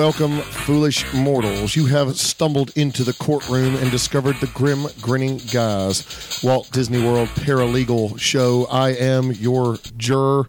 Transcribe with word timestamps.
Welcome, 0.00 0.38
foolish 0.40 1.12
mortals. 1.12 1.76
You 1.76 1.84
have 1.84 2.16
stumbled 2.18 2.70
into 2.74 3.04
the 3.04 3.12
courtroom 3.12 3.74
and 3.74 3.90
discovered 3.90 4.36
the 4.36 4.46
grim, 4.46 4.86
grinning 5.02 5.42
guys. 5.52 6.40
Walt 6.42 6.70
Disney 6.72 7.04
World 7.04 7.28
Paralegal 7.28 8.18
Show. 8.18 8.66
I 8.70 8.92
am 8.92 9.30
your 9.30 9.76
juror, 9.98 10.48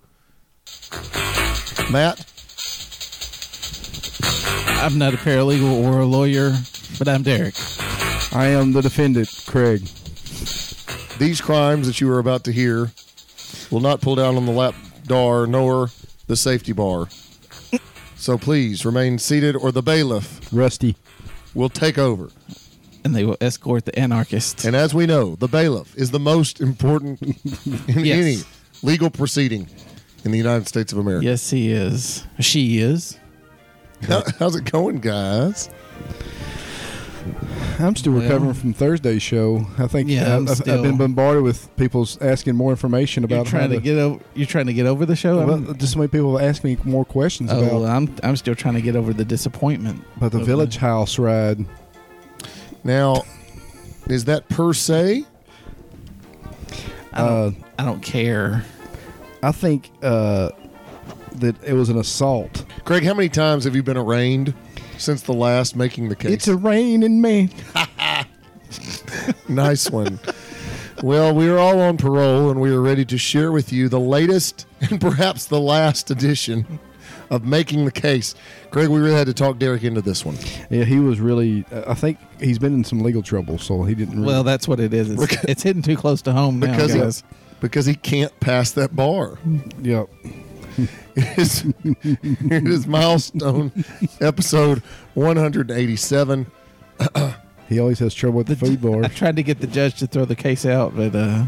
Matt. 1.91 2.25
I'm 4.81 4.97
not 4.97 5.15
a 5.15 5.17
paralegal 5.17 5.83
or 5.83 5.99
a 5.99 6.05
lawyer, 6.05 6.55
but 6.97 7.09
I'm 7.09 7.21
Derek. 7.21 7.55
I 8.31 8.45
am 8.45 8.71
the 8.71 8.81
defendant, 8.81 9.27
Craig. 9.47 9.81
These 11.19 11.41
crimes 11.41 11.87
that 11.87 11.99
you 11.99 12.09
are 12.09 12.19
about 12.19 12.45
to 12.45 12.53
hear 12.53 12.93
will 13.69 13.81
not 13.81 13.99
pull 13.99 14.15
down 14.15 14.37
on 14.37 14.45
the 14.45 14.53
lap 14.53 14.75
door 15.05 15.45
nor 15.45 15.89
the 16.27 16.37
safety 16.37 16.71
bar. 16.71 17.09
So 18.21 18.37
please 18.37 18.85
remain 18.85 19.17
seated, 19.17 19.55
or 19.55 19.71
the 19.71 19.81
bailiff 19.81 20.39
Rusty. 20.53 20.95
will 21.55 21.69
take 21.69 21.97
over. 21.97 22.29
And 23.03 23.15
they 23.15 23.23
will 23.25 23.37
escort 23.41 23.85
the 23.85 23.97
anarchists. 23.97 24.63
And 24.63 24.75
as 24.75 24.93
we 24.93 25.07
know, 25.07 25.33
the 25.35 25.47
bailiff 25.47 25.97
is 25.97 26.11
the 26.11 26.19
most 26.19 26.61
important 26.61 27.19
in 27.89 28.05
Yes. 28.05 28.17
any 28.19 28.37
legal 28.83 29.09
proceeding 29.09 29.67
in 30.23 30.29
the 30.29 30.37
United 30.37 30.67
States 30.67 30.91
of 30.93 30.99
America. 30.99 31.25
yes, 31.25 31.49
he 31.49 31.71
is. 31.71 32.23
She 32.39 32.77
is. 32.77 33.17
How- 34.07 34.23
how's 34.37 34.55
it 34.55 34.71
going, 34.71 34.99
guys? 34.99 35.71
I'm 37.81 37.95
still 37.95 38.13
Well- 38.13 38.23
recovering 38.23 38.53
from 38.53 38.73
Thursday's 38.73 39.21
show. 39.21 39.65
I 39.77 39.87
think 39.87 40.09
Yeah, 40.09 40.37
I'm 40.37 40.47
I've, 40.47 40.59
I've 40.61 40.83
been 40.83 40.97
bombarded 40.97 41.43
with 41.43 41.75
people 41.77 42.07
asking 42.21 42.55
more 42.55 42.71
information 42.71 43.23
You're 43.23 43.39
about 43.39 43.47
trying 43.47 43.69
how 43.69 43.75
to 43.75 43.81
get 43.81 43.97
over. 43.97 44.23
You're 44.35 44.47
trying 44.47 44.67
to 44.67 44.73
get 44.73 44.85
over 44.85 45.05
the 45.05 45.15
show. 45.15 45.45
Well, 45.45 45.73
just 45.73 45.93
so 45.93 45.99
many 45.99 46.09
people 46.09 46.39
ask 46.39 46.63
me 46.63 46.77
more 46.83 47.05
questions 47.05 47.51
oh, 47.51 47.63
about, 47.63 47.85
I'm 47.85 48.15
I'm 48.23 48.35
still 48.35 48.55
trying 48.55 48.75
to 48.75 48.81
get 48.81 48.95
over 48.95 49.13
the 49.13 49.25
disappointment. 49.25 50.03
But 50.17 50.31
the 50.31 50.39
of 50.39 50.45
village 50.45 50.77
house 50.77 51.17
ride. 51.19 51.65
Now, 52.83 53.23
is 54.07 54.25
that 54.25 54.49
per 54.49 54.73
se? 54.73 55.25
I 57.13 57.17
don't, 57.17 57.27
Uh, 57.27 57.51
I 57.79 57.85
don't 57.85 58.01
care. 58.01 58.63
I 59.43 59.51
think 59.51 59.91
uh, 60.01 60.49
that 61.35 61.61
it 61.63 61.73
was 61.73 61.89
an 61.89 61.97
assault. 61.97 62.65
Craig, 62.85 63.03
how 63.03 63.13
many 63.13 63.29
times 63.29 63.63
have 63.65 63.75
you 63.75 63.83
been 63.83 63.97
arraigned 63.97 64.53
since 65.01 65.21
the 65.23 65.33
last 65.33 65.75
making 65.75 66.09
the 66.09 66.15
case? 66.15 66.31
It's 66.31 66.47
a 66.47 66.55
raining 66.55 67.21
man. 67.21 67.49
nice 69.49 69.89
one. 69.89 70.19
Well, 71.03 71.33
we 71.33 71.49
are 71.49 71.57
all 71.57 71.79
on 71.79 71.97
parole 71.97 72.49
and 72.51 72.61
we 72.61 72.71
are 72.71 72.81
ready 72.81 73.05
to 73.05 73.17
share 73.17 73.51
with 73.51 73.73
you 73.73 73.89
the 73.89 73.99
latest 73.99 74.67
and 74.81 75.01
perhaps 75.01 75.45
the 75.45 75.59
last 75.59 76.11
edition 76.11 76.79
of 77.29 77.43
Making 77.45 77.85
the 77.85 77.91
Case. 77.91 78.35
Greg, 78.71 78.89
we 78.89 78.99
really 78.99 79.15
had 79.15 79.27
to 79.27 79.33
talk 79.33 79.57
Derek 79.57 79.83
into 79.83 80.01
this 80.01 80.23
one. 80.25 80.37
Yeah, 80.69 80.83
he 80.83 80.99
was 80.99 81.19
really. 81.19 81.65
uh, 81.71 81.83
I 81.87 81.93
think 81.93 82.17
he's 82.39 82.59
been 82.59 82.73
in 82.73 82.83
some 82.83 82.99
legal 83.01 83.21
trouble, 83.23 83.57
so 83.57 83.83
he 83.83 83.95
didn't. 83.95 84.15
Really, 84.15 84.27
Well, 84.27 84.43
that's 84.43 84.67
what 84.67 84.79
it 84.79 84.93
is. 84.93 85.09
It's, 85.09 85.21
Because- 85.21 85.45
it's 85.45 85.63
hitting 85.63 85.81
too 85.81 85.97
close 85.97 86.21
to 86.23 86.33
home 86.33 86.59
now, 86.59 86.71
Because 86.71 86.93
guys. 86.93 87.23
he, 87.29 87.55
because 87.61 87.85
he 87.85 87.95
can't 87.95 88.37
pass 88.39 88.71
that 88.71 88.95
bar. 88.95 89.37
yeah. 89.81 90.03
It 91.13 91.37
is, 91.37 91.65
it 91.83 92.67
is 92.67 92.87
milestone 92.87 93.71
episode 94.21 94.79
187. 95.13 96.51
He 97.71 97.79
always 97.79 97.99
has 97.99 98.13
trouble 98.13 98.39
with 98.39 98.47
the 98.47 98.57
food 98.57 98.81
bar. 98.81 99.05
I 99.05 99.07
tried 99.07 99.37
to 99.37 99.43
get 99.43 99.61
the 99.61 99.67
judge 99.67 99.99
to 99.99 100.07
throw 100.07 100.25
the 100.25 100.35
case 100.35 100.65
out, 100.65 100.93
but 100.93 101.15
uh, 101.15 101.45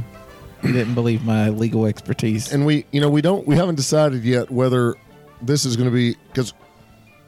he 0.61 0.71
didn't 0.71 0.93
believe 0.93 1.25
my 1.25 1.49
legal 1.49 1.85
expertise. 1.85 2.53
And 2.53 2.65
we, 2.65 2.85
you 2.93 3.01
know, 3.01 3.09
we 3.09 3.21
don't, 3.21 3.45
we 3.45 3.57
haven't 3.57 3.75
decided 3.75 4.23
yet 4.23 4.49
whether 4.49 4.95
this 5.41 5.65
is 5.65 5.75
going 5.75 5.89
to 5.89 5.93
be, 5.93 6.15
because 6.29 6.53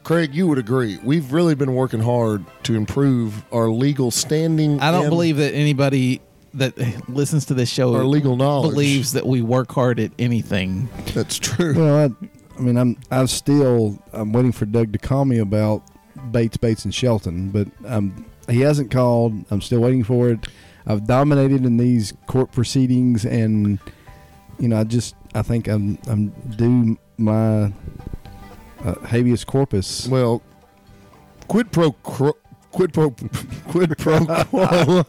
Craig, 0.02 0.34
you 0.34 0.46
would 0.46 0.56
agree, 0.56 0.98
we've 1.04 1.30
really 1.30 1.54
been 1.54 1.74
working 1.74 2.00
hard 2.00 2.46
to 2.62 2.74
improve 2.74 3.44
our 3.52 3.68
legal 3.68 4.10
standing. 4.10 4.80
I 4.80 4.90
don't 4.90 5.10
believe 5.10 5.36
that 5.36 5.52
anybody 5.52 6.22
that 6.58 7.08
listens 7.08 7.46
to 7.46 7.54
this 7.54 7.68
show 7.68 7.94
our 7.94 8.04
legal 8.04 8.36
knowledge. 8.36 8.72
believes 8.72 9.12
that 9.12 9.26
we 9.26 9.42
work 9.42 9.72
hard 9.72 10.00
at 10.00 10.12
anything. 10.18 10.88
That's 11.14 11.38
true. 11.38 11.74
Well, 11.74 11.96
I, 11.96 12.26
I 12.58 12.60
mean, 12.60 12.76
I'm 12.76 12.96
I'm 13.10 13.26
still 13.26 14.02
I'm 14.12 14.32
waiting 14.32 14.52
for 14.52 14.66
Doug 14.66 14.92
to 14.92 14.98
call 14.98 15.24
me 15.24 15.38
about 15.38 15.82
Bates, 16.30 16.56
Bates, 16.56 16.84
and 16.84 16.94
Shelton, 16.94 17.50
but 17.50 17.68
um, 17.84 18.26
he 18.48 18.60
hasn't 18.60 18.90
called. 18.90 19.44
I'm 19.50 19.60
still 19.60 19.80
waiting 19.80 20.04
for 20.04 20.30
it. 20.30 20.46
I've 20.86 21.06
dominated 21.06 21.64
in 21.64 21.76
these 21.76 22.12
court 22.26 22.52
proceedings, 22.52 23.24
and 23.24 23.78
you 24.58 24.68
know, 24.68 24.80
I 24.80 24.84
just 24.84 25.14
I 25.34 25.42
think 25.42 25.68
I'm 25.68 25.98
I'm 26.08 26.28
due 26.56 26.98
my 27.18 27.72
uh, 28.84 28.94
habeas 29.06 29.44
corpus. 29.44 30.06
Well, 30.08 30.42
quid 31.48 31.72
pro 31.72 31.92
cro- 31.92 32.36
quid 32.70 32.92
pro 32.92 33.10
quid 33.68 33.98
pro 33.98 34.24
quo 34.26 35.04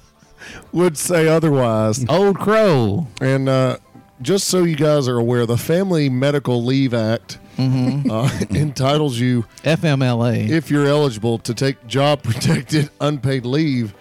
would 0.72 0.98
say 0.98 1.28
otherwise. 1.28 2.06
Old 2.10 2.38
Crow. 2.38 3.08
And 3.22 3.48
uh, 3.50 3.78
just 4.22 4.48
so 4.48 4.64
you 4.64 4.76
guys 4.76 5.08
are 5.08 5.18
aware, 5.18 5.46
the 5.46 5.58
Family 5.58 6.10
Medical 6.10 6.64
Leave 6.64 6.94
Act 6.94 7.40
uh, 7.60 8.30
entitles 8.52 9.18
you, 9.20 9.46
FMLA. 9.64 10.50
if 10.50 10.70
you're 10.70 10.86
eligible, 10.86 11.40
to 11.40 11.54
take 11.54 11.86
job 11.88 12.22
protected 12.24 12.90
unpaid 13.02 13.46
leave 13.46 13.94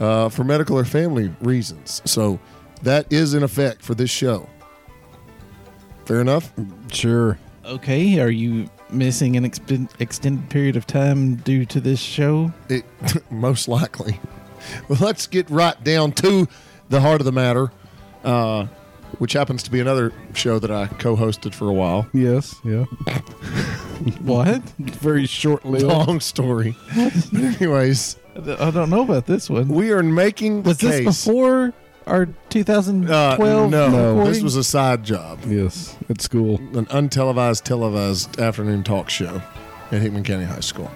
uh, 0.00 0.28
for 0.28 0.44
medical 0.44 0.76
or 0.78 0.84
family 0.84 1.32
reasons. 1.40 2.02
So 2.04 2.40
that 2.82 3.12
is 3.12 3.34
in 3.34 3.42
effect 3.42 3.82
for 3.82 3.94
this 3.94 4.10
show. 4.10 4.48
Fair 6.06 6.20
enough. 6.20 6.52
Sure. 6.90 7.38
okay, 7.64 8.18
are 8.18 8.30
you 8.30 8.68
missing 8.90 9.36
an 9.36 9.44
expen- 9.48 9.90
extended 10.00 10.48
period 10.48 10.74
of 10.74 10.86
time 10.86 11.36
due 11.36 11.66
to 11.66 11.80
this 11.80 12.00
show? 12.00 12.52
It 12.68 12.84
most 13.30 13.68
likely. 13.68 14.18
Well, 14.88 14.98
let's 15.00 15.26
get 15.26 15.48
right 15.50 15.82
down 15.84 16.12
to 16.12 16.48
the 16.88 17.00
heart 17.00 17.20
of 17.20 17.24
the 17.24 17.32
matter, 17.32 17.70
uh, 18.24 18.66
which 19.18 19.32
happens 19.34 19.62
to 19.64 19.70
be 19.70 19.80
another 19.80 20.12
show 20.34 20.58
that 20.58 20.70
I 20.70 20.86
co-hosted 20.86 21.54
for 21.54 21.68
a 21.68 21.72
while. 21.72 22.06
Yes. 22.12 22.54
Yeah. 22.64 22.84
What? 24.22 24.62
Very 24.78 25.26
short 25.26 25.64
lived. 25.64 25.84
Long 25.84 26.20
story. 26.20 26.76
But 26.94 27.34
anyways, 27.34 28.16
I 28.36 28.70
don't 28.70 28.90
know 28.90 29.02
about 29.02 29.26
this 29.26 29.50
one. 29.50 29.66
we 29.68 29.90
are 29.90 30.02
making 30.04 30.62
the 30.62 30.68
Was 30.70 30.78
this 30.78 31.00
case. 31.00 31.24
beforre 31.26 31.72
our 32.06 32.22
Uh, 32.22 32.26
2012? 32.48 33.70
no, 33.70 33.88
No. 33.88 33.90
this 33.90 34.16
recording? 34.16 34.44
was 34.44 34.56
a 34.56 34.62
side 34.64 35.02
job, 35.04 35.40
Yes. 35.48 35.96
At 36.08 36.20
school. 36.22 36.56
an 36.74 36.86
untelevised, 36.86 37.64
televised 37.64 38.38
afternoon 38.38 38.84
talk 38.84 39.10
show 39.10 39.42
at 39.90 40.00
Hickman 40.00 40.22
County 40.22 40.44
High 40.44 40.60
School. 40.60 40.90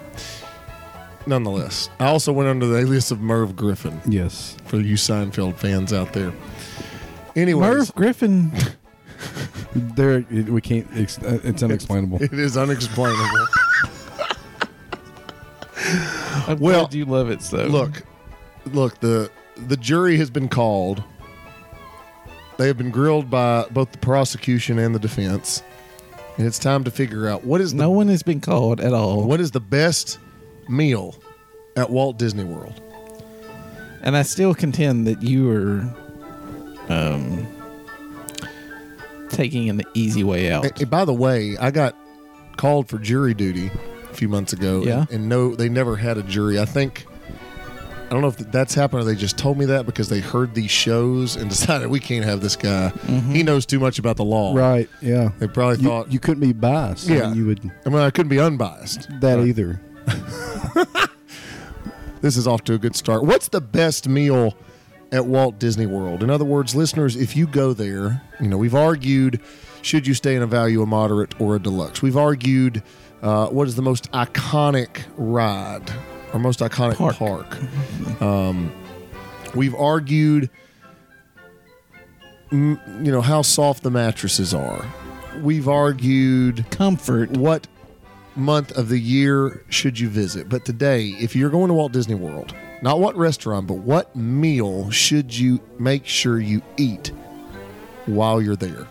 Nonetheless, 1.25 1.89
I 1.99 2.07
also 2.07 2.33
went 2.33 2.49
under 2.49 2.65
the 2.67 2.77
alias 2.79 3.09
of 3.11 3.19
Merv 3.21 3.55
Griffin 3.55 4.01
Yes. 4.05 4.57
for 4.65 4.77
you 4.77 4.95
Seinfeld 4.95 5.55
fans 5.55 5.93
out 5.93 6.11
there. 6.13 6.33
Anyways, 7.35 7.61
Merv 7.61 7.95
Griffin. 7.95 8.51
There, 9.75 10.23
we 10.29 10.59
can't. 10.61 10.85
It's, 10.93 11.17
uh, 11.17 11.39
it's 11.43 11.63
unexplainable. 11.63 12.21
it 12.21 12.33
is 12.33 12.57
unexplainable. 12.57 13.23
I'm 16.47 16.59
Well, 16.59 16.81
glad 16.85 16.93
you 16.93 17.05
love 17.05 17.29
it 17.31 17.41
so. 17.41 17.65
look, 17.65 18.03
look 18.65 18.99
the 18.99 19.31
the 19.67 19.77
jury 19.77 20.17
has 20.17 20.29
been 20.29 20.49
called. 20.49 21.03
They 22.57 22.67
have 22.67 22.77
been 22.77 22.91
grilled 22.91 23.29
by 23.31 23.65
both 23.71 23.91
the 23.93 23.97
prosecution 23.97 24.77
and 24.77 24.93
the 24.93 24.99
defense, 24.99 25.63
and 26.37 26.45
it's 26.45 26.59
time 26.59 26.83
to 26.83 26.91
figure 26.91 27.27
out 27.27 27.43
what 27.43 27.59
is 27.61 27.71
the 27.71 27.77
no 27.77 27.89
one 27.91 28.09
has 28.09 28.21
been 28.23 28.41
called 28.41 28.79
at 28.79 28.93
all. 28.93 29.23
what 29.25 29.39
is 29.39 29.51
the 29.51 29.59
best 29.59 30.19
meal 30.69 31.15
at 31.75 31.89
Walt 31.89 32.17
Disney 32.17 32.43
World. 32.43 32.79
And 34.01 34.17
I 34.17 34.21
still 34.23 34.53
contend 34.53 35.07
that 35.07 35.21
you 35.23 35.49
are 35.51 35.95
um, 36.89 37.47
taking 39.29 39.69
an 39.69 39.81
easy 39.93 40.23
way 40.23 40.51
out. 40.51 40.65
And- 40.65 40.81
and 40.81 40.89
by 40.89 41.05
the 41.05 41.13
way, 41.13 41.57
I 41.57 41.71
got 41.71 41.95
called 42.57 42.87
for 42.89 42.99
jury 42.99 43.33
duty 43.33 43.71
a 44.11 44.13
few 44.13 44.27
months 44.29 44.53
ago. 44.53 44.83
Yeah. 44.83 45.01
And, 45.01 45.11
and 45.11 45.29
no, 45.29 45.55
they 45.55 45.69
never 45.69 45.95
had 45.95 46.17
a 46.17 46.23
jury. 46.23 46.59
I 46.59 46.65
think 46.65 47.05
I 48.05 48.09
don't 48.15 48.21
know 48.21 48.27
if 48.27 48.37
that's 48.37 48.75
happened 48.75 49.01
or 49.01 49.05
they 49.05 49.15
just 49.15 49.39
told 49.39 49.57
me 49.57 49.65
that 49.65 49.87
because 49.87 50.07
they 50.09 50.19
heard 50.19 50.53
these 50.53 50.69
shows 50.69 51.35
and 51.35 51.49
decided 51.49 51.87
we 51.87 51.99
can't 51.99 52.25
have 52.25 52.41
this 52.41 52.55
guy. 52.55 52.89
He 53.31 53.41
knows 53.41 53.65
too 53.65 53.79
much 53.79 53.97
about 53.97 54.17
the 54.17 54.25
law. 54.25 54.53
Right. 54.53 54.87
Yeah. 55.01 55.31
They 55.39 55.47
probably 55.47 55.77
You, 55.81 55.87
thought, 55.87 56.11
you 56.11 56.19
couldn't 56.19 56.41
be 56.41 56.53
biased. 56.53 57.09
I 57.09 57.13
Yeah. 57.15 57.27
mean, 57.29 57.35
you 57.37 57.45
would 57.47 57.71
I 57.85 57.89
mean, 57.89 57.99
I 57.99 58.11
couldn't 58.11 58.29
be 58.29 58.39
unbiased. 58.39 59.07
that 59.21 59.37
Right. 59.39 59.47
either. 59.47 59.81
This 62.23 62.37
is 62.37 62.47
off 62.47 62.63
to 62.63 62.73
a 62.73 62.77
good 62.77 62.95
start. 62.95 63.25
What's 63.25 63.49
the 63.49 63.59
best 63.59 64.07
meal 64.07 64.53
at 65.11 65.25
Walt 65.25 65.59
Disney 65.59 65.85
World? 65.85 66.23
In 66.23 66.29
other 66.29 66.45
words, 66.45 66.73
listeners, 66.73 67.17
if 67.17 67.35
you 67.35 67.45
go 67.45 67.73
there, 67.73 68.21
you 68.39 68.47
know, 68.47 68.57
we've 68.57 68.73
argued 68.73 69.41
should 69.81 70.07
you 70.07 70.13
stay 70.13 70.33
in 70.33 70.41
a 70.41 70.47
value, 70.47 70.81
a 70.81 70.85
moderate, 70.85 71.39
or 71.41 71.57
a 71.57 71.59
deluxe? 71.59 72.01
We've 72.01 72.15
argued 72.15 72.81
uh, 73.21 73.47
what 73.47 73.67
is 73.67 73.75
the 73.75 73.81
most 73.81 74.09
iconic 74.13 75.01
ride 75.17 75.91
or 76.31 76.39
most 76.39 76.61
iconic 76.61 76.95
Park. 76.95 77.17
park. 77.17 78.21
Um, 78.21 78.71
we've 79.53 79.75
argued, 79.75 80.49
you 82.51 82.77
know, 82.87 83.19
how 83.19 83.41
soft 83.41 83.83
the 83.83 83.91
mattresses 83.91 84.53
are. 84.53 84.85
We've 85.41 85.67
argued 85.67 86.65
Comfort. 86.71 87.31
what 87.31 87.67
month 88.35 88.71
of 88.77 88.89
the 88.89 88.99
year 88.99 89.63
should 89.69 89.99
you 89.99 90.09
visit? 90.09 90.49
But 90.49 90.65
today, 90.65 91.09
if 91.19 91.35
you're 91.35 91.49
going 91.49 91.67
to 91.67 91.73
Walt 91.73 91.91
Disney 91.91 92.15
World, 92.15 92.53
not 92.81 92.99
what 92.99 93.15
restaurant, 93.15 93.67
but 93.67 93.77
what 93.77 94.15
meal 94.15 94.89
should 94.91 95.35
you 95.35 95.61
make 95.79 96.05
sure 96.05 96.39
you 96.39 96.61
eat 96.77 97.11
while 98.05 98.41
you're 98.41 98.55
there? 98.55 98.87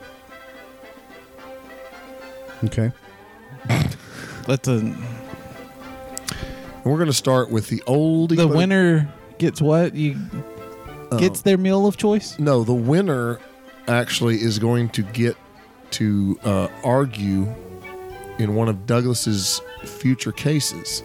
Okay. 2.64 2.92
That's 4.46 4.68
a 4.68 4.96
we're 6.84 6.96
going 6.96 7.06
to 7.06 7.12
start 7.12 7.50
with 7.50 7.68
the 7.68 7.82
old. 7.86 8.30
the 8.30 8.48
winner 8.48 9.12
gets 9.38 9.60
what 9.60 9.94
you 9.94 10.16
gets 11.18 11.42
their 11.42 11.58
meal 11.58 11.86
of 11.86 11.96
choice. 11.96 12.38
No, 12.38 12.64
the 12.64 12.74
winner 12.74 13.38
actually 13.86 14.36
is 14.36 14.58
going 14.58 14.88
to 14.90 15.02
get 15.02 15.36
to 15.92 16.38
uh, 16.44 16.68
argue 16.82 17.54
in 18.42 18.54
one 18.54 18.68
of 18.68 18.86
Douglas's 18.86 19.60
future 19.84 20.32
cases. 20.32 21.02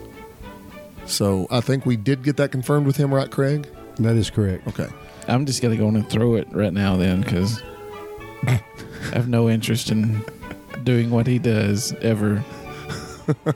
So 1.06 1.46
I 1.50 1.60
think 1.60 1.86
we 1.86 1.96
did 1.96 2.22
get 2.22 2.36
that 2.36 2.50
confirmed 2.52 2.86
with 2.86 2.96
him, 2.96 3.14
right, 3.14 3.30
Craig? 3.30 3.66
That 3.96 4.16
is 4.16 4.28
correct. 4.30 4.66
Okay. 4.68 4.88
I'm 5.26 5.46
just 5.46 5.62
gonna 5.62 5.76
go 5.76 5.88
in 5.88 5.96
and 5.96 6.08
throw 6.08 6.34
it 6.34 6.48
right 6.52 6.72
now 6.72 6.96
then 6.96 7.20
because 7.22 7.62
I 8.46 8.60
have 9.12 9.28
no 9.28 9.48
interest 9.48 9.90
in 9.90 10.24
doing 10.84 11.10
what 11.10 11.26
he 11.26 11.38
does 11.38 11.92
ever. 12.02 12.44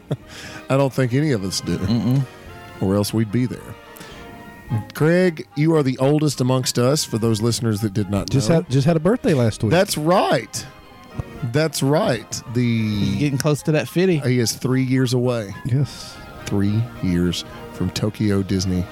I 0.68 0.76
don't 0.76 0.92
think 0.92 1.12
any 1.14 1.32
of 1.32 1.44
us 1.44 1.60
do, 1.60 2.22
or 2.80 2.94
else 2.94 3.12
we'd 3.14 3.32
be 3.32 3.46
there. 3.46 3.58
Craig, 4.94 5.46
you 5.56 5.74
are 5.74 5.82
the 5.82 5.98
oldest 5.98 6.40
amongst 6.40 6.78
us. 6.78 7.04
For 7.04 7.18
those 7.18 7.40
listeners 7.42 7.80
that 7.82 7.92
did 7.92 8.10
not 8.10 8.30
Just 8.30 8.48
know, 8.48 8.56
had 8.56 8.70
just 8.70 8.86
had 8.86 8.96
a 8.96 9.00
birthday 9.00 9.34
last 9.34 9.62
week. 9.62 9.70
that's 9.70 9.96
right. 9.98 10.66
That's 11.52 11.82
right. 11.82 12.42
The 12.54 13.18
Getting 13.18 13.38
close 13.38 13.62
to 13.64 13.72
that 13.72 13.88
fifty. 13.88 14.18
he 14.18 14.38
is 14.38 14.54
three 14.54 14.82
years 14.82 15.12
away. 15.12 15.54
yes. 15.66 16.16
Three 16.46 16.82
years 17.02 17.44
from 17.74 17.90
Tokyo 17.90 18.42
Disney. 18.42 18.84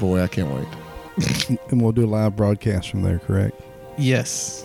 Boy, 0.00 0.22
I 0.22 0.26
can't 0.28 0.50
wait. 0.50 1.58
And 1.70 1.82
we'll 1.82 1.92
do 1.92 2.04
a 2.04 2.06
live 2.06 2.36
broadcast 2.36 2.90
from 2.90 3.02
there, 3.02 3.18
correct? 3.18 3.60
Yes. 3.98 4.64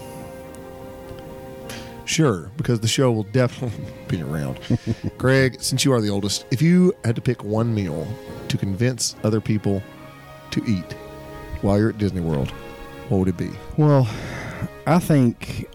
Sure, 2.05 2.51
because 2.57 2.81
the 2.81 2.87
show 2.87 3.11
will 3.11 3.23
definitely 3.23 3.85
be 4.07 4.21
around. 4.21 4.59
Greg, 5.17 5.61
since 5.61 5.85
you 5.85 5.93
are 5.93 6.01
the 6.01 6.09
oldest, 6.09 6.45
if 6.51 6.61
you 6.61 6.93
had 7.05 7.15
to 7.15 7.21
pick 7.21 7.43
one 7.43 7.73
meal 7.73 8.05
to 8.49 8.57
convince 8.57 9.15
other 9.23 9.39
people 9.41 9.81
to 10.51 10.63
eat 10.65 10.93
while 11.61 11.79
you're 11.79 11.89
at 11.89 11.97
Disney 11.97 12.21
World, 12.21 12.49
what 13.09 13.17
would 13.19 13.27
it 13.29 13.37
be? 13.37 13.49
Well, 13.77 14.07
I 14.85 14.99
think 14.99 15.67
pr- 15.71 15.72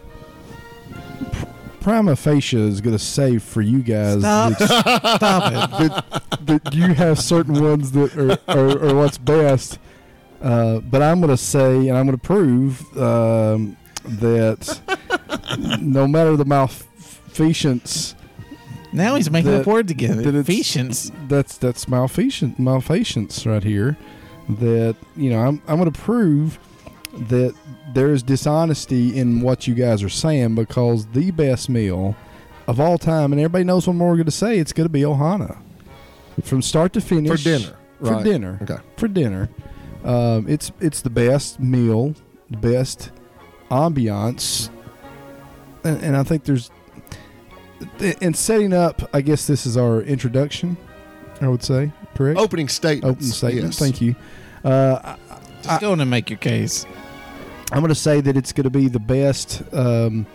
prima 1.88 2.14
facie 2.16 2.58
is 2.68 2.80
going 2.82 2.94
to 2.96 3.02
say 3.02 3.38
for 3.38 3.62
you 3.62 3.78
guys 3.80 4.20
Stop. 4.20 4.58
that, 4.58 5.16
Stop 5.16 5.80
it. 5.80 6.46
that 6.46 6.74
you 6.74 6.92
have 6.94 7.18
certain 7.18 7.62
ones 7.62 7.92
that 7.92 8.14
are, 8.16 8.38
are, 8.46 8.90
are 8.90 8.94
what's 8.94 9.16
best. 9.16 9.78
Uh, 10.42 10.80
but 10.80 11.00
I'm 11.02 11.20
going 11.20 11.30
to 11.30 11.36
say, 11.38 11.88
and 11.88 11.96
I'm 11.96 12.06
going 12.06 12.18
to 12.18 12.22
prove 12.24 12.82
um, 12.98 13.76
that 14.04 14.80
no 15.80 16.06
matter 16.06 16.36
the 16.36 16.44
malfeasance, 16.44 18.14
Now 18.92 19.14
he's 19.16 19.30
making 19.30 19.50
That- 19.52 19.62
up 19.62 19.66
words 19.66 19.90
again. 19.90 20.22
that 20.22 20.46
Patience. 20.46 21.10
that's 21.26 21.56
that's 21.56 21.88
malfeasance, 21.88 22.58
malfeasance 22.58 23.46
right 23.46 23.64
here. 23.64 23.96
That 24.48 24.96
you 25.16 25.30
know, 25.30 25.40
I'm 25.40 25.62
I'm 25.66 25.78
going 25.78 25.90
to 25.90 25.98
prove 25.98 26.58
that 27.28 27.54
there 27.94 28.10
is 28.12 28.22
dishonesty 28.22 29.16
in 29.16 29.40
what 29.40 29.66
you 29.66 29.74
guys 29.74 30.02
are 30.02 30.08
saying 30.08 30.54
because 30.54 31.06
the 31.06 31.30
best 31.30 31.68
meal 31.68 32.16
of 32.66 32.80
all 32.80 32.98
time, 32.98 33.32
and 33.32 33.40
everybody 33.40 33.64
knows 33.64 33.86
what 33.86 33.94
more 33.94 34.10
we're 34.10 34.16
going 34.16 34.26
to 34.26 34.30
say. 34.30 34.58
It's 34.58 34.72
going 34.72 34.84
to 34.84 34.92
be 34.92 35.02
Ohana 35.02 35.58
from 36.42 36.62
start 36.62 36.92
to 36.92 37.00
finish 37.00 37.42
For 37.42 37.44
dinner. 37.44 37.76
For 37.98 38.12
right. 38.12 38.24
dinner. 38.24 38.58
Okay. 38.62 38.76
For 38.96 39.08
dinner, 39.08 39.48
um, 40.04 40.46
it's 40.48 40.70
it's 40.80 41.00
the 41.02 41.10
best 41.10 41.58
meal, 41.58 42.14
the 42.50 42.58
best 42.58 43.10
ambiance, 43.70 44.70
and, 45.84 46.02
and 46.02 46.16
I 46.16 46.22
think 46.22 46.44
there's 46.44 46.70
in 48.20 48.34
setting 48.34 48.72
up. 48.72 49.08
I 49.12 49.20
guess 49.20 49.46
this 49.46 49.66
is 49.66 49.76
our 49.76 50.02
introduction. 50.02 50.76
I 51.40 51.48
would 51.48 51.62
say 51.62 51.92
correct. 52.14 52.38
Opening 52.38 52.68
statements. 52.68 53.16
Open 53.16 53.26
statement. 53.26 53.66
Yes. 53.66 53.78
Thank 53.78 54.00
you. 54.00 54.14
Uh, 54.64 55.16
Just 55.62 55.80
go 55.80 55.92
in 55.92 56.00
and 56.00 56.10
make 56.10 56.30
your 56.30 56.38
case. 56.38 56.84
I'm 57.72 57.80
going 57.80 57.88
to 57.88 57.94
say 57.94 58.20
that 58.20 58.36
it's 58.36 58.52
going 58.52 58.64
to 58.64 58.70
be 58.70 58.88
the 58.88 58.98
best, 59.00 59.62
um, 59.72 60.26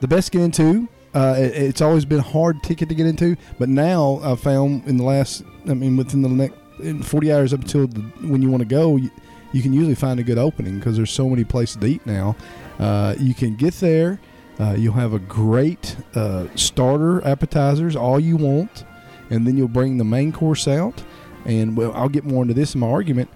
the 0.00 0.08
best 0.08 0.32
get 0.32 0.42
into. 0.42 0.88
Uh, 1.14 1.34
it- 1.38 1.54
it's 1.54 1.80
always 1.80 2.04
been 2.04 2.18
a 2.18 2.22
hard 2.22 2.62
ticket 2.62 2.88
to 2.88 2.94
get 2.94 3.06
into, 3.06 3.36
but 3.58 3.68
now 3.68 4.20
I've 4.22 4.40
found 4.40 4.86
in 4.86 4.96
the 4.96 5.04
last, 5.04 5.42
I 5.68 5.74
mean, 5.74 5.96
within 5.96 6.22
the 6.22 6.28
next 6.28 6.56
in 6.80 7.02
40 7.02 7.32
hours 7.32 7.52
up 7.52 7.60
until 7.60 7.86
the, 7.86 8.00
when 8.26 8.40
you 8.42 8.48
want 8.50 8.62
to 8.62 8.66
go, 8.68 8.96
you, 8.96 9.10
you 9.52 9.60
can 9.62 9.72
usually 9.72 9.94
find 9.94 10.18
a 10.18 10.22
good 10.22 10.38
opening 10.38 10.78
because 10.78 10.96
there's 10.96 11.10
so 11.10 11.28
many 11.28 11.44
places 11.44 11.76
to 11.76 11.86
eat 11.86 12.04
now. 12.06 12.34
Uh, 12.78 13.14
you 13.18 13.34
can 13.34 13.54
get 13.54 13.74
there. 13.74 14.18
Uh, 14.58 14.74
you'll 14.78 14.94
have 14.94 15.12
a 15.12 15.18
great 15.18 15.96
uh, 16.14 16.46
starter 16.54 17.22
appetizers, 17.26 17.96
all 17.96 18.18
you 18.20 18.36
want, 18.36 18.84
and 19.30 19.46
then 19.46 19.56
you'll 19.56 19.68
bring 19.68 19.98
the 19.98 20.04
main 20.04 20.32
course 20.32 20.66
out. 20.68 21.02
And 21.44 21.76
well, 21.76 21.92
I'll 21.94 22.08
get 22.08 22.24
more 22.24 22.42
into 22.42 22.54
this 22.54 22.74
in 22.74 22.80
my 22.80 22.88
argument. 22.88 23.28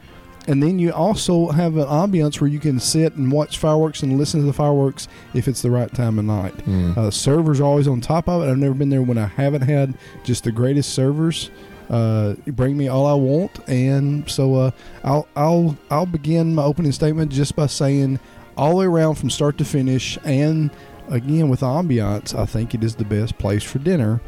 And 0.46 0.62
then 0.62 0.78
you 0.78 0.92
also 0.92 1.48
have 1.48 1.76
an 1.76 1.86
ambiance 1.86 2.40
where 2.40 2.48
you 2.48 2.60
can 2.60 2.78
sit 2.78 3.14
and 3.14 3.32
watch 3.32 3.56
fireworks 3.56 4.02
and 4.02 4.18
listen 4.18 4.40
to 4.40 4.46
the 4.46 4.52
fireworks 4.52 5.08
if 5.32 5.48
it's 5.48 5.62
the 5.62 5.70
right 5.70 5.92
time 5.92 6.18
of 6.18 6.26
night. 6.26 6.56
Mm. 6.66 6.96
Uh, 6.96 7.10
servers 7.10 7.60
are 7.60 7.64
always 7.64 7.88
on 7.88 8.00
top 8.00 8.28
of 8.28 8.42
it. 8.42 8.50
I've 8.50 8.58
never 8.58 8.74
been 8.74 8.90
there 8.90 9.02
when 9.02 9.16
I 9.16 9.26
haven't 9.26 9.62
had 9.62 9.96
just 10.22 10.44
the 10.44 10.52
greatest 10.52 10.92
servers. 10.92 11.50
Uh, 11.88 12.34
bring 12.46 12.76
me 12.76 12.88
all 12.88 13.06
I 13.06 13.14
want, 13.14 13.66
and 13.68 14.28
so 14.28 14.54
uh, 14.54 14.70
I'll 15.02 15.28
I'll 15.36 15.76
I'll 15.90 16.06
begin 16.06 16.54
my 16.54 16.62
opening 16.62 16.92
statement 16.92 17.30
just 17.30 17.54
by 17.54 17.66
saying, 17.66 18.18
all 18.56 18.70
the 18.70 18.76
way 18.76 18.86
around 18.86 19.16
from 19.16 19.28
start 19.28 19.58
to 19.58 19.66
finish, 19.66 20.18
and 20.24 20.70
again 21.08 21.50
with 21.50 21.60
ambiance, 21.60 22.34
I 22.34 22.46
think 22.46 22.74
it 22.74 22.82
is 22.82 22.94
the 22.94 23.04
best 23.04 23.36
place 23.36 23.62
for 23.62 23.80
dinner 23.80 24.22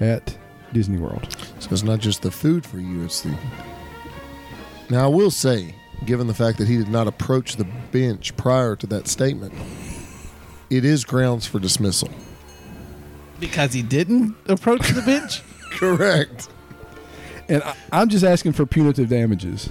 at 0.00 0.36
Disney 0.72 0.96
World. 0.96 1.36
So 1.58 1.68
it's 1.72 1.82
not 1.82 2.00
just 2.00 2.22
the 2.22 2.30
food 2.30 2.64
for 2.64 2.78
you, 2.78 3.04
it's 3.04 3.20
the. 3.20 3.36
Now, 4.92 5.06
I 5.06 5.08
will 5.08 5.30
say, 5.30 5.74
given 6.04 6.26
the 6.26 6.34
fact 6.34 6.58
that 6.58 6.68
he 6.68 6.76
did 6.76 6.90
not 6.90 7.06
approach 7.06 7.56
the 7.56 7.64
bench 7.92 8.36
prior 8.36 8.76
to 8.76 8.86
that 8.88 9.08
statement, 9.08 9.54
it 10.68 10.84
is 10.84 11.02
grounds 11.02 11.46
for 11.46 11.58
dismissal. 11.58 12.10
Because 13.40 13.72
he 13.72 13.80
didn't 13.80 14.36
approach 14.48 14.90
the 14.90 15.00
bench? 15.00 15.40
Correct. 15.70 16.50
And 17.48 17.62
I, 17.62 17.74
I'm 17.90 18.10
just 18.10 18.22
asking 18.22 18.52
for 18.52 18.66
punitive 18.66 19.08
damages. 19.08 19.70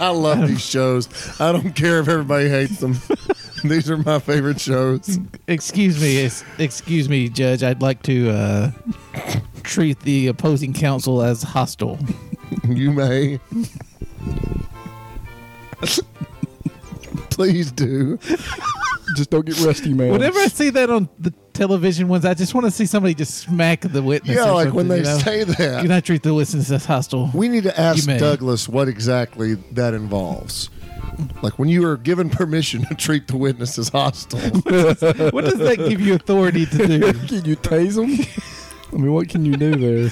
I 0.00 0.08
love 0.08 0.48
these 0.48 0.60
shows. 0.60 1.08
I 1.40 1.52
don't 1.52 1.76
care 1.76 2.00
if 2.00 2.08
everybody 2.08 2.48
hates 2.48 2.80
them. 2.80 2.96
these 3.64 3.90
are 3.90 3.96
my 3.96 4.18
favorite 4.18 4.60
shows. 4.60 5.18
excuse 5.46 6.00
me, 6.00 6.24
ex- 6.24 6.44
excuse 6.58 7.08
me, 7.08 7.28
Judge. 7.28 7.62
I'd 7.62 7.82
like 7.82 8.02
to 8.04 8.30
uh, 8.30 8.70
treat 9.62 10.00
the 10.00 10.28
opposing 10.28 10.72
counsel 10.72 11.22
as 11.22 11.42
hostile. 11.42 11.98
You 12.66 12.90
may. 12.90 13.38
Please 17.30 17.70
do. 17.72 18.18
Just 19.16 19.30
don't 19.30 19.46
get 19.46 19.58
rusty, 19.60 19.92
man. 19.94 20.10
Whenever 20.10 20.38
I 20.38 20.46
see 20.48 20.70
that 20.70 20.90
on 20.90 21.08
the 21.18 21.32
television 21.52 22.08
ones, 22.08 22.24
I 22.24 22.34
just 22.34 22.54
want 22.54 22.66
to 22.66 22.70
see 22.70 22.86
somebody 22.86 23.14
just 23.14 23.34
smack 23.38 23.80
the 23.80 24.02
witness. 24.02 24.36
Yeah, 24.36 24.50
or 24.50 24.54
like 24.54 24.72
when 24.74 24.88
something, 24.88 24.88
they 24.88 24.96
you 24.98 25.02
know? 25.04 25.18
say 25.18 25.44
that. 25.44 25.82
Do 25.82 25.88
not 25.88 26.04
treat 26.04 26.22
the 26.22 26.34
witness 26.34 26.70
as 26.70 26.84
hostile. 26.84 27.30
We 27.34 27.48
need 27.48 27.64
to 27.64 27.80
ask 27.80 28.06
may. 28.06 28.18
Douglas 28.18 28.68
what 28.68 28.88
exactly 28.88 29.54
that 29.72 29.94
involves. 29.94 30.70
Like 31.42 31.58
when 31.58 31.68
you 31.68 31.86
are 31.86 31.96
given 31.96 32.30
permission 32.30 32.84
to 32.86 32.94
treat 32.94 33.28
the 33.28 33.36
witness 33.36 33.78
as 33.78 33.88
hostile. 33.88 34.40
what 35.30 35.44
does 35.44 35.58
that 35.58 35.76
give 35.88 36.00
you 36.00 36.14
authority 36.14 36.66
to 36.66 36.86
do? 36.86 37.12
Can 37.28 37.44
you 37.44 37.56
tase 37.56 37.94
them? 37.94 38.26
I 38.92 38.96
mean, 38.96 39.12
what 39.12 39.28
can 39.28 39.44
you 39.44 39.56
do 39.56 39.76
there? 39.76 40.10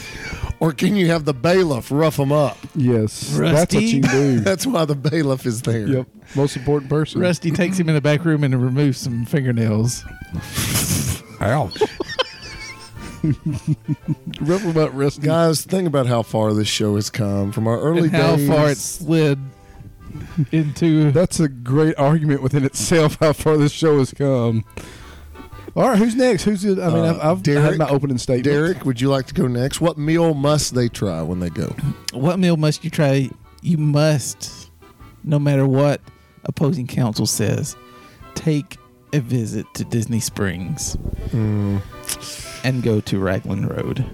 Or 0.60 0.72
can 0.72 0.94
you 0.94 1.08
have 1.08 1.24
the 1.24 1.34
bailiff 1.34 1.90
rough 1.90 2.16
them 2.16 2.30
up? 2.30 2.56
Yes, 2.76 3.36
that's 3.36 3.74
what 3.74 3.82
you 3.82 4.00
do. 4.00 4.40
That's 4.48 4.66
why 4.66 4.84
the 4.84 4.94
bailiff 4.94 5.46
is 5.46 5.62
there. 5.62 5.88
yep, 5.88 6.06
most 6.36 6.56
important 6.56 6.88
person. 6.88 7.20
Rusty 7.20 7.50
takes 7.50 7.78
him 7.78 7.88
in 7.88 7.96
the 7.96 8.00
back 8.00 8.24
room 8.24 8.44
and 8.44 8.60
removes 8.62 8.98
some 8.98 9.24
fingernails. 9.24 10.04
Ouch. 11.40 11.80
Rough 14.40 14.62
him 14.62 14.76
up, 14.76 14.90
Rusty. 14.92 15.22
Guys, 15.22 15.64
think 15.64 15.88
about 15.88 16.06
how 16.06 16.22
far 16.22 16.52
this 16.52 16.68
show 16.68 16.94
has 16.94 17.10
come 17.10 17.50
from 17.50 17.66
our 17.66 17.80
early 17.80 18.02
and 18.02 18.10
how 18.12 18.36
days. 18.36 18.48
far 18.48 18.70
it 18.70 18.78
slid 18.78 19.38
into. 20.52 21.10
That's 21.12 21.40
a 21.40 21.48
great 21.48 21.98
argument 21.98 22.42
within 22.42 22.64
itself. 22.64 23.16
How 23.20 23.32
far 23.32 23.56
this 23.56 23.72
show 23.72 23.98
has 23.98 24.12
come. 24.12 24.64
All 25.76 25.88
right, 25.88 25.98
who's 25.98 26.16
next? 26.16 26.44
Who's 26.44 26.64
it? 26.64 26.78
I 26.78 26.88
mean, 26.88 27.04
Uh, 27.04 27.10
I've, 27.14 27.20
I've 27.20 27.42
Derek- 27.42 27.62
had 27.64 27.78
my 27.78 27.88
opening 27.88 28.18
statement. 28.18 28.44
Derek, 28.44 28.84
would 28.84 29.00
you 29.00 29.08
like 29.10 29.26
to 29.26 29.34
go 29.34 29.46
next? 29.46 29.80
What 29.80 29.96
meal 29.98 30.34
must 30.34 30.74
they 30.74 30.88
try 30.88 31.22
when 31.22 31.40
they 31.40 31.50
go? 31.50 31.74
What 32.12 32.38
meal 32.38 32.56
must 32.56 32.82
you 32.84 32.90
try? 32.90 33.30
You 33.62 33.76
must, 33.76 34.70
no 35.24 35.38
matter 35.38 35.66
what 35.66 36.00
opposing 36.44 36.86
counsel 36.86 37.26
says, 37.26 37.76
take 38.34 38.76
a 39.12 39.20
visit 39.20 39.66
to 39.74 39.84
Disney 39.84 40.20
Springs 40.20 40.96
and 41.32 42.82
go 42.82 43.00
to 43.02 43.18
Raglan 43.18 43.66
Road. 43.66 44.04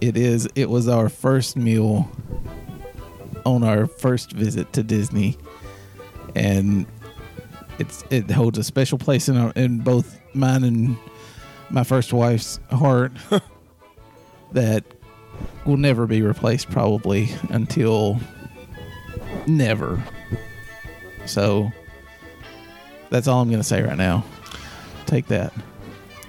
It 0.00 0.16
is. 0.16 0.48
It 0.54 0.70
was 0.70 0.88
our 0.88 1.08
first 1.08 1.56
meal 1.56 2.10
on 3.44 3.64
our 3.64 3.86
first 3.86 4.32
visit 4.32 4.72
to 4.74 4.82
Disney, 4.82 5.36
and 6.34 6.86
it's 7.78 8.04
it 8.10 8.30
holds 8.30 8.58
a 8.58 8.64
special 8.64 8.98
place 8.98 9.28
in 9.28 9.36
our, 9.36 9.52
in 9.56 9.78
both 9.78 10.18
mine 10.34 10.64
and 10.64 10.96
my 11.70 11.84
first 11.84 12.12
wife's 12.12 12.60
heart. 12.70 13.12
that 14.52 14.84
will 15.64 15.76
never 15.76 16.06
be 16.06 16.22
replaced 16.22 16.70
probably 16.70 17.30
until 17.50 18.18
never. 19.46 20.02
So 21.26 21.70
that's 23.10 23.28
all 23.28 23.42
I'm 23.42 23.48
going 23.48 23.60
to 23.60 23.64
say 23.64 23.82
right 23.82 23.96
now. 23.96 24.24
Take 25.06 25.26
that. 25.26 25.52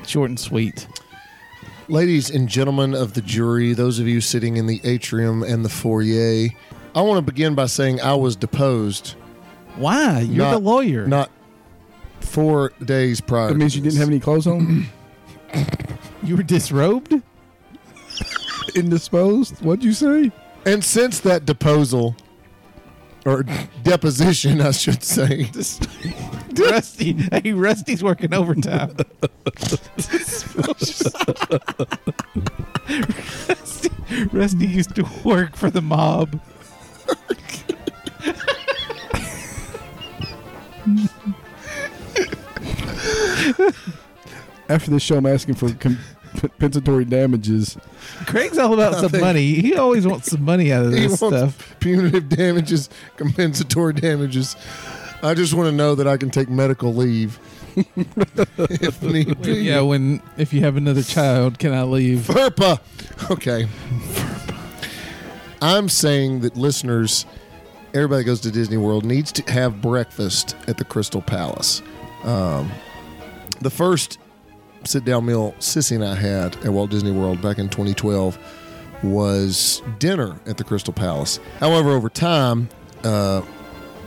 Short 0.05 0.29
and 0.29 0.39
sweet. 0.39 0.87
Ladies 1.87 2.29
and 2.29 2.47
gentlemen 2.47 2.93
of 2.93 3.13
the 3.13 3.21
jury, 3.21 3.73
those 3.73 3.99
of 3.99 4.07
you 4.07 4.21
sitting 4.21 4.57
in 4.57 4.67
the 4.67 4.79
atrium 4.83 5.43
and 5.43 5.65
the 5.65 5.69
foyer, 5.69 6.49
I 6.95 7.01
want 7.01 7.17
to 7.25 7.31
begin 7.31 7.55
by 7.55 7.67
saying 7.67 8.01
I 8.01 8.15
was 8.15 8.35
deposed 8.35 9.15
Why? 9.75 10.19
You're 10.21 10.45
Not- 10.45 10.51
the 10.51 10.59
lawyer. 10.59 11.07
not 11.07 11.29
four 12.19 12.73
days 12.83 13.21
prior. 13.21 13.49
That 13.49 13.55
means 13.55 13.75
you 13.75 13.81
didn't 13.81 13.97
have 13.99 14.09
any 14.09 14.19
clothes 14.19 14.45
on. 14.47 14.87
you 16.23 16.35
were 16.37 16.43
disrobed? 16.43 17.13
Indisposed. 18.75 19.61
What'd 19.63 19.83
you 19.83 19.93
say? 19.93 20.31
And 20.65 20.83
since 20.83 21.19
that 21.21 21.45
deposal, 21.45 22.15
or 23.25 23.43
deposition, 23.83 24.61
I 24.61 24.71
should 24.71 25.03
say, 25.03 25.49
Rusty. 26.57 27.13
Hey, 27.13 27.53
Rusty's 27.53 28.03
working 28.03 28.33
overtime. 28.33 28.95
Rusty, 33.47 33.89
Rusty 34.31 34.67
used 34.67 34.95
to 34.95 35.05
work 35.23 35.55
for 35.55 35.69
the 35.69 35.81
mob. 35.81 36.39
After 44.69 44.91
this 44.91 45.01
show, 45.01 45.17
I'm 45.17 45.25
asking 45.25 45.55
for 45.55 45.71
compensatory 45.73 47.05
damages. 47.05 47.77
Craig's 48.27 48.57
all 48.57 48.73
about 48.73 48.95
some 49.09 49.19
money. 49.19 49.55
He 49.55 49.75
always 49.75 50.05
wants 50.05 50.29
some 50.29 50.43
money 50.43 50.71
out 50.71 50.85
of 50.85 50.93
he 50.93 51.07
this 51.07 51.21
wants 51.21 51.37
stuff. 51.37 51.75
punitive 51.79 52.29
damages, 52.29 52.89
compensatory 53.17 53.93
damages. 53.93 54.55
I 55.23 55.33
just 55.33 55.53
want 55.53 55.69
to 55.69 55.75
know 55.75 55.95
that 55.95 56.07
I 56.07 56.17
can 56.17 56.29
take 56.29 56.49
medical 56.49 56.93
leave 56.93 57.39
if 57.75 59.01
need 59.01 59.41
be. 59.41 59.53
Yeah, 59.53 59.81
when 59.81 60.21
if 60.37 60.53
you 60.53 60.61
have 60.61 60.77
another 60.77 61.03
child, 61.03 61.59
can 61.59 61.73
I 61.73 61.83
leave? 61.83 62.19
FERPA. 62.19 62.79
Okay. 63.31 63.67
I'm 65.61 65.89
saying 65.89 66.41
that 66.41 66.55
listeners, 66.55 67.25
everybody 67.93 68.23
goes 68.23 68.39
to 68.41 68.51
Disney 68.51 68.77
World 68.77 69.05
needs 69.05 69.31
to 69.33 69.51
have 69.51 69.81
breakfast 69.81 70.55
at 70.67 70.77
the 70.77 70.85
Crystal 70.85 71.21
Palace. 71.21 71.81
Um, 72.23 72.71
the 73.61 73.69
first 73.69 74.19
sit 74.85 75.03
down 75.03 75.25
meal 75.25 75.53
Sissy 75.59 75.95
and 75.95 76.05
I 76.05 76.15
had 76.15 76.55
at 76.65 76.71
Walt 76.71 76.89
Disney 76.89 77.11
World 77.11 77.41
back 77.41 77.57
in 77.57 77.67
2012 77.67 78.37
was 79.03 79.81
dinner 79.97 80.39
at 80.45 80.57
the 80.57 80.63
Crystal 80.63 80.93
Palace. 80.93 81.39
However, 81.59 81.89
over 81.91 82.09
time, 82.09 82.69
uh, 83.03 83.41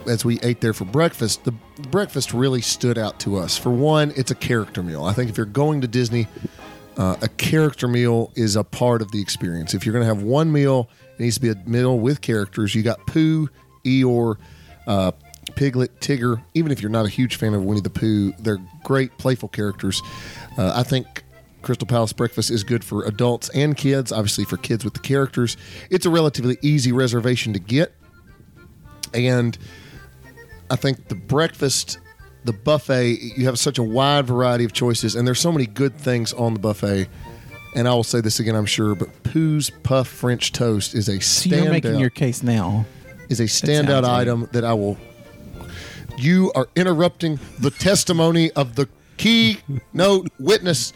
as 0.06 0.24
we 0.24 0.40
ate 0.40 0.60
there 0.60 0.72
for 0.72 0.84
breakfast, 0.84 1.44
the 1.44 1.52
breakfast 1.90 2.32
really 2.34 2.60
stood 2.60 2.98
out 2.98 3.18
to 3.20 3.36
us. 3.36 3.56
For 3.56 3.70
one, 3.70 4.12
it's 4.16 4.30
a 4.30 4.34
character 4.34 4.82
meal. 4.82 5.04
I 5.04 5.12
think 5.12 5.30
if 5.30 5.36
you're 5.36 5.46
going 5.46 5.80
to 5.82 5.88
Disney, 5.88 6.28
uh, 6.96 7.16
a 7.22 7.28
character 7.28 7.88
meal 7.88 8.32
is 8.34 8.56
a 8.56 8.64
part 8.64 9.02
of 9.02 9.10
the 9.12 9.20
experience. 9.20 9.74
If 9.74 9.86
you're 9.86 9.92
going 9.92 10.06
to 10.06 10.14
have 10.14 10.22
one 10.22 10.52
meal, 10.52 10.88
it 11.18 11.20
needs 11.20 11.36
to 11.36 11.40
be 11.40 11.50
a 11.50 11.56
meal 11.66 11.98
with 11.98 12.20
characters. 12.20 12.74
You 12.74 12.82
got 12.82 13.06
Pooh, 13.06 13.48
Eeyore, 13.84 14.36
uh, 14.86 15.12
Piglet, 15.54 16.00
Tigger. 16.00 16.42
Even 16.54 16.72
if 16.72 16.80
you're 16.80 16.90
not 16.90 17.06
a 17.06 17.08
huge 17.08 17.36
fan 17.36 17.54
of 17.54 17.62
Winnie 17.64 17.80
the 17.80 17.90
Pooh, 17.90 18.32
they're 18.38 18.60
great, 18.84 19.16
playful 19.18 19.48
characters. 19.48 20.02
Uh, 20.56 20.72
I 20.74 20.82
think 20.82 21.24
Crystal 21.62 21.86
Palace 21.86 22.12
breakfast 22.12 22.50
is 22.50 22.64
good 22.64 22.84
for 22.84 23.04
adults 23.04 23.48
and 23.50 23.76
kids. 23.76 24.12
Obviously, 24.12 24.44
for 24.44 24.56
kids 24.56 24.84
with 24.84 24.94
the 24.94 25.00
characters, 25.00 25.56
it's 25.90 26.06
a 26.06 26.10
relatively 26.10 26.58
easy 26.60 26.92
reservation 26.92 27.52
to 27.52 27.58
get, 27.58 27.94
and 29.14 29.56
I 30.70 30.76
think 30.76 31.08
the 31.08 31.14
breakfast, 31.14 31.98
the 32.44 32.52
buffet, 32.52 33.18
you 33.36 33.46
have 33.46 33.58
such 33.58 33.78
a 33.78 33.82
wide 33.82 34.26
variety 34.26 34.64
of 34.64 34.72
choices, 34.72 35.14
and 35.14 35.26
there's 35.26 35.40
so 35.40 35.52
many 35.52 35.66
good 35.66 35.94
things 35.96 36.32
on 36.32 36.54
the 36.54 36.60
buffet. 36.60 37.08
And 37.74 37.88
I 37.88 37.94
will 37.94 38.04
say 38.04 38.20
this 38.20 38.38
again, 38.40 38.54
I'm 38.54 38.66
sure, 38.66 38.94
but 38.94 39.22
Pooh's 39.22 39.70
Puff 39.70 40.06
French 40.08 40.52
Toast 40.52 40.94
is 40.94 41.08
a 41.08 41.20
So 41.20 41.48
you're 41.54 41.70
making 41.70 41.98
your 41.98 42.10
case 42.10 42.42
now. 42.42 42.84
is 43.28 43.40
a 43.40 43.44
standout 43.44 44.02
like- 44.02 44.22
item 44.22 44.48
that 44.52 44.64
I 44.64 44.74
will. 44.74 44.98
You 46.18 46.52
are 46.54 46.68
interrupting 46.76 47.38
the 47.60 47.70
testimony 47.70 48.50
of 48.52 48.74
the 48.74 48.88
keynote 49.16 50.28
witness, 50.38 50.92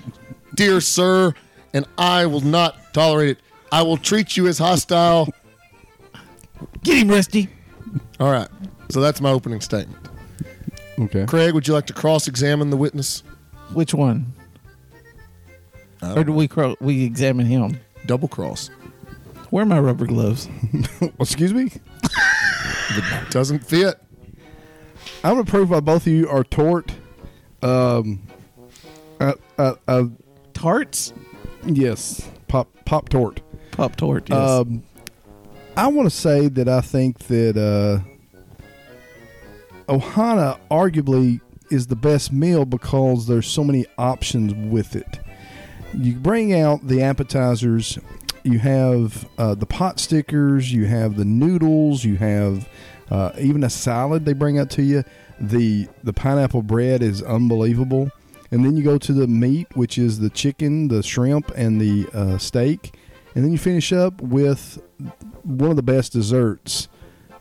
dear 0.54 0.80
sir, 0.82 1.32
and 1.72 1.86
I 1.96 2.26
will 2.26 2.42
not 2.42 2.92
tolerate 2.92 3.30
it. 3.30 3.38
I 3.72 3.82
will 3.82 3.96
treat 3.96 4.36
you 4.36 4.46
as 4.46 4.58
hostile. 4.58 5.28
Get 6.82 6.98
him, 6.98 7.08
Rusty. 7.08 7.48
All 8.20 8.30
right. 8.30 8.48
So 8.90 9.00
that's 9.00 9.20
my 9.20 9.30
opening 9.30 9.60
statement. 9.60 10.05
Okay. 10.98 11.26
Craig, 11.26 11.54
would 11.54 11.68
you 11.68 11.74
like 11.74 11.86
to 11.86 11.92
cross 11.92 12.26
examine 12.26 12.70
the 12.70 12.76
witness? 12.76 13.22
Which 13.72 13.92
one? 13.94 14.32
I 16.02 16.10
Or 16.12 16.14
don't 16.16 16.26
do 16.26 16.32
we 16.32 16.48
cro- 16.48 16.76
we 16.80 17.04
examine 17.04 17.46
him? 17.46 17.80
Double 18.06 18.28
cross. 18.28 18.68
Where 19.50 19.62
are 19.62 19.66
my 19.66 19.78
rubber 19.78 20.06
gloves? 20.06 20.48
Excuse 21.20 21.52
me. 21.54 21.70
Doesn't 23.30 23.60
fit. 23.60 24.00
I'm 25.24 25.34
gonna 25.34 25.44
prove 25.44 25.70
why 25.70 25.80
both 25.80 26.06
of 26.06 26.12
you 26.12 26.28
are 26.28 26.44
tort. 26.44 26.92
Um. 27.62 28.22
Uh, 29.18 29.32
uh, 29.58 29.74
uh, 29.88 30.04
Tarts? 30.52 31.12
yes. 31.64 32.28
Pop 32.48 32.68
pop 32.84 33.08
tort. 33.08 33.40
Pop 33.72 33.96
tort. 33.96 34.28
Yes. 34.28 34.38
Um, 34.38 34.82
I 35.76 35.88
want 35.88 36.08
to 36.10 36.14
say 36.16 36.48
that 36.48 36.68
I 36.68 36.80
think 36.80 37.18
that 37.26 37.56
uh, 37.56 38.06
Ohana 39.88 40.58
arguably 40.70 41.40
is 41.70 41.86
the 41.86 41.96
best 41.96 42.32
meal 42.32 42.64
because 42.64 43.26
there's 43.26 43.46
so 43.46 43.64
many 43.64 43.86
options 43.98 44.54
with 44.54 44.96
it. 44.96 45.20
You 45.94 46.14
bring 46.14 46.52
out 46.52 46.86
the 46.86 47.02
appetizers, 47.02 47.98
you 48.42 48.58
have 48.58 49.28
uh, 49.38 49.54
the 49.54 49.66
pot 49.66 49.98
stickers, 49.98 50.72
you 50.72 50.86
have 50.86 51.16
the 51.16 51.24
noodles, 51.24 52.04
you 52.04 52.16
have 52.16 52.68
uh, 53.10 53.32
even 53.38 53.64
a 53.64 53.70
salad 53.70 54.24
they 54.24 54.32
bring 54.32 54.58
out 54.58 54.70
to 54.70 54.82
you. 54.82 55.04
The 55.38 55.88
the 56.02 56.12
pineapple 56.12 56.62
bread 56.62 57.02
is 57.02 57.22
unbelievable, 57.22 58.10
and 58.50 58.64
then 58.64 58.76
you 58.76 58.82
go 58.82 58.98
to 58.98 59.12
the 59.12 59.26
meat, 59.26 59.68
which 59.74 59.98
is 59.98 60.18
the 60.18 60.30
chicken, 60.30 60.88
the 60.88 61.02
shrimp, 61.02 61.50
and 61.54 61.80
the 61.80 62.08
uh, 62.12 62.38
steak, 62.38 62.96
and 63.34 63.44
then 63.44 63.52
you 63.52 63.58
finish 63.58 63.92
up 63.92 64.20
with 64.20 64.82
one 65.42 65.70
of 65.70 65.76
the 65.76 65.82
best 65.82 66.12
desserts. 66.12 66.88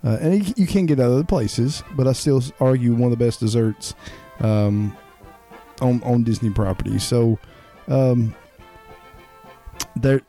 Uh, 0.05 0.17
and 0.21 0.47
you, 0.47 0.53
you 0.55 0.67
can 0.67 0.85
get 0.85 1.00
other 1.00 1.24
places, 1.24 1.83
but 1.95 2.07
I 2.07 2.13
still 2.13 2.41
argue 2.59 2.93
one 2.93 3.12
of 3.12 3.17
the 3.17 3.25
best 3.25 3.39
desserts 3.39 3.95
um, 4.39 4.95
on 5.81 6.01
on 6.03 6.24
Disney 6.24 6.51
property. 6.51 7.00
So 7.00 7.39
um, 7.88 8.35
they 9.95 10.19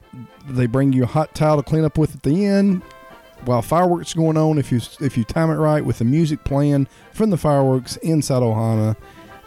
they 0.48 0.66
bring 0.66 0.94
you 0.94 1.04
a 1.04 1.06
hot 1.06 1.34
towel 1.34 1.58
to 1.58 1.62
clean 1.62 1.84
up 1.84 1.98
with 1.98 2.14
at 2.14 2.22
the 2.22 2.46
end 2.46 2.82
while 3.44 3.60
fireworks 3.60 4.14
going 4.14 4.38
on. 4.38 4.58
If 4.58 4.72
you 4.72 4.80
if 5.00 5.18
you 5.18 5.24
time 5.24 5.50
it 5.50 5.56
right 5.56 5.84
with 5.84 5.98
the 5.98 6.04
music 6.04 6.42
playing 6.44 6.88
from 7.12 7.30
the 7.30 7.36
fireworks 7.36 7.96
inside 7.98 8.42
Ohana. 8.42 8.96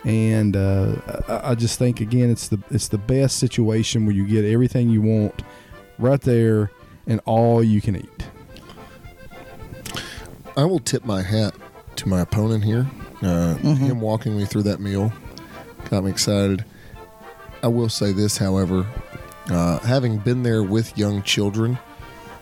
And 0.05 0.55
uh, 0.55 0.95
I, 1.27 1.51
I 1.51 1.55
just 1.55 1.77
think 1.77 1.99
again, 1.99 2.29
it's 2.29 2.47
the 2.47 2.59
it's 2.69 2.87
the 2.87 2.97
best 2.97 3.37
situation 3.37 4.05
where 4.05 4.15
you 4.15 4.25
get 4.25 4.45
everything 4.45 4.89
you 4.89 5.01
want 5.01 5.41
right 5.97 6.21
there 6.21 6.71
and 7.05 7.19
all 7.25 7.61
you 7.63 7.81
can 7.81 7.97
eat. 7.97 8.29
I 10.59 10.65
will 10.65 10.79
tip 10.79 11.05
my 11.05 11.21
hat 11.21 11.55
to 11.95 12.09
my 12.09 12.19
opponent 12.19 12.65
here. 12.65 12.85
Uh, 13.21 13.55
Him 13.55 14.01
walking 14.01 14.35
me 14.35 14.43
through 14.43 14.63
that 14.63 14.81
meal 14.81 15.13
got 15.89 16.03
me 16.03 16.11
excited. 16.11 16.65
I 17.63 17.67
will 17.67 17.87
say 17.87 18.11
this, 18.11 18.37
however, 18.37 18.85
uh, 19.47 19.79
having 19.79 20.17
been 20.17 20.43
there 20.43 20.61
with 20.61 20.97
young 20.97 21.23
children, 21.23 21.79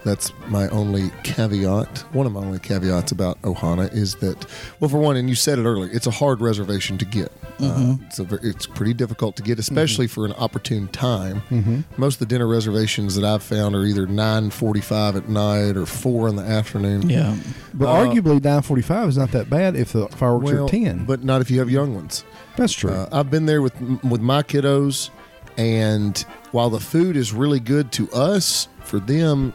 that's 0.07 0.31
my 0.47 0.67
only 0.69 1.11
caveat. 1.23 1.99
One 2.13 2.25
of 2.25 2.31
my 2.31 2.39
only 2.39 2.59
caveats 2.59 3.11
about 3.11 3.41
Ohana 3.41 3.93
is 3.93 4.15
that, 4.15 4.45
well, 4.79 4.89
for 4.89 4.97
one, 4.99 5.17
and 5.17 5.27
you 5.29 5.35
said 5.35 5.59
it 5.59 5.65
earlier, 5.65 5.91
it's 5.93 6.07
a 6.07 6.11
hard 6.11 6.39
reservation 6.41 6.97
to 6.99 7.05
get. 7.05 7.31
Uh, 7.59 7.95
it's 8.05 8.19
a, 8.19 8.27
it's 8.43 8.67
pretty 8.67 8.93
difficult 8.93 9.35
to 9.35 9.41
get, 9.43 9.57
especially 9.59 10.05
for 10.07 10.25
an 10.25 10.33
opportune 10.33 10.87
time. 10.89 11.83
Most 11.97 12.15
of 12.15 12.19
the 12.19 12.25
dinner 12.27 12.47
reservations 12.47 13.15
that 13.15 13.25
I've 13.25 13.41
found 13.43 13.75
are 13.75 13.83
either 13.83 14.05
nine 14.07 14.51
forty-five 14.51 15.15
at 15.15 15.27
night 15.27 15.75
or 15.75 15.85
four 15.87 16.27
in 16.27 16.35
the 16.35 16.43
afternoon. 16.43 17.09
Yeah. 17.09 17.35
But 17.73 17.87
Uh, 17.87 18.05
arguably, 18.05 18.43
nine 18.43 18.61
forty-five 18.61 19.09
is 19.09 19.17
not 19.17 19.31
that 19.31 19.49
bad 19.49 19.75
if 19.75 19.91
the 19.93 20.07
fireworks 20.09 20.51
Well, 20.53 20.65
are 20.65 20.69
ten. 20.69 21.05
but 21.05 21.23
not 21.23 21.41
if 21.41 21.49
you 21.51 21.57
have 21.59 21.69
young 21.69 21.95
ones. 21.95 22.23
that's 22.57 22.73
true. 22.73 22.91
Uh, 22.91 23.09
I've 23.11 23.31
been 23.31 23.47
there 23.47 23.61
with 23.63 23.73
with 24.03 24.21
my 24.21 24.43
kiddos, 24.43 25.09
and 25.57 26.17
while 26.51 26.69
the 26.69 26.79
food 26.79 27.17
is 27.17 27.33
really 27.33 27.59
good 27.59 27.91
to 27.93 28.09
us, 28.11 28.67
for 28.83 28.99
them, 28.99 29.51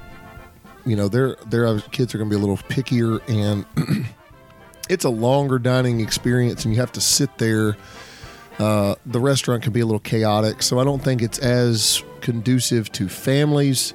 you 0.85 0.97
know, 0.97 1.09
their 1.09 1.37
their 1.47 1.79
kids 1.81 2.15
are 2.15 2.19
going 2.19 2.31
to 2.31 2.37
be 2.37 2.41
a 2.41 2.45
little 2.45 2.57
pickier, 2.69 3.21
and 3.29 3.65
it's 4.89 5.05
a 5.05 5.11
longer 5.11 5.59
dining 5.59 6.01
experience, 6.01 6.65
and 6.65 6.75
you 6.75 6.81
have 6.81 6.93
to 6.93 7.01
sit 7.01 7.39
there. 7.39 7.77
Uh, 8.59 8.95
the 9.07 9.19
restaurant 9.21 9.62
can 9.62 9.73
be 9.73 9.81
a 9.81 9.87
little 9.87 9.99
chaotic, 10.01 10.62
so 10.62 10.79
I 10.79 10.85
don't 10.85 11.03
think 11.03 11.23
it's 11.23 11.39
as 11.39 12.03
conducive 12.21 12.93
to 12.93 13.09
families. 13.09 13.95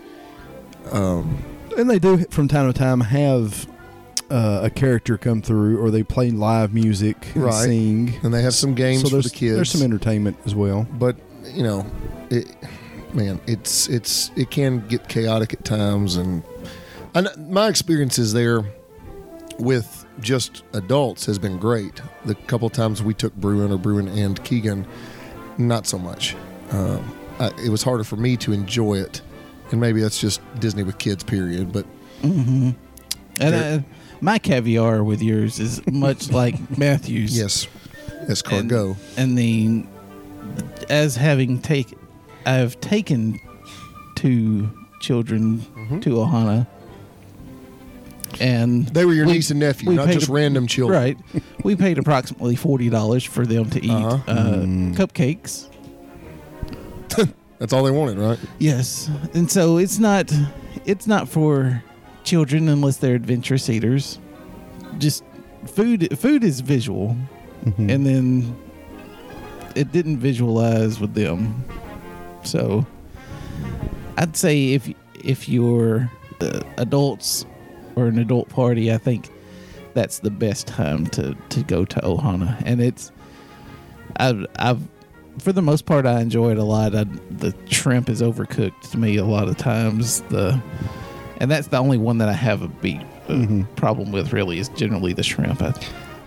and 0.92 1.90
they 1.90 2.00
do 2.00 2.18
from 2.32 2.48
time 2.48 2.72
to 2.72 2.78
time 2.78 3.02
have 3.02 3.68
uh, 4.30 4.62
a 4.64 4.70
character 4.70 5.18
come 5.18 5.42
through, 5.42 5.82
or 5.82 5.92
they 5.92 6.04
play 6.04 6.32
live 6.32 6.74
music, 6.74 7.28
and 7.36 7.44
Right. 7.44 7.64
sing. 7.66 8.14
And 8.24 8.34
they 8.34 8.42
have 8.42 8.54
some 8.56 8.74
games 8.76 9.04
so 9.04 9.10
for 9.10 9.22
the 9.22 9.30
kids. 9.30 9.56
There's 9.56 9.72
some 9.72 9.82
entertainment 9.84 10.38
as 10.46 10.56
well. 10.56 10.88
but 10.98 11.16
you 11.54 11.64
know, 11.64 11.86
it, 12.30 12.54
man, 13.14 13.40
it's 13.48 13.88
it's 13.88 14.32
it 14.36 14.50
can 14.52 14.86
get 14.88 15.08
chaotic 15.08 15.54
at 15.54 15.64
times, 15.64 16.18
and 16.18 16.44
I, 17.18 17.36
my 17.38 17.68
experiences 17.68 18.34
there 18.34 18.64
with 19.60 20.06
just 20.20 20.64
adults 20.74 21.26
has 21.26 21.40
been 21.40 21.58
great. 21.58 22.02
The 22.26 22.36
couple 22.36 22.70
times 22.70 23.02
we 23.02 23.14
took 23.14 23.34
Bruin 23.36 23.72
or 23.72 23.78
Bruin 23.78 24.08
and 24.08 24.44
Keegan, 24.44 24.86
not 25.58 25.88
so 25.88 25.98
much. 25.98 26.36
Um, 26.72 27.16
I, 27.40 27.48
it 27.64 27.70
was 27.70 27.84
harder 27.84 28.04
for 28.04 28.16
me 28.18 28.36
to 28.38 28.52
enjoy 28.52 28.96
it, 29.00 29.22
and 29.72 29.80
maybe 29.80 30.02
that's 30.02 30.20
just 30.20 30.42
Disney 30.60 30.84
with 30.84 30.98
kids. 30.98 31.24
Period. 31.24 31.72
But 31.72 31.86
And 32.24 32.76
There- 33.38 33.80
uh, 33.80 33.82
my 34.20 34.40
caviar 34.40 35.04
with 35.04 35.22
yours 35.22 35.60
is 35.60 35.86
much 35.88 36.32
like 36.42 36.78
Matthew's. 36.78 37.38
yes, 37.38 37.68
and, 38.20 38.30
escargot. 38.30 38.98
And 39.16 39.38
the 39.38 39.86
as 40.90 41.16
having 41.16 41.62
take, 41.62 41.96
I've 42.46 42.80
taken 42.82 43.40
two 44.16 44.70
children 45.00 45.60
Mm-hmm. 45.60 46.00
to 46.02 46.10
Ohana, 46.12 46.68
and 48.40 48.88
They 48.88 49.06
were 49.06 49.14
your 49.14 49.26
we- 49.26 49.34
niece 49.34 49.50
and 49.52 49.60
nephew, 49.60 49.92
not 49.94 50.10
just 50.10 50.28
a- 50.30 50.32
random 50.32 50.68
children. 50.68 51.00
Right. 51.00 51.18
we 51.64 51.76
paid 51.76 51.98
approximately 51.98 52.56
forty 52.56 52.90
dollars 52.90 53.24
for 53.24 53.46
them 53.46 53.70
to 53.72 53.84
eat 53.84 53.92
Uh-huh. 53.92 54.32
uh, 54.32 54.62
cupcakes. 54.96 55.68
That's 57.60 57.74
all 57.74 57.84
they 57.84 57.92
wanted, 57.92 58.18
right? 58.20 58.40
Yes, 58.60 59.10
and 59.34 59.50
so 59.50 59.78
it's 59.78 59.98
not 60.00 60.32
it's 60.86 61.08
not 61.08 61.28
for 61.28 61.84
children 62.24 62.70
unless 62.70 62.98
they're 62.98 63.16
adventurous 63.16 63.70
eaters. 63.70 64.20
Just 65.00 65.24
food 65.66 66.18
food 66.20 66.44
is 66.44 66.60
visual, 66.62 67.16
and 67.78 68.06
then 68.06 68.56
it 69.76 69.92
didn't 69.92 70.18
visualize 70.20 71.00
with 71.00 71.14
them. 71.16 71.64
So 72.44 72.86
I'd 74.18 74.36
say 74.38 74.74
if 74.74 74.88
if 75.24 75.50
you're 75.50 76.12
uh, 76.42 76.60
adults 76.78 77.46
or 77.98 78.08
an 78.08 78.20
adult 78.20 78.48
party, 78.50 78.94
I 78.94 78.98
think 78.98 79.30
that's 79.94 80.20
the 80.20 80.30
best 80.30 80.68
time 80.68 81.08
to 81.08 81.36
to 81.50 81.64
go 81.64 81.84
to 81.84 82.00
Ohana, 82.02 82.62
and 82.66 82.80
it's 82.80 83.12
I've 84.18 84.46
I've 84.58 84.82
for 85.40 85.52
the 85.52 85.62
most 85.62 85.86
part 85.86 86.06
I 86.06 86.22
enjoy 86.22 86.52
it 86.52 86.58
a 86.58 86.64
lot. 86.64 86.96
I, 86.96 87.06
the 87.30 87.56
shrimp 87.70 88.10
is 88.10 88.22
overcooked 88.22 88.92
to 88.92 88.98
me 88.98 89.18
a 89.18 89.26
lot 89.26 89.48
of 89.48 89.58
times. 89.58 90.22
The 90.30 90.62
and 91.40 91.50
that's 91.52 91.68
the 91.68 91.78
only 91.78 91.98
one 91.98 92.20
that 92.20 92.30
I 92.30 92.34
have 92.34 92.62
a 92.62 92.68
beat 92.68 93.02
a 93.28 93.66
problem 93.76 94.12
with. 94.12 94.34
Really, 94.34 94.60
is 94.60 94.70
generally 94.70 95.14
the 95.14 95.24
shrimp. 95.24 95.62
I, 95.62 95.74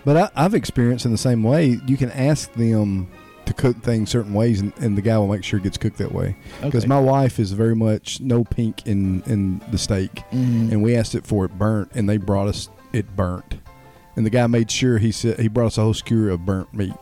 But 0.04 0.16
I, 0.16 0.44
I've 0.44 0.54
experienced 0.54 1.04
in 1.04 1.12
the 1.12 1.18
same 1.18 1.42
way. 1.42 1.78
You 1.86 1.96
can 1.96 2.10
ask 2.10 2.52
them 2.54 3.08
to 3.50 3.62
cook 3.62 3.76
things 3.82 4.10
certain 4.10 4.32
ways, 4.34 4.60
and, 4.60 4.72
and 4.78 4.96
the 4.96 5.02
guy 5.02 5.18
will 5.18 5.28
make 5.28 5.44
sure 5.44 5.58
it 5.58 5.62
gets 5.62 5.76
cooked 5.78 5.98
that 5.98 6.12
way. 6.12 6.36
Because 6.62 6.84
Okay. 6.84 6.88
my 6.88 7.00
wife 7.00 7.38
is 7.38 7.52
very 7.52 7.74
much 7.76 8.20
no 8.20 8.44
pink 8.44 8.86
in 8.86 9.22
in 9.26 9.60
the 9.70 9.78
steak, 9.78 10.22
and 10.32 10.82
we 10.82 10.96
asked 10.96 11.14
it 11.14 11.26
for 11.26 11.44
it 11.44 11.58
burnt, 11.58 11.90
and 11.94 12.08
they 12.08 12.16
brought 12.16 12.48
us 12.48 12.68
it 12.92 13.14
burnt, 13.16 13.56
and 14.16 14.24
the 14.26 14.30
guy 14.30 14.46
made 14.46 14.70
sure 14.70 14.98
he 14.98 15.12
said 15.12 15.38
he 15.38 15.48
brought 15.48 15.66
us 15.66 15.78
a 15.78 15.82
whole 15.82 15.94
skewer 15.94 16.30
of 16.30 16.44
burnt 16.46 16.72
meat, 16.74 16.94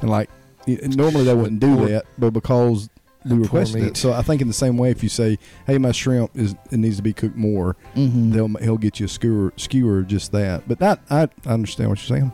and 0.00 0.10
like 0.10 0.28
normally 0.66 1.24
they 1.24 1.34
wouldn't 1.34 1.60
do 1.60 1.86
that, 1.88 2.04
but 2.18 2.30
because 2.32 2.88
we 3.24 3.36
requested 3.38 3.82
it, 3.84 3.96
so 3.96 4.12
I 4.12 4.22
think 4.22 4.40
in 4.42 4.48
the 4.48 4.54
same 4.54 4.76
way, 4.76 4.90
if 4.90 5.02
you 5.02 5.08
say, 5.08 5.38
"Hey, 5.66 5.78
my 5.78 5.92
shrimp 5.92 6.30
is 6.36 6.54
it 6.72 6.78
needs 6.78 6.96
to 6.96 7.02
be 7.02 7.12
cooked 7.12 7.36
more," 7.36 7.76
Mhm. 7.96 8.32
they'll 8.32 8.48
he'll 8.64 8.78
get 8.78 8.98
you 8.98 9.06
a 9.06 9.08
skewer 9.08 9.52
skewer 9.56 10.00
of 10.00 10.08
just 10.08 10.32
that. 10.32 10.64
But 10.66 10.78
that 10.80 11.00
I, 11.08 11.28
I 11.46 11.50
understand 11.52 11.88
what 11.90 11.98
you're 12.08 12.18
saying. 12.18 12.32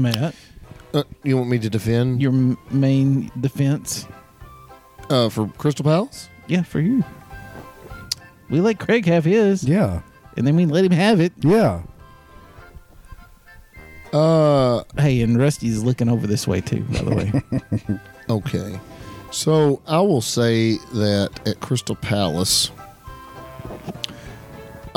Matt, 0.00 0.34
Uh, 0.92 1.04
you 1.22 1.36
want 1.36 1.48
me 1.50 1.58
to 1.60 1.70
defend 1.70 2.20
your 2.20 2.32
m- 2.32 2.58
main 2.70 3.30
defense, 3.40 4.06
uh, 5.08 5.28
for 5.28 5.46
Crystal 5.58 5.84
Palace? 5.84 6.28
yeah, 6.48 6.62
for 6.62 6.80
you. 6.80 7.04
We 8.48 8.60
let 8.60 8.80
Craig 8.80 9.06
have 9.06 9.24
his, 9.24 9.62
Yeah, 9.62 10.00
and 10.36 10.44
then 10.46 10.56
we 10.56 10.66
let 10.66 10.84
him 10.84 10.90
have 10.92 11.20
it. 11.20 11.32
yeah. 11.40 11.82
Uh, 14.12 14.82
Hey, 14.98 15.20
and 15.22 15.38
Rusty's 15.38 15.82
looking 15.84 16.08
over 16.08 16.26
this 16.26 16.48
way 16.48 16.60
too. 16.60 16.80
By 16.90 17.02
the 17.02 17.14
way, 17.14 17.98
okay. 18.28 18.80
So 19.30 19.80
I 19.86 20.00
will 20.00 20.20
say 20.20 20.78
that 20.94 21.30
at 21.46 21.60
Crystal 21.60 21.94
Palace, 21.94 22.72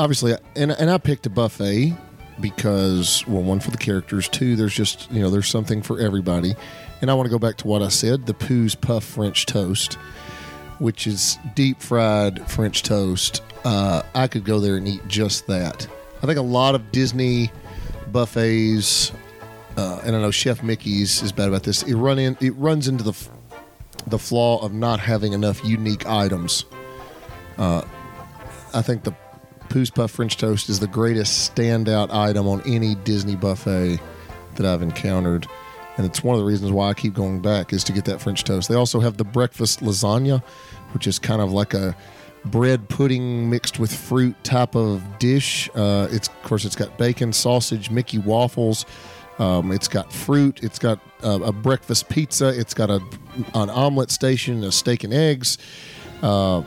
obviously, 0.00 0.34
and 0.56 0.72
and 0.72 0.90
I 0.90 0.98
picked 0.98 1.26
a 1.26 1.30
buffet 1.30 1.96
because 2.40 3.26
well, 3.26 3.42
one 3.42 3.60
for 3.60 3.70
the 3.70 3.78
characters, 3.78 4.28
two, 4.28 4.56
there's 4.56 4.74
just 4.74 5.10
you 5.10 5.20
know 5.20 5.30
there's 5.30 5.48
something 5.48 5.82
for 5.82 6.00
everybody, 6.00 6.54
and 7.00 7.10
I 7.10 7.14
want 7.14 7.26
to 7.26 7.30
go 7.30 7.38
back 7.38 7.56
to 7.58 7.66
what 7.66 7.82
I 7.82 7.88
said: 7.88 8.26
the 8.26 8.34
Pooh's 8.34 8.74
Puff 8.74 9.04
French 9.04 9.46
Toast, 9.46 9.94
which 10.78 11.06
is 11.06 11.38
deep 11.54 11.80
fried 11.80 12.48
French 12.50 12.82
toast. 12.82 13.42
Uh, 13.64 14.02
I 14.14 14.26
could 14.26 14.44
go 14.44 14.60
there 14.60 14.76
and 14.76 14.86
eat 14.86 15.06
just 15.08 15.46
that. 15.46 15.86
I 16.22 16.26
think 16.26 16.38
a 16.38 16.42
lot 16.42 16.74
of 16.74 16.92
Disney 16.92 17.50
buffets, 18.12 19.12
uh, 19.76 20.00
and 20.04 20.14
I 20.14 20.20
know 20.20 20.30
Chef 20.30 20.62
Mickey's 20.62 21.22
is 21.22 21.32
bad 21.32 21.48
about 21.48 21.62
this. 21.62 21.82
It 21.82 21.94
run 21.94 22.18
in, 22.18 22.36
it 22.40 22.54
runs 22.56 22.88
into 22.88 23.04
the 23.04 23.28
the 24.06 24.18
flaw 24.18 24.62
of 24.62 24.72
not 24.72 25.00
having 25.00 25.32
enough 25.32 25.64
unique 25.64 26.06
items. 26.06 26.64
Uh, 27.56 27.82
I 28.74 28.82
think 28.82 29.04
the 29.04 29.14
Pooh's 29.68 29.90
Puff 29.90 30.12
French 30.12 30.36
Toast 30.36 30.68
is 30.68 30.80
the 30.80 30.86
greatest 30.86 31.54
standout 31.54 32.12
item 32.12 32.46
on 32.46 32.62
any 32.66 32.94
Disney 32.94 33.36
buffet 33.36 34.00
that 34.56 34.66
I've 34.66 34.82
encountered. 34.82 35.46
And 35.96 36.06
it's 36.06 36.24
one 36.24 36.34
of 36.34 36.40
the 36.40 36.46
reasons 36.46 36.72
why 36.72 36.88
I 36.90 36.94
keep 36.94 37.14
going 37.14 37.40
back 37.40 37.72
is 37.72 37.84
to 37.84 37.92
get 37.92 38.04
that 38.06 38.20
French 38.20 38.44
toast. 38.44 38.68
They 38.68 38.74
also 38.74 39.00
have 39.00 39.16
the 39.16 39.24
breakfast 39.24 39.80
lasagna, 39.80 40.42
which 40.92 41.06
is 41.06 41.18
kind 41.18 41.40
of 41.40 41.52
like 41.52 41.72
a 41.72 41.96
bread 42.46 42.88
pudding 42.88 43.48
mixed 43.48 43.78
with 43.78 43.94
fruit 43.94 44.34
type 44.44 44.74
of 44.74 45.02
dish. 45.18 45.70
Uh, 45.74 46.08
it's 46.10 46.28
of 46.28 46.42
course 46.42 46.64
it's 46.64 46.76
got 46.76 46.98
bacon, 46.98 47.32
sausage, 47.32 47.90
Mickey 47.90 48.18
waffles. 48.18 48.86
Um, 49.38 49.72
it's 49.72 49.88
got 49.88 50.12
fruit. 50.12 50.62
It's 50.62 50.78
got 50.78 51.00
uh, 51.22 51.40
a 51.42 51.52
breakfast 51.52 52.08
pizza. 52.08 52.48
It's 52.48 52.74
got 52.74 52.90
a 52.90 53.00
an 53.54 53.70
omelet 53.70 54.10
station, 54.10 54.62
a 54.64 54.72
steak 54.72 55.04
and 55.04 55.14
eggs. 55.14 55.58
Uh, 56.22 56.62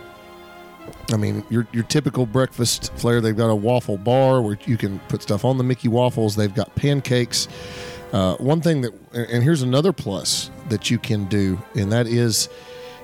I 1.12 1.18
mean, 1.18 1.44
your 1.50 1.68
your 1.72 1.84
typical 1.84 2.26
breakfast 2.26 2.94
flair. 2.96 3.22
They've 3.22 3.36
got 3.36 3.50
a 3.50 3.56
waffle 3.56 3.98
bar 3.98 4.42
where 4.42 4.58
you 4.66 4.78
can 4.78 5.00
put 5.08 5.22
stuff 5.22 5.46
on 5.46 5.58
the 5.58 5.64
Mickey 5.64 5.88
waffles. 5.88 6.36
They've 6.36 6.54
got 6.54 6.74
pancakes. 6.76 7.48
Uh, 8.14 8.36
one 8.38 8.62
thing 8.62 8.82
that, 8.82 8.94
and 9.14 9.44
here's 9.44 9.62
another 9.62 9.92
plus 9.92 10.50
that 10.70 10.90
you 10.90 10.98
can 10.98 11.26
do, 11.26 11.62
and 11.76 11.92
that 11.92 12.08
is 12.08 12.50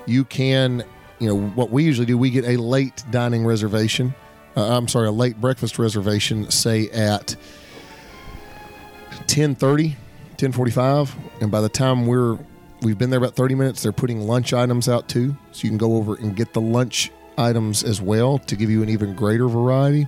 you 0.06 0.24
can, 0.24 0.84
you 1.20 1.28
know, 1.28 1.38
what 1.50 1.70
we 1.72 1.84
usually 1.84 2.06
do. 2.06 2.18
We 2.18 2.30
get 2.30 2.46
a 2.46 2.58
late 2.58 3.04
dining 3.12 3.46
reservation. 3.46 4.14
Uh, 4.56 4.78
I'm 4.78 4.88
sorry, 4.88 5.08
a 5.08 5.12
late 5.12 5.40
breakfast 5.42 5.80
reservation. 5.80 6.50
Say 6.52 6.90
at 6.90 7.36
10:30, 9.28 9.96
10:45, 10.38 11.16
and 11.42 11.52
by 11.52 11.62
the 11.62 11.70
time 11.70 12.06
we're 12.06 12.38
we've 12.84 12.98
been 12.98 13.10
there 13.10 13.20
about 13.20 13.36
30 13.36 13.56
minutes. 13.56 13.82
They're 13.82 13.92
putting 13.92 14.22
lunch 14.22 14.54
items 14.54 14.88
out 14.88 15.08
too, 15.08 15.36
so 15.52 15.64
you 15.64 15.70
can 15.70 15.78
go 15.78 15.96
over 15.96 16.16
and 16.16 16.36
get 16.36 16.54
the 16.54 16.62
lunch 16.62 17.12
items 17.38 17.84
as 17.84 18.02
well 18.02 18.38
to 18.40 18.56
give 18.56 18.70
you 18.70 18.84
an 18.84 18.90
even 18.90 19.16
greater 19.16 19.48
variety. 19.48 20.08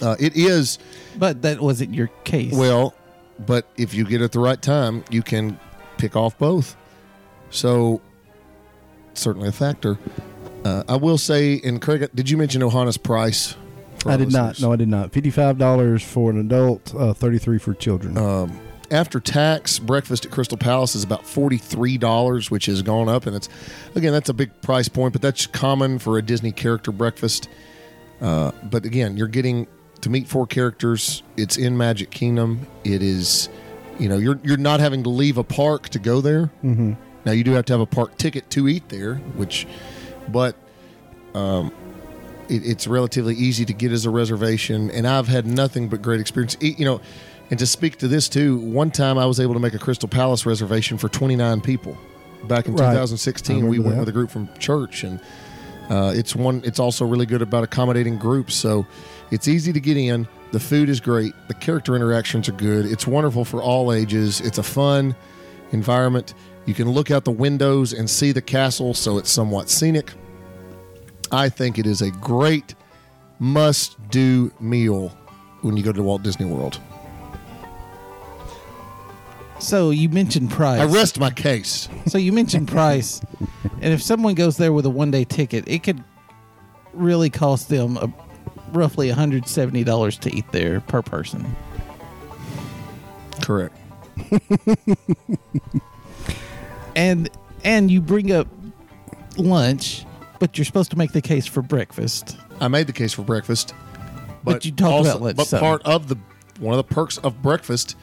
Uh, 0.00 0.16
it 0.18 0.34
is 0.36 0.78
But 1.18 1.42
that 1.42 1.60
wasn't 1.60 1.94
your 1.94 2.08
case. 2.24 2.52
well, 2.52 2.94
but 3.46 3.66
if 3.76 3.94
you 3.94 4.04
get 4.04 4.20
it 4.20 4.24
at 4.24 4.32
the 4.32 4.40
right 4.40 4.60
time, 4.60 5.04
you 5.10 5.22
can 5.22 5.58
pick 5.98 6.16
off 6.16 6.36
both. 6.38 6.76
So, 7.50 8.00
certainly 9.14 9.48
a 9.48 9.52
factor. 9.52 9.98
Uh, 10.64 10.82
I 10.88 10.96
will 10.96 11.18
say, 11.18 11.60
and 11.64 11.80
Craig, 11.82 12.08
did 12.14 12.30
you 12.30 12.36
mention 12.36 12.62
Ohana's 12.62 12.96
price? 12.96 13.56
I 14.06 14.12
our 14.12 14.18
did 14.18 14.32
not. 14.32 14.60
No, 14.60 14.72
I 14.72 14.76
did 14.76 14.88
not. 14.88 15.12
Fifty-five 15.12 15.58
dollars 15.58 16.02
for 16.02 16.30
an 16.30 16.40
adult, 16.40 16.94
uh, 16.94 17.12
thirty-three 17.14 17.58
for 17.58 17.74
children. 17.74 18.16
Um, 18.18 18.58
after 18.92 19.18
tax, 19.18 19.78
breakfast 19.78 20.26
at 20.26 20.30
Crystal 20.30 20.58
Palace 20.58 20.94
is 20.94 21.02
about 21.02 21.26
forty-three 21.26 21.98
dollars, 21.98 22.50
which 22.50 22.66
has 22.66 22.82
gone 22.82 23.08
up, 23.08 23.26
and 23.26 23.34
it's 23.34 23.48
again 23.94 24.12
that's 24.12 24.28
a 24.28 24.34
big 24.34 24.60
price 24.60 24.88
point, 24.88 25.12
but 25.12 25.22
that's 25.22 25.46
common 25.46 25.98
for 25.98 26.18
a 26.18 26.22
Disney 26.22 26.52
character 26.52 26.92
breakfast. 26.92 27.48
Uh, 28.20 28.52
but 28.70 28.84
again, 28.84 29.16
you're 29.16 29.26
getting 29.26 29.66
to 30.02 30.10
meet 30.10 30.28
four 30.28 30.46
characters. 30.46 31.22
It's 31.36 31.56
in 31.56 31.76
Magic 31.76 32.10
Kingdom. 32.10 32.66
It 32.84 33.02
is, 33.02 33.48
you 33.98 34.08
know, 34.08 34.18
you're 34.18 34.38
you're 34.44 34.56
not 34.56 34.80
having 34.80 35.02
to 35.04 35.08
leave 35.08 35.38
a 35.38 35.44
park 35.44 35.88
to 35.88 35.98
go 35.98 36.20
there. 36.20 36.50
Mm-hmm. 36.62 36.92
Now 37.24 37.32
you 37.32 37.44
do 37.44 37.52
have 37.52 37.64
to 37.66 37.72
have 37.72 37.80
a 37.80 37.86
park 37.86 38.16
ticket 38.18 38.50
to 38.50 38.68
eat 38.68 38.88
there, 38.88 39.16
which, 39.36 39.66
but 40.28 40.56
um, 41.34 41.72
it, 42.48 42.66
it's 42.66 42.86
relatively 42.86 43.34
easy 43.34 43.64
to 43.64 43.72
get 43.72 43.92
as 43.92 44.06
a 44.06 44.10
reservation. 44.10 44.90
And 44.90 45.06
I've 45.06 45.28
had 45.28 45.46
nothing 45.46 45.88
but 45.88 46.02
great 46.02 46.20
experience. 46.20 46.56
You 46.60 46.84
know, 46.84 47.00
and 47.52 47.58
to 47.58 47.66
speak 47.66 47.98
to 47.98 48.08
this 48.08 48.30
too, 48.30 48.56
one 48.60 48.90
time 48.90 49.18
I 49.18 49.26
was 49.26 49.38
able 49.38 49.52
to 49.52 49.60
make 49.60 49.74
a 49.74 49.78
Crystal 49.78 50.08
Palace 50.08 50.46
reservation 50.46 50.96
for 50.96 51.10
29 51.10 51.60
people. 51.60 51.98
Back 52.44 52.66
in 52.66 52.72
Right. 52.72 52.92
2016, 52.92 53.68
we 53.68 53.78
went 53.78 53.92
that. 53.96 54.00
with 54.00 54.08
a 54.08 54.12
group 54.12 54.30
from 54.30 54.48
church, 54.58 55.04
and 55.04 55.20
uh, 55.90 56.14
it's 56.16 56.34
one. 56.34 56.62
It's 56.64 56.78
also 56.80 57.04
really 57.04 57.26
good 57.26 57.42
about 57.42 57.62
accommodating 57.62 58.16
groups. 58.16 58.54
So 58.54 58.86
it's 59.30 59.48
easy 59.48 59.70
to 59.74 59.80
get 59.80 59.98
in. 59.98 60.26
The 60.50 60.58
food 60.58 60.88
is 60.88 60.98
great. 60.98 61.34
The 61.48 61.54
character 61.54 61.94
interactions 61.94 62.48
are 62.48 62.52
good. 62.52 62.86
It's 62.86 63.06
wonderful 63.06 63.44
for 63.44 63.62
all 63.62 63.92
ages. 63.92 64.40
It's 64.40 64.56
a 64.56 64.62
fun 64.62 65.14
environment. 65.72 66.32
You 66.64 66.72
can 66.72 66.88
look 66.90 67.10
out 67.10 67.24
the 67.26 67.30
windows 67.32 67.92
and 67.92 68.08
see 68.08 68.32
the 68.32 68.40
castle, 68.42 68.94
so 68.94 69.18
it's 69.18 69.30
somewhat 69.30 69.68
scenic. 69.68 70.14
I 71.30 71.50
think 71.50 71.78
it 71.78 71.86
is 71.86 72.00
a 72.00 72.10
great 72.12 72.74
must 73.38 73.98
do 74.08 74.50
meal 74.58 75.10
when 75.60 75.76
you 75.76 75.82
go 75.82 75.92
to 75.92 76.02
Walt 76.02 76.22
Disney 76.22 76.46
World. 76.46 76.80
So 79.62 79.90
you 79.90 80.08
mentioned 80.08 80.50
price. 80.50 80.80
I 80.80 80.84
rest 80.84 81.18
my 81.18 81.30
case. 81.30 81.88
So 82.06 82.18
you 82.18 82.32
mentioned 82.32 82.68
price, 82.68 83.20
and 83.80 83.92
if 83.94 84.02
someone 84.02 84.34
goes 84.34 84.56
there 84.56 84.72
with 84.72 84.84
a 84.86 84.90
one 84.90 85.10
day 85.10 85.24
ticket, 85.24 85.64
it 85.66 85.82
could 85.82 86.02
really 86.92 87.30
cost 87.30 87.68
them 87.68 87.96
a, 87.96 88.12
roughly 88.72 89.08
one 89.08 89.16
hundred 89.18 89.46
seventy 89.48 89.84
dollars 89.84 90.18
to 90.18 90.34
eat 90.34 90.50
there 90.52 90.80
per 90.80 91.02
person. 91.02 91.56
Correct. 93.40 93.76
And 96.94 97.30
and 97.64 97.90
you 97.90 98.00
bring 98.02 98.32
up 98.32 98.48
lunch, 99.36 100.04
but 100.38 100.58
you're 100.58 100.64
supposed 100.64 100.90
to 100.90 100.98
make 100.98 101.12
the 101.12 101.22
case 101.22 101.46
for 101.46 101.62
breakfast. 101.62 102.36
I 102.60 102.68
made 102.68 102.86
the 102.86 102.92
case 102.92 103.12
for 103.12 103.22
breakfast. 103.22 103.74
But 104.44 104.64
you 104.64 104.72
talked 104.72 105.06
about 105.06 105.22
lunch, 105.22 105.36
But 105.36 105.46
so- 105.46 105.60
part 105.60 105.82
of 105.84 106.08
the 106.08 106.16
one 106.58 106.78
of 106.78 106.86
the 106.86 106.94
perks 106.94 107.16
of 107.18 107.40
breakfast 107.42 107.96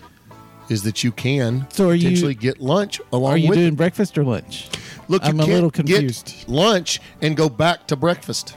is 0.69 0.83
that 0.83 1.03
you 1.03 1.11
can 1.11 1.65
So 1.71 1.89
are 1.89 1.93
you- 1.95 2.03
potentially 2.03 2.35
get 2.35 2.59
lunch 2.61 3.01
along 3.11 3.31
Are 3.33 3.37
you 3.37 3.49
with 3.49 3.57
doing 3.57 3.73
it. 3.73 3.77
breakfast 3.77 4.17
or 4.17 4.23
lunch? 4.23 4.69
Look, 5.07 5.23
I'm 5.25 5.39
a 5.39 5.43
can't 5.43 5.53
little 5.55 5.69
get 5.71 5.85
confused. 5.85 6.45
lunch 6.47 6.99
and 7.21 7.35
go 7.35 7.49
back 7.49 7.87
to 7.87 7.95
breakfast. 7.95 8.55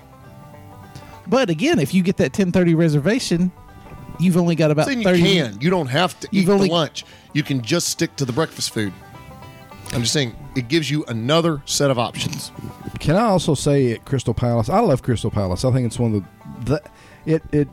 But 1.27 1.49
again, 1.51 1.79
if 1.79 1.95
you 1.95 2.03
get 2.03 2.17
that 2.19 2.33
ten 2.33 2.53
thirty 2.53 2.75
reservation, 2.75 3.53
you've 4.19 4.37
only 4.37 4.55
got 4.55 4.71
about 4.71 4.87
Then 4.87 4.99
you 4.99 5.05
thirty. 5.05 5.23
can. 5.23 5.59
You 5.61 5.71
don't 5.71 5.87
have 5.87 6.19
to 6.21 6.29
You've 6.31 6.45
eat 6.49 6.53
only- 6.53 6.69
the 6.69 6.75
lunch. 6.75 7.05
You 7.33 7.43
can 7.43 7.63
just 7.63 7.89
stick 7.89 8.15
to 8.17 8.25
the 8.25 8.33
breakfast 8.33 8.73
food. 8.75 8.93
I'm 9.95 10.01
just 10.03 10.13
saying 10.13 10.35
it 10.57 10.69
gives 10.69 10.91
you 10.91 11.05
another 11.07 11.63
set 11.67 11.91
of 11.91 11.99
options. 11.99 12.51
Can 12.99 13.17
I 13.17 13.23
also 13.25 13.55
say 13.55 13.93
at 13.93 14.05
Crystal 14.05 14.35
Palace? 14.35 14.69
I 14.69 14.81
love 14.81 15.03
Crystal 15.03 15.31
Palace. 15.31 15.65
I 15.65 15.73
think 15.73 15.87
it's 15.87 15.99
one 15.99 16.15
of 16.15 16.65
the, 16.65 16.75
the 17.25 17.33
it 17.35 17.43
it 17.53 17.69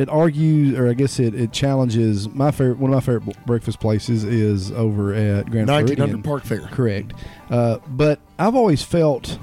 it 0.00 0.08
argues, 0.08 0.78
or 0.78 0.88
I 0.88 0.94
guess 0.94 1.20
it, 1.20 1.34
it 1.34 1.52
challenges 1.52 2.28
my 2.28 2.50
favorite. 2.50 2.78
One 2.78 2.90
of 2.90 2.94
my 2.94 3.00
favorite 3.00 3.36
breakfast 3.44 3.80
places 3.80 4.24
is 4.24 4.72
over 4.72 5.12
at 5.12 5.50
Grand 5.50 5.68
1900 5.68 5.96
Floridian. 5.96 6.22
Park 6.22 6.44
Fare. 6.44 6.60
Correct. 6.74 7.12
Uh, 7.50 7.78
but 7.86 8.18
I've 8.38 8.54
always 8.54 8.82
felt 8.82 9.38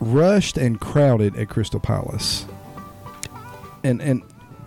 rushed 0.00 0.58
and 0.58 0.78
crowded 0.78 1.34
at 1.36 1.48
Crystal 1.48 1.80
Palace, 1.80 2.44
and 3.82 4.02
and 4.02 4.22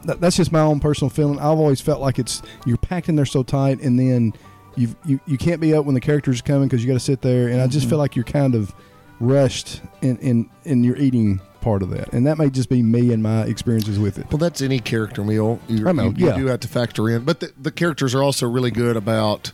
th- 0.06 0.18
that's 0.18 0.38
just 0.38 0.52
my 0.52 0.62
own 0.62 0.80
personal 0.80 1.10
feeling. 1.10 1.38
I've 1.38 1.60
always 1.60 1.80
felt 1.80 2.02
like 2.02 2.18
it's 2.18 2.42
you're 2.66 2.78
packed 2.78 3.08
in 3.08 3.16
there 3.16 3.26
so 3.26 3.44
tight, 3.44 3.82
and 3.82 4.00
then 4.00 4.34
you've, 4.76 4.96
you 5.06 5.20
you 5.28 5.38
can't 5.38 5.62
be 5.62 5.76
up 5.76 5.86
when 5.86 5.94
the 5.94 6.02
characters 6.02 6.40
are 6.40 6.44
coming 6.44 6.68
because 6.68 6.84
you 6.84 6.88
got 6.88 6.96
to 6.96 7.00
sit 7.00 7.22
there, 7.22 7.50
and 7.50 7.62
I 7.62 7.68
just 7.68 7.88
feel 7.88 8.00
like 8.00 8.16
you're 8.16 8.26
kind 8.26 8.56
of 8.56 8.74
rushed 9.20 9.82
in 10.02 10.18
in 10.18 10.50
in 10.64 10.84
your 10.84 10.98
eating 10.98 11.40
part 11.62 11.84
of 11.84 11.90
that, 11.92 12.12
and 12.14 12.26
that 12.28 12.38
may 12.38 12.50
just 12.50 12.70
be 12.70 12.82
me 12.82 13.14
and 13.14 13.22
my 13.24 13.44
experiences 13.44 14.00
with 14.00 14.18
it. 14.18 14.26
Well, 14.32 14.38
that's 14.40 14.62
any 14.62 14.80
character 14.80 15.24
meal. 15.24 15.60
You, 15.68 15.88
I 15.88 15.92
know, 15.92 16.10
you, 16.16 16.28
you 16.28 16.36
do 16.36 16.46
have 16.48 16.60
to 16.62 16.68
factor 16.68 17.10
in, 17.10 17.24
but 17.24 17.40
the, 17.40 17.54
the 17.62 17.72
characters 17.72 18.14
are 18.16 18.24
also 18.24 18.50
really 18.50 18.72
good 18.72 18.98
about. 18.98 19.52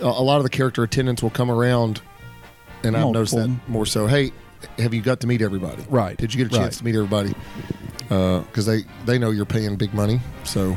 A, 0.00 0.04
a 0.04 0.22
lot 0.22 0.36
of 0.36 0.42
the 0.42 0.50
character 0.50 0.82
attendants 0.82 1.22
will 1.22 1.30
come 1.30 1.50
around, 1.50 2.00
and 2.84 2.96
I've 2.96 3.06
noticed 3.06 3.34
that 3.34 3.50
more 3.66 3.86
so. 3.86 4.06
Hey, 4.06 4.32
have 4.78 4.94
you 4.94 5.00
got 5.02 5.20
to 5.20 5.26
meet 5.26 5.42
everybody? 5.42 5.84
Right, 5.88 6.16
Did 6.16 6.34
you 6.34 6.44
get 6.44 6.52
a 6.52 6.56
chance 6.56 6.76
right. 6.76 6.78
to 6.78 6.84
meet 6.84 6.94
everybody? 6.94 7.34
Uh, 8.10 8.40
because 8.40 8.66
they 8.66 8.84
they 9.06 9.18
know 9.18 9.30
you're 9.30 9.46
paying 9.46 9.76
big 9.76 9.94
money. 9.94 10.20
So 10.44 10.76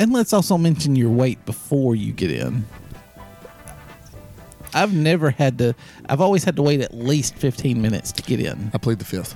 And 0.00 0.12
let's 0.12 0.32
also 0.32 0.58
mention 0.58 0.96
your 0.96 1.10
wait 1.10 1.44
before 1.46 1.96
you 1.96 2.12
get 2.12 2.30
in. 2.30 2.66
I've 4.74 4.92
never 4.92 5.30
had 5.30 5.58
to. 5.58 5.74
I've 6.08 6.20
always 6.20 6.44
had 6.44 6.56
to 6.56 6.62
wait 6.62 6.80
at 6.80 6.92
least 6.94 7.34
fifteen 7.36 7.80
minutes 7.80 8.12
to 8.12 8.22
get 8.22 8.38
in. 8.40 8.70
I 8.74 8.78
played 8.78 8.98
the 8.98 9.04
fifth. 9.04 9.34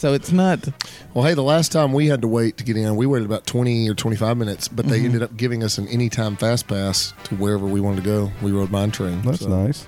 So 0.00 0.14
it's 0.14 0.32
not. 0.32 0.66
Well, 1.12 1.26
hey, 1.26 1.34
the 1.34 1.42
last 1.42 1.72
time 1.72 1.92
we 1.92 2.06
had 2.06 2.22
to 2.22 2.28
wait 2.28 2.56
to 2.56 2.64
get 2.64 2.74
in, 2.74 2.96
we 2.96 3.04
waited 3.04 3.26
about 3.26 3.44
20 3.46 3.86
or 3.90 3.94
25 3.94 4.34
minutes, 4.38 4.66
but 4.66 4.86
Mm-hmm. 4.86 4.92
they 4.94 5.04
ended 5.04 5.22
up 5.22 5.36
giving 5.36 5.62
us 5.62 5.76
an 5.76 5.86
anytime 5.88 6.36
fast 6.36 6.66
pass 6.66 7.12
to 7.24 7.34
wherever 7.34 7.66
we 7.66 7.82
wanted 7.82 7.96
to 7.96 8.02
go. 8.08 8.32
We 8.40 8.50
rode 8.50 8.70
mine 8.70 8.92
train. 8.92 9.20
That's 9.20 9.40
so 9.40 9.48
nice. 9.50 9.86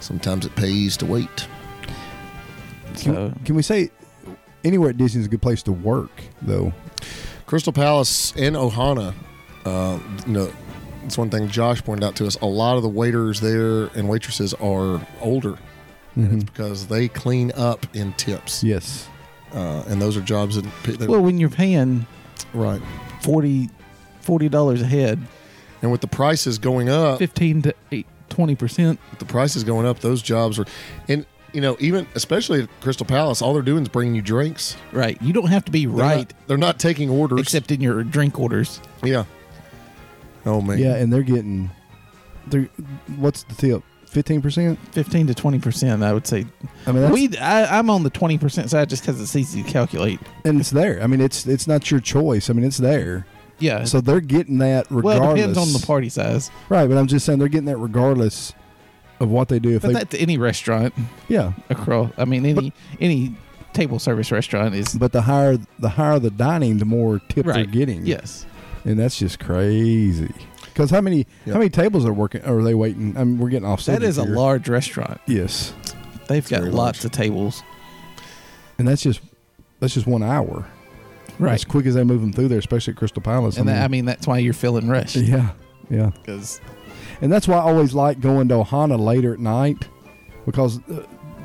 Sometimes 0.00 0.46
it 0.46 0.56
pays 0.56 0.96
to 0.96 1.04
wait. 1.04 1.46
So 2.94 3.34
Can 3.44 3.56
we 3.56 3.62
say 3.62 3.90
anywhere 4.64 4.88
at 4.88 4.96
Disney 4.96 5.20
is 5.20 5.26
a 5.26 5.28
good 5.28 5.42
place 5.42 5.62
to 5.64 5.72
work 5.72 6.10
though? 6.40 6.72
Crystal 7.44 7.74
Palace 7.74 8.32
and 8.36 8.56
Ohana, 8.56 9.12
uh, 9.66 9.98
you 10.26 10.32
know, 10.32 10.50
it's 11.04 11.18
one 11.18 11.28
thing 11.28 11.46
Josh 11.48 11.84
pointed 11.84 12.04
out 12.06 12.16
to 12.16 12.26
us. 12.26 12.36
A 12.36 12.46
lot 12.46 12.78
of 12.78 12.82
the 12.82 12.88
waiters 12.88 13.40
there 13.40 13.88
and 13.88 14.08
waitresses 14.08 14.54
are 14.54 15.06
older, 15.20 15.58
and 16.16 16.34
it's 16.42 16.44
because 16.44 16.86
they 16.88 17.08
clean 17.08 17.52
up 17.52 17.86
in 17.94 18.12
tips. 18.14 18.62
Yes. 18.64 19.08
Uh, 19.52 19.82
and 19.88 20.00
those 20.00 20.16
are 20.16 20.20
jobs 20.20 20.56
that, 20.56 20.64
that 20.98 21.08
well, 21.08 21.20
when 21.22 21.38
you're 21.38 21.48
paying 21.50 22.06
right. 22.54 22.80
40 23.22 23.68
dollars 24.48 24.80
a 24.82 24.86
head, 24.86 25.18
And 25.82 25.90
with 25.90 26.00
the 26.00 26.06
prices 26.06 26.58
going 26.58 26.88
up, 26.88 27.18
fifteen 27.18 27.62
to 27.62 27.74
eight, 27.90 28.06
20 28.28 28.54
percent. 28.54 29.00
with 29.10 29.18
the 29.18 29.24
prices 29.24 29.64
going 29.64 29.86
up, 29.86 30.00
those 30.00 30.22
jobs 30.22 30.58
are, 30.58 30.66
and 31.08 31.26
you 31.52 31.60
know, 31.60 31.76
even 31.80 32.06
especially 32.14 32.62
at 32.62 32.68
Crystal 32.80 33.04
Palace, 33.06 33.42
all 33.42 33.52
they're 33.54 33.62
doing 33.62 33.82
is 33.82 33.88
bringing 33.88 34.14
you 34.14 34.22
drinks. 34.22 34.76
Right. 34.92 35.20
You 35.20 35.32
don't 35.32 35.48
have 35.48 35.64
to 35.64 35.72
be 35.72 35.86
They're 35.86 35.94
right, 35.96 36.18
not, 36.18 36.34
they're 36.46 36.56
not 36.58 36.78
taking 36.78 37.10
orders. 37.10 37.40
except 37.40 37.72
in 37.72 37.80
your 37.80 38.04
drink 38.04 38.38
orders. 38.38 38.80
yeah. 39.02 39.24
Oh 40.46 40.60
man. 40.60 40.78
Yeah, 40.78 40.94
and 40.94 41.12
they're 41.12 41.22
getting. 41.22 41.70
They're 42.46 42.68
what's 43.16 43.42
the 43.44 43.54
tip? 43.56 43.82
Fifteen 44.10 44.42
percent. 44.42 44.76
Fifteen 44.92 45.26
to 45.28 45.34
twenty 45.34 45.60
percent, 45.60 46.02
I 46.02 46.12
would 46.12 46.26
say. 46.26 46.44
I 46.86 46.92
mean, 46.92 47.10
we, 47.12 47.36
I, 47.38 47.78
I'm 47.78 47.88
on 47.90 48.02
the 48.02 48.10
twenty 48.10 48.38
percent 48.38 48.68
side 48.68 48.88
just 48.90 49.02
because 49.02 49.20
it's 49.20 49.36
easy 49.36 49.62
to 49.62 49.70
calculate. 49.70 50.18
and 50.44 50.60
it's 50.60 50.70
there. 50.70 51.00
I 51.00 51.06
mean, 51.06 51.20
it's 51.20 51.46
it's 51.46 51.68
not 51.68 51.90
your 51.92 52.00
choice. 52.00 52.50
I 52.50 52.52
mean, 52.54 52.64
it's 52.64 52.78
there. 52.78 53.24
Yeah. 53.60 53.84
So 53.84 54.00
they're 54.00 54.20
getting 54.20 54.58
that 54.58 54.86
regardless. 54.90 55.20
well, 55.20 55.32
it 55.32 55.36
depends 55.36 55.58
on 55.58 55.72
the 55.72 55.86
party 55.86 56.08
size, 56.08 56.50
Right, 56.68 56.88
but 56.88 56.96
I'm 56.98 57.06
just 57.06 57.24
saying 57.24 57.38
they're 57.38 57.48
getting 57.48 57.66
that 57.66 57.76
regardless 57.76 58.52
of 59.20 59.28
what 59.30 59.48
they 59.48 59.58
do. 59.60 59.76
If 59.76 59.82
but 59.82 59.88
they, 59.88 59.94
that's 59.94 60.14
any 60.14 60.38
restaurant 60.38 60.92
yeah, 61.28 61.52
across. 61.68 62.10
I 62.18 62.24
mean, 62.24 62.44
any 62.46 62.72
any 62.98 63.36
table 63.74 63.98
service 64.00 64.32
restaurant 64.32 64.74
is 64.74 64.94
but 64.94 65.12
the 65.12 65.22
higher 65.22 65.56
the 65.78 65.90
higher 65.90 66.18
the 66.18 66.30
dining, 66.30 66.78
the 66.78 66.84
more 66.84 67.20
tip 67.28 67.46
they're 67.46 67.64
getting. 67.64 68.04
Yes. 68.06 68.44
and 68.84 68.98
that's 68.98 69.18
just 69.18 69.38
crazy. 69.38 70.32
Because 70.72 70.90
how 70.90 71.00
many 71.00 71.26
Yep. 71.46 71.52
how 71.54 71.58
many 71.58 71.70
tables 71.70 72.04
are 72.06 72.12
working? 72.12 72.42
Are 72.42 72.62
they 72.62 72.74
waiting? 72.74 73.16
I 73.16 73.24
mean, 73.24 73.38
we're 73.38 73.50
getting 73.50 73.68
off. 73.68 73.80
That 73.80 73.84
subject 73.94 74.04
is 74.08 74.18
a 74.18 74.24
here. 74.24 74.34
large 74.34 74.68
restaurant. 74.68 75.20
Yes, 75.26 75.72
They've 76.28 76.48
got 76.48 76.60
very 76.60 76.72
lots 76.72 77.00
large. 77.00 77.04
of 77.06 77.10
tables. 77.12 77.62
and 78.78 78.86
that's 78.88 79.02
just 79.02 79.20
that's 79.80 79.94
just 79.94 80.06
one 80.06 80.22
hour. 80.22 80.66
Right. 81.38 81.54
As 81.54 81.64
quick 81.64 81.86
as 81.86 81.94
they 81.94 82.04
move 82.04 82.20
them 82.20 82.32
through 82.32 82.48
there, 82.48 82.58
especially 82.58 82.92
at 82.92 82.98
Crystal 82.98 83.22
Palace. 83.22 83.56
and 83.56 83.68
I 83.70 83.72
that, 83.74 83.78
I 83.80 83.82
mean, 83.84 83.90
mean, 84.00 84.04
that's 84.04 84.26
why 84.26 84.38
you're 84.38 84.52
feeling 84.52 84.88
rushed. 84.88 85.16
yeah, 85.16 85.50
Yeah. 85.88 86.10
because 86.22 86.60
And 87.22 87.32
that's 87.32 87.48
why 87.48 87.56
I 87.56 87.60
always 87.62 87.94
like 87.94 88.20
going 88.20 88.48
to 88.48 88.56
Ohana 88.56 88.98
later 88.98 89.32
at 89.32 89.38
night 89.40 89.88
because 90.44 90.80
uh, 90.90 91.02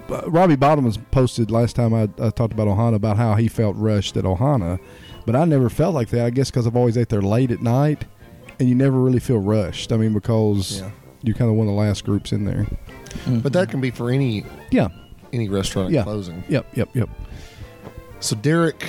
uh, 0.09 0.21
Robbie 0.27 0.57
Bottoms 0.57 0.97
posted 1.11 1.49
last 1.49 1.77
time 1.77 1.93
I, 1.93 2.09
I 2.21 2.29
talked 2.29 2.51
about 2.53 2.67
Ohana 2.67 2.95
about 2.95 3.15
how 3.17 3.35
he 3.35 3.47
felt 3.47 3.77
rushed 3.77 4.17
at 4.17 4.25
Ohana, 4.25 4.79
but 5.25 5.33
I 5.35 5.45
never 5.45 5.69
felt 5.69 5.95
like 5.95 6.09
that. 6.09 6.25
I 6.25 6.29
guess 6.29 6.51
because 6.51 6.67
I've 6.67 6.75
always 6.75 6.97
ate 6.97 7.07
there 7.09 7.21
late 7.21 7.51
at 7.51 7.61
night, 7.61 8.03
and 8.59 8.69
you 8.69 8.75
never 8.75 8.99
really 8.99 9.19
feel 9.19 9.37
rushed. 9.39 9.91
I 9.91 9.97
mean, 9.97 10.13
because 10.13 10.79
Yeah. 10.81 10.91
you're 11.23 11.35
kind 11.35 11.49
of 11.49 11.57
one 11.57 11.67
of 11.67 11.73
the 11.73 11.79
last 11.79 12.03
groups 12.05 12.31
in 12.31 12.45
there. 12.45 12.65
But 13.27 13.53
that 13.53 13.69
can 13.69 13.81
be 13.81 13.91
for 13.91 14.09
any 14.11 14.45
Yeah. 14.71 14.89
any 15.33 15.47
restaurant 15.49 15.91
Yeah. 15.91 16.03
closing. 16.03 16.43
Yep. 16.49 16.65
Yep. 16.75 16.89
Yep. 16.93 17.09
So 18.19 18.35
Derek, 18.35 18.85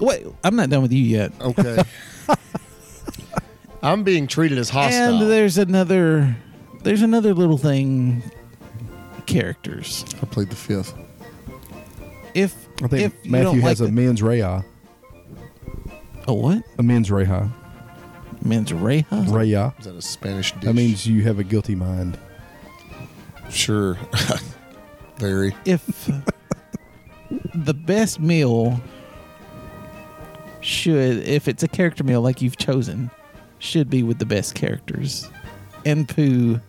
wait, 0.00 0.26
I'm 0.44 0.56
not 0.56 0.70
done 0.70 0.82
with 0.82 0.92
you 0.92 1.02
yet. 1.02 1.32
okay. 1.40 1.82
I'm 3.82 4.04
being 4.04 4.26
treated 4.28 4.58
as 4.58 4.70
hostile. 4.70 5.20
And 5.20 5.30
there's 5.30 5.58
another, 5.58 6.36
there's 6.84 7.02
another 7.02 7.34
little 7.34 7.58
thing. 7.58 8.22
Characters. 9.26 10.04
I 10.22 10.26
played 10.26 10.50
the 10.50 10.56
fifth. 10.56 10.94
If 12.34 12.54
I 12.82 12.86
think 12.88 13.02
if 13.14 13.24
you 13.24 13.30
Matthew 13.30 13.44
don't 13.44 13.60
has 13.60 13.80
like 13.80 13.88
a 13.88 13.92
the- 13.92 14.00
mens 14.00 14.22
rea. 14.22 14.40
a 14.42 14.64
what? 16.34 16.62
A 16.78 16.82
mens 16.82 17.10
rea. 17.10 17.26
Mens 18.44 18.72
rea. 18.72 19.02
Raya. 19.10 19.78
Is 19.78 19.86
that 19.86 19.94
a 19.94 20.02
Spanish 20.02 20.52
dish? 20.52 20.62
That 20.64 20.74
means 20.74 21.06
you 21.06 21.22
have 21.22 21.38
a 21.38 21.44
guilty 21.44 21.74
mind. 21.74 22.18
sure. 23.50 23.98
Very. 25.16 25.54
if 25.64 26.10
the 27.54 27.74
best 27.74 28.18
meal 28.18 28.80
should 30.60 31.18
if 31.26 31.48
it's 31.48 31.62
a 31.62 31.68
character 31.68 32.02
meal 32.04 32.20
like 32.20 32.40
you've 32.42 32.56
chosen 32.56 33.10
should 33.58 33.88
be 33.90 34.02
with 34.02 34.18
the 34.18 34.26
best 34.26 34.54
characters 34.54 35.28
and 35.84 36.08
pooh 36.08 36.60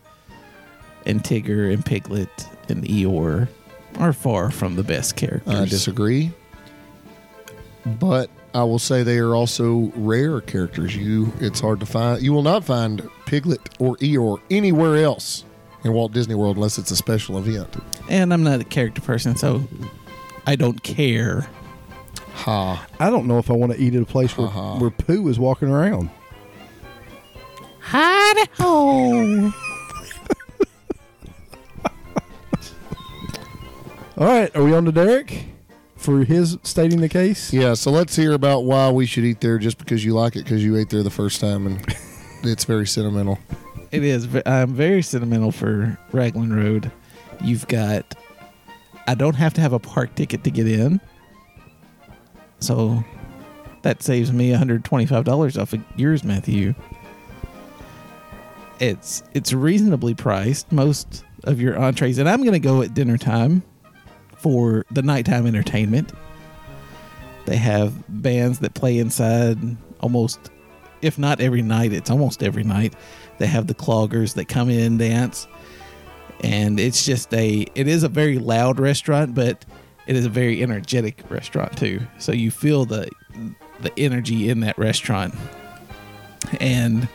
and 1.06 1.24
tigger 1.24 1.72
and 1.74 1.86
piglet 1.86 2.30
and 2.70 2.84
eeyore 2.86 3.48
are 4.00 4.14
far 4.14 4.50
from 4.52 4.76
the 4.76 4.84
best 4.84 5.16
characters 5.16 5.54
I 5.54 5.66
disagree. 5.66 6.32
But 7.86 8.30
I 8.56 8.64
will 8.64 8.80
say 8.80 9.02
they 9.04 9.18
are 9.18 9.34
also 9.36 9.92
rare 9.96 10.40
characters. 10.42 10.96
You, 10.96 11.34
it's 11.40 11.60
hard 11.60 11.80
to 11.80 11.86
find. 11.88 12.22
You 12.22 12.34
will 12.34 12.44
not 12.44 12.64
find 12.64 13.02
Piglet 13.26 13.62
or 13.80 13.98
Eeyore 13.98 14.40
anywhere 14.52 14.98
else 14.98 15.44
in 15.84 15.92
Walt 15.94 16.12
Disney 16.14 16.36
World 16.36 16.56
unless 16.58 16.78
it's 16.78 16.92
a 16.92 16.96
special 16.96 17.38
event. 17.38 17.76
and 18.10 18.34
i'm 18.34 18.42
not 18.44 18.62
a 18.62 18.64
character 18.64 19.02
person 19.02 19.36
so 19.36 19.62
i 20.48 20.56
don't 20.56 20.82
care 20.84 21.48
Ha! 22.36 22.88
I 23.00 23.10
don't 23.10 23.28
know 23.28 23.38
if 23.38 23.50
I 23.52 23.54
want 23.54 23.74
to 23.74 23.80
eat 23.80 23.94
at 23.96 24.02
a 24.02 24.06
place 24.06 24.36
where, 24.38 24.48
Uh-huh. 24.48 24.76
where 24.80 24.90
Pooh 24.90 25.28
is 25.28 25.38
walking 25.40 25.68
around. 25.70 26.10
hide 27.80 28.48
home 28.58 29.54
All 34.18 34.28
right, 34.28 34.56
are 34.56 34.64
we 34.64 34.74
on 34.74 34.86
to 34.86 34.92
Derek 34.92 35.46
for 36.04 36.24
his 36.24 36.58
stating 36.64 37.02
the 37.02 37.10
case? 37.10 37.54
Yeah. 37.54 37.74
So 37.74 37.92
let's 37.92 38.16
hear 38.16 38.34
about 38.34 38.66
why 38.66 38.92
we 38.92 39.06
should 39.06 39.24
eat 39.24 39.42
there 39.42 39.58
just 39.58 39.78
because 39.78 40.04
you 40.04 40.14
like 40.14 40.36
it 40.36 40.44
because 40.44 40.64
you 40.64 40.76
ate 40.76 40.90
there 40.90 41.04
the 41.04 41.10
first 41.10 41.40
time 41.40 41.66
and 41.66 41.96
it's 42.44 42.66
very 42.66 42.86
sentimental. 42.86 43.40
It 43.92 44.04
is. 44.04 44.28
I'm 44.46 44.74
very 44.74 45.02
sentimental 45.02 45.52
for 45.52 45.98
Raglan 46.12 46.54
Road. 46.54 46.92
You've 47.42 47.68
got. 47.68 48.16
I 49.08 49.16
don't 49.16 49.36
have 49.36 49.54
to 49.56 49.62
have 49.62 49.74
a 49.74 49.80
park 49.80 50.16
ticket 50.16 50.44
to 50.46 50.52
get 50.52 50.68
in, 50.68 51.02
so 52.60 53.04
that 53.82 54.02
saves 54.02 54.32
me 54.32 54.50
125 54.52 55.26
dollars 55.26 55.58
off 55.58 55.74
of 55.74 55.84
yours, 55.96 56.24
Matthew. 56.24 56.74
It's 58.80 59.24
it's 59.34 59.54
reasonably 59.54 60.16
priced. 60.16 60.72
Most 60.72 61.24
of 61.44 61.62
your 61.62 61.78
entrees, 61.78 62.18
and 62.18 62.28
I'm 62.28 62.42
going 62.42 62.54
to 62.54 62.60
go 62.60 62.82
at 62.82 62.94
dinner 62.94 63.18
time 63.18 63.62
for 64.44 64.86
the 64.92 65.02
nighttime 65.02 65.48
entertainment. 65.48 66.12
They 67.46 67.56
have 67.56 67.94
bands 68.22 68.60
that 68.60 68.74
play 68.74 69.00
inside 69.00 69.58
almost, 70.02 70.52
if 71.02 71.18
not 71.18 71.40
every 71.40 71.62
night, 71.62 71.94
it's 71.94 72.10
almost 72.10 72.44
every 72.44 72.64
night. 72.64 72.94
They 73.40 73.48
have 73.48 73.68
the 73.68 73.74
cloggers 73.74 74.34
that 74.36 74.50
come 74.50 74.70
in 74.70 74.80
and 74.80 75.00
dance. 75.00 75.48
And 76.44 76.78
it's 76.78 77.06
just 77.06 77.34
a 77.34 77.66
it 77.74 77.88
is 77.88 78.04
a 78.04 78.10
very 78.10 78.38
loud 78.38 78.80
restaurant, 78.82 79.34
but 79.34 79.64
it 80.08 80.18
is 80.18 80.26
a 80.26 80.30
very 80.30 80.62
energetic 80.62 81.24
restaurant 81.30 81.78
too. 81.78 82.02
So 82.20 82.34
you 82.34 82.52
feel 82.52 82.84
the 82.84 83.10
the 83.80 83.98
energy 83.98 84.50
in 84.50 84.60
that 84.60 84.78
restaurant. 84.78 85.34
And 86.60 87.08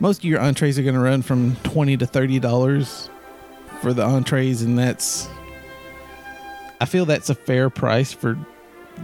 most 0.00 0.18
of 0.18 0.24
your 0.24 0.40
entrees 0.40 0.80
are 0.80 0.82
going 0.82 0.96
to 0.96 1.00
run 1.00 1.22
from 1.22 1.54
20 1.62 1.96
to 1.98 2.06
30 2.06 2.40
dollars 2.40 3.08
for 3.80 3.92
the 3.92 4.02
entrees 4.02 4.62
and 4.62 4.76
that's 4.76 5.28
I 6.80 6.84
feel 6.84 7.06
that's 7.06 7.30
a 7.30 7.34
fair 7.34 7.70
price 7.70 8.12
for 8.12 8.38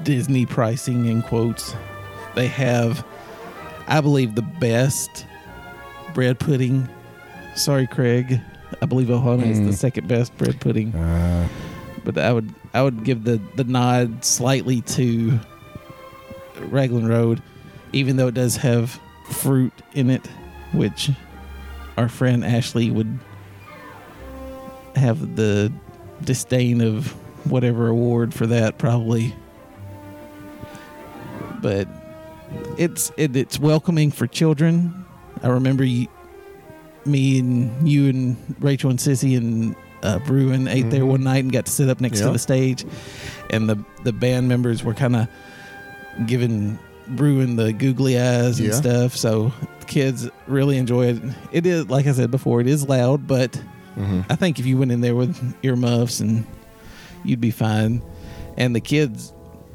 Disney 0.03 0.47
pricing 0.47 1.07
in 1.07 1.23
quotes. 1.23 1.75
They 2.35 2.47
have 2.49 3.05
I 3.87 4.01
believe 4.01 4.35
the 4.35 4.43
best 4.43 5.27
bread 6.15 6.39
pudding. 6.39 6.89
Sorry, 7.55 7.87
Craig. 7.87 8.41
I 8.81 8.87
believe 8.87 9.09
Ohana 9.09 9.47
is 9.47 9.61
the 9.61 9.73
second 9.75 10.09
best 10.09 10.37
bread 10.39 10.61
pudding, 10.61 10.95
Uh, 10.95 11.47
but 12.05 12.17
I 12.19 12.33
would 12.33 12.55
I 12.73 12.83
would 12.83 13.05
give 13.05 13.25
the 13.25 13.41
the 13.57 13.65
nod 13.65 14.25
slightly 14.25 14.81
to 14.83 15.39
Raglan 16.71 17.07
Road, 17.07 17.43
even 17.93 18.17
though 18.17 18.29
it 18.29 18.35
does 18.35 18.57
have 18.57 18.99
fruit 19.31 19.73
in 19.95 20.09
it, 20.11 20.27
which 20.73 21.11
our 21.99 22.09
friend 22.09 22.45
Ashley 22.45 22.91
would 22.91 23.19
have 24.97 25.37
the 25.37 25.73
disdain 26.25 26.81
of 26.81 27.15
whatever 27.45 27.89
award 27.89 28.33
for 28.35 28.47
that 28.49 28.79
probably. 28.79 29.35
But 31.61 31.89
it's 32.77 33.13
it, 33.17 33.37
it's 33.37 33.59
welcoming 33.59 34.11
for 34.11 34.27
children. 34.27 35.05
I 35.43 35.49
remember 35.49 35.85
you, 35.85 36.09
me 37.05 37.39
and 37.39 37.89
you 37.89 38.09
and 38.09 38.57
Rachel 38.61 38.91
and 38.91 38.99
Sissy 38.99 39.37
and 39.37 39.77
uh, 40.03 40.19
Bruin 40.21 40.67
ate 40.69 40.91
there 40.91 41.07
one 41.07 41.23
night 41.23 41.45
and 41.45 41.53
got 41.53 41.67
to 41.67 41.73
sit 41.73 41.89
up 41.89 42.01
next 42.01 42.21
Yeah. 42.21 42.27
to 42.27 42.33
the 42.33 42.39
stage, 42.39 42.85
and 43.51 43.69
the 43.69 43.79
the 44.05 44.13
band 44.13 44.49
members 44.49 44.83
were 44.83 44.95
kind 44.95 45.15
of 45.17 45.29
giving 46.27 46.79
Bruin 47.09 47.57
the 47.57 47.73
googly 47.73 48.19
eyes 48.19 48.59
and 48.59 48.69
Yeah. 48.69 48.75
stuff. 48.75 49.17
So 49.17 49.53
kids 49.87 50.29
really 50.47 50.79
enjoy 50.79 51.07
it. 51.07 51.23
It 51.53 51.65
is 51.67 51.89
like 51.89 52.07
I 52.07 52.13
said 52.13 52.31
before, 52.31 52.61
it 52.61 52.67
is 52.67 52.89
loud, 52.89 53.27
but 53.27 53.61
I 54.29 54.37
think 54.37 54.59
if 54.59 54.65
you 54.67 54.79
went 54.79 54.91
in 54.91 55.01
there 55.03 55.15
with 55.15 55.37
earmuffs 55.63 56.21
and 56.21 56.45
you'd 57.25 57.41
be 57.41 57.51
fine. 57.51 58.03
And 58.57 58.75
the 58.75 58.81
kids, 58.81 59.33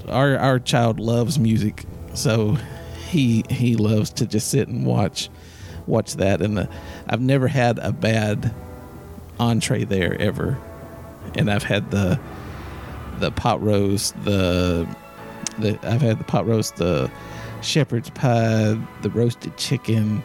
our 0.07 0.37
our 0.37 0.59
child 0.59 0.99
loves 0.99 1.39
music, 1.39 1.85
so 2.13 2.57
he 3.09 3.43
he 3.49 3.75
loves 3.75 4.09
to 4.11 4.25
just 4.25 4.49
sit 4.49 4.67
and 4.67 4.85
watch 4.85 5.29
watch 5.87 6.15
that. 6.15 6.41
And 6.41 6.57
the, 6.57 6.69
I've 7.07 7.21
never 7.21 7.47
had 7.47 7.79
a 7.79 7.91
bad 7.91 8.53
entree 9.39 9.83
there 9.83 10.19
ever, 10.19 10.57
and 11.35 11.49
I've 11.49 11.63
had 11.63 11.91
the 11.91 12.19
the 13.19 13.31
pot 13.31 13.61
roast, 13.61 14.21
the 14.23 14.87
the 15.59 15.79
I've 15.83 16.01
had 16.01 16.19
the 16.19 16.23
pot 16.23 16.45
roast, 16.45 16.75
the 16.75 17.11
shepherd's 17.61 18.09
pie, 18.11 18.77
the 19.01 19.09
roasted 19.09 19.57
chicken. 19.57 20.23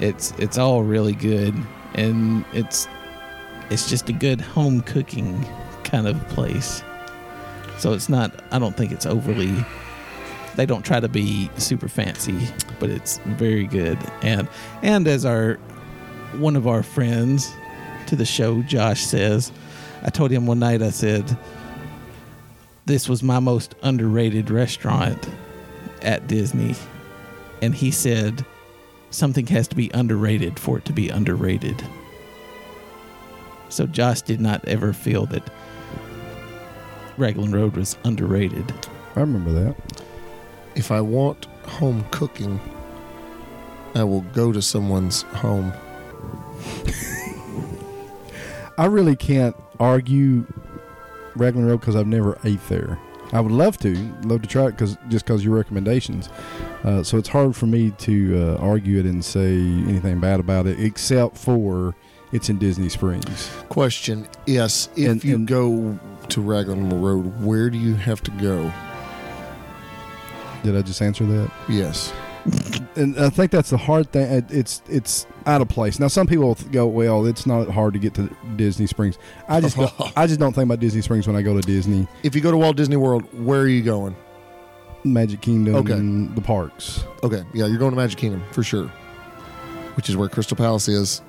It's 0.00 0.32
it's 0.38 0.58
all 0.58 0.82
really 0.82 1.14
good, 1.14 1.54
and 1.94 2.44
it's 2.52 2.86
it's 3.70 3.88
just 3.88 4.08
a 4.08 4.12
good 4.12 4.40
home 4.40 4.82
cooking 4.82 5.44
kind 5.84 6.06
of 6.06 6.28
place. 6.28 6.82
So 7.78 7.92
it's 7.92 8.08
not. 8.08 8.42
I 8.50 8.58
don't 8.58 8.76
think 8.76 8.92
it's 8.92 9.06
overly. 9.06 9.64
They 10.54 10.66
don't 10.66 10.84
try 10.84 11.00
to 11.00 11.08
be 11.08 11.50
super 11.56 11.88
fancy, 11.88 12.48
but 12.78 12.90
it's 12.90 13.18
very 13.24 13.66
good. 13.66 13.98
And 14.22 14.48
and 14.82 15.08
as 15.08 15.24
our 15.24 15.54
one 16.38 16.56
of 16.56 16.66
our 16.66 16.82
friends 16.82 17.50
to 18.06 18.16
the 18.16 18.24
show, 18.24 18.62
Josh 18.62 19.02
says, 19.02 19.52
I 20.02 20.10
told 20.10 20.30
him 20.30 20.46
one 20.46 20.58
night. 20.58 20.82
I 20.82 20.90
said, 20.90 21.36
"This 22.86 23.08
was 23.08 23.22
my 23.22 23.40
most 23.40 23.74
underrated 23.82 24.50
restaurant 24.50 25.28
at 26.02 26.26
Disney," 26.26 26.74
and 27.62 27.74
he 27.74 27.90
said, 27.90 28.44
"Something 29.10 29.46
has 29.48 29.68
to 29.68 29.76
be 29.76 29.90
underrated 29.94 30.58
for 30.58 30.78
it 30.78 30.84
to 30.84 30.92
be 30.92 31.08
underrated." 31.08 31.82
So 33.68 33.86
Josh 33.86 34.20
did 34.20 34.40
not 34.40 34.62
ever 34.66 34.92
feel 34.92 35.24
that 35.26 35.48
Raglan 37.18 37.52
Road 37.52 37.76
was 37.76 37.96
underrated. 38.04 38.72
I 39.16 39.20
remember 39.20 39.52
that. 39.52 39.76
If 40.74 40.90
I 40.90 41.00
want 41.00 41.44
home 41.66 42.04
cooking, 42.10 42.60
I 43.94 44.04
will 44.04 44.22
go 44.32 44.52
to 44.52 44.62
someone's 44.62 45.22
home. 45.22 45.72
I 48.78 48.86
really 48.86 49.16
can't 49.16 49.54
argue 49.78 50.46
Raglan 51.36 51.66
Road 51.66 51.80
because 51.80 51.94
I've 51.96 52.06
never 52.06 52.38
ate 52.44 52.66
there. 52.68 52.98
I 53.32 53.40
would 53.40 53.52
love 53.52 53.78
to, 53.78 53.94
love 54.24 54.42
to 54.42 54.48
try 54.48 54.66
it 54.66 54.72
because 54.72 54.96
just 55.08 55.24
because 55.26 55.44
your 55.44 55.54
recommendations, 55.54 56.28
Uh, 56.84 57.00
so 57.02 57.16
it's 57.16 57.28
hard 57.28 57.54
for 57.54 57.66
me 57.66 57.92
to 57.92 58.56
uh, 58.56 58.56
argue 58.56 58.98
it 58.98 59.06
and 59.06 59.24
say 59.24 59.52
anything 59.56 60.18
bad 60.18 60.40
about 60.40 60.66
it, 60.66 60.80
except 60.80 61.38
for 61.38 61.94
it's 62.32 62.48
in 62.48 62.58
Disney 62.58 62.88
Springs. 62.88 63.50
Question: 63.68 64.26
Yes, 64.46 64.88
if 64.96 65.08
And- 65.10 65.24
you 65.24 65.34
and- 65.36 65.46
go 65.46 65.98
to 66.28 66.40
Raglan 66.40 67.00
Road, 67.02 67.42
where 67.42 67.70
do 67.70 67.78
you 67.78 67.94
have 67.94 68.22
to 68.24 68.30
go? 68.32 68.72
Did 70.62 70.76
I 70.76 70.82
just 70.82 71.02
answer 71.02 71.24
that? 71.26 71.50
Yes. 71.68 72.12
and 72.96 73.16
I 73.20 73.30
think 73.30 73.52
that's 73.52 73.70
the 73.70 73.76
hard 73.76 74.10
thing. 74.10 74.44
It's 74.50 74.82
it's 74.88 75.26
out 75.46 75.60
of 75.60 75.68
place. 75.68 75.98
Now 76.00 76.08
some 76.08 76.26
people 76.26 76.56
go, 76.72 76.86
well, 76.86 77.26
it's 77.26 77.46
not 77.46 77.68
hard 77.68 77.92
to 77.94 78.00
get 78.00 78.14
to 78.14 78.28
Disney 78.56 78.86
Springs. 78.86 79.16
I 79.48 79.60
just 79.60 79.76
don't, 79.76 79.92
I 80.16 80.26
just 80.26 80.40
don't 80.40 80.52
think 80.52 80.64
about 80.64 80.80
Disney 80.80 81.02
Springs 81.02 81.26
when 81.26 81.36
I 81.36 81.42
go 81.42 81.54
to 81.54 81.60
Disney, 81.60 82.06
If 82.24 82.34
you 82.34 82.40
go 82.40 82.50
to 82.50 82.56
Walt 82.56 82.76
Disney 82.76 82.96
World, 82.96 83.24
where 83.44 83.60
are 83.60 83.68
you 83.68 83.82
going? 83.82 84.16
Magic 85.04 85.40
Kingdom, 85.40 85.74
Okay. 85.76 85.92
and 85.94 86.34
the 86.36 86.40
parks. 86.40 87.04
Okay, 87.24 87.42
yeah, 87.54 87.66
you're 87.66 87.78
going 87.78 87.90
to 87.90 87.96
Magic 87.96 88.18
Kingdom 88.18 88.42
for 88.52 88.62
sure, 88.62 88.86
which 89.96 90.08
is 90.08 90.16
where 90.16 90.28
Crystal 90.28 90.56
Palace 90.56 90.86
is. 90.88 91.22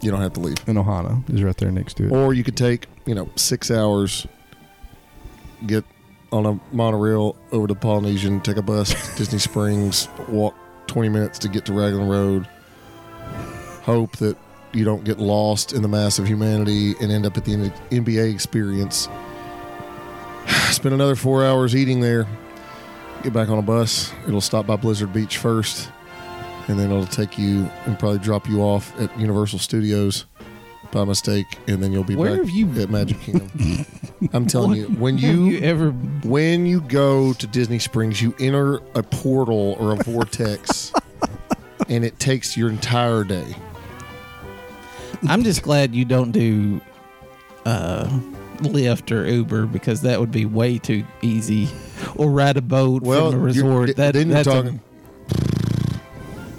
You 0.00 0.10
don't 0.10 0.20
have 0.20 0.32
to 0.34 0.40
leave. 0.40 0.56
And 0.66 0.78
Ohana 0.78 1.28
is 1.32 1.42
right 1.42 1.56
there 1.56 1.70
next 1.70 1.94
to 1.98 2.06
it. 2.06 2.12
Or 2.12 2.32
you 2.32 2.42
could 2.42 2.56
take, 2.56 2.86
you 3.06 3.14
know, 3.14 3.28
six 3.36 3.70
hours, 3.70 4.26
get 5.66 5.84
on 6.32 6.46
a 6.46 6.60
monorail 6.74 7.36
over 7.52 7.66
to 7.66 7.74
Polynesian, 7.74 8.40
take 8.40 8.56
a 8.56 8.62
bus 8.62 8.90
to 8.90 9.16
Disney 9.18 9.38
Springs, 9.38 10.08
walk 10.28 10.54
20 10.86 11.08
minutes 11.08 11.38
to 11.40 11.48
get 11.48 11.66
to 11.66 11.72
Raglan 11.72 12.08
Road, 12.08 12.48
hope 13.82 14.16
that 14.18 14.36
you 14.72 14.84
don't 14.84 15.04
get 15.04 15.18
lost 15.18 15.72
in 15.72 15.82
the 15.82 15.88
mass 15.88 16.18
of 16.18 16.26
humanity 16.26 16.94
and 17.00 17.10
end 17.10 17.26
up 17.26 17.36
at 17.36 17.44
the 17.44 17.54
NBA 17.90 18.32
experience. 18.32 19.08
Spend 20.70 20.94
another 20.94 21.16
four 21.16 21.44
hours 21.44 21.74
eating 21.74 22.00
there, 22.00 22.26
get 23.22 23.32
back 23.32 23.48
on 23.48 23.58
a 23.58 23.62
bus. 23.62 24.12
It'll 24.26 24.40
stop 24.40 24.66
by 24.66 24.76
Blizzard 24.76 25.12
Beach 25.12 25.38
first, 25.38 25.90
and 26.70 26.78
then 26.78 26.90
it'll 26.90 27.06
take 27.06 27.36
you 27.38 27.68
and 27.86 27.98
probably 27.98 28.18
drop 28.20 28.48
you 28.48 28.60
off 28.62 28.98
at 29.00 29.16
Universal 29.18 29.58
Studios 29.58 30.24
by 30.92 31.04
mistake, 31.04 31.46
and 31.68 31.82
then 31.82 31.92
you'll 31.92 32.02
be 32.04 32.16
Where 32.16 32.30
back 32.30 32.46
have 32.46 32.50
you- 32.50 32.80
at 32.80 32.90
Magic 32.90 33.20
Kingdom. 33.22 33.86
I'm 34.32 34.46
telling 34.46 34.76
you, 34.76 34.84
when 34.86 35.18
you, 35.18 35.46
you 35.46 35.60
ever? 35.60 35.90
when 35.90 36.66
you 36.66 36.80
go 36.82 37.32
to 37.34 37.46
Disney 37.46 37.78
Springs, 37.78 38.20
you 38.22 38.34
enter 38.40 38.76
a 38.94 39.02
portal 39.02 39.76
or 39.78 39.92
a 39.92 39.96
vortex, 39.96 40.92
and 41.88 42.04
it 42.04 42.18
takes 42.18 42.56
your 42.56 42.70
entire 42.70 43.24
day. 43.24 43.54
I'm 45.28 45.44
just 45.44 45.62
glad 45.62 45.94
you 45.94 46.04
don't 46.04 46.32
do 46.32 46.80
uh, 47.66 48.08
Lyft 48.58 49.10
or 49.14 49.26
Uber 49.26 49.66
because 49.66 50.00
that 50.02 50.18
would 50.18 50.30
be 50.32 50.44
way 50.46 50.78
too 50.78 51.04
easy. 51.22 51.68
Or 52.16 52.30
ride 52.30 52.56
a 52.56 52.62
boat 52.62 53.02
Well, 53.02 53.30
from 53.30 53.40
a 53.40 53.44
resort. 53.44 53.96
That, 53.96 54.14
then 54.14 54.28
you're 54.28 54.34
that's 54.42 54.48
a- 54.48 54.50
talking. 54.62 54.80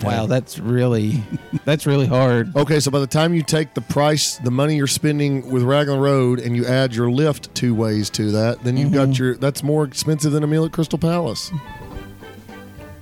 Wow, 0.04 0.26
that's 0.26 0.60
really 0.60 1.24
that's 1.66 1.86
really 1.86 2.08
hard. 2.08 2.56
Okay, 2.56 2.80
so 2.80 2.92
by 2.92 3.00
the 3.00 3.08
time 3.08 3.34
you 3.34 3.44
take 3.44 3.74
the 3.74 3.82
price, 3.82 4.38
the 4.38 4.52
money 4.52 4.76
you're 4.76 4.88
spending 4.88 5.50
with 5.50 5.64
Raglan 5.64 6.00
Road, 6.00 6.40
and 6.40 6.56
you 6.56 6.66
add 6.66 6.96
your 6.96 7.08
Lyft 7.08 7.54
two 7.54 7.76
ways 7.76 8.10
to 8.12 8.32
that, 8.32 8.64
then 8.64 8.78
you've 8.78 8.92
got 8.92 9.10
mm-hmm. 9.10 9.24
your. 9.24 9.36
That's 9.36 9.64
more 9.64 9.84
expensive 9.84 10.32
than 10.32 10.44
a 10.44 10.48
meal 10.48 10.66
at 10.66 10.72
Crystal 10.72 11.00
Palace. 11.00 11.52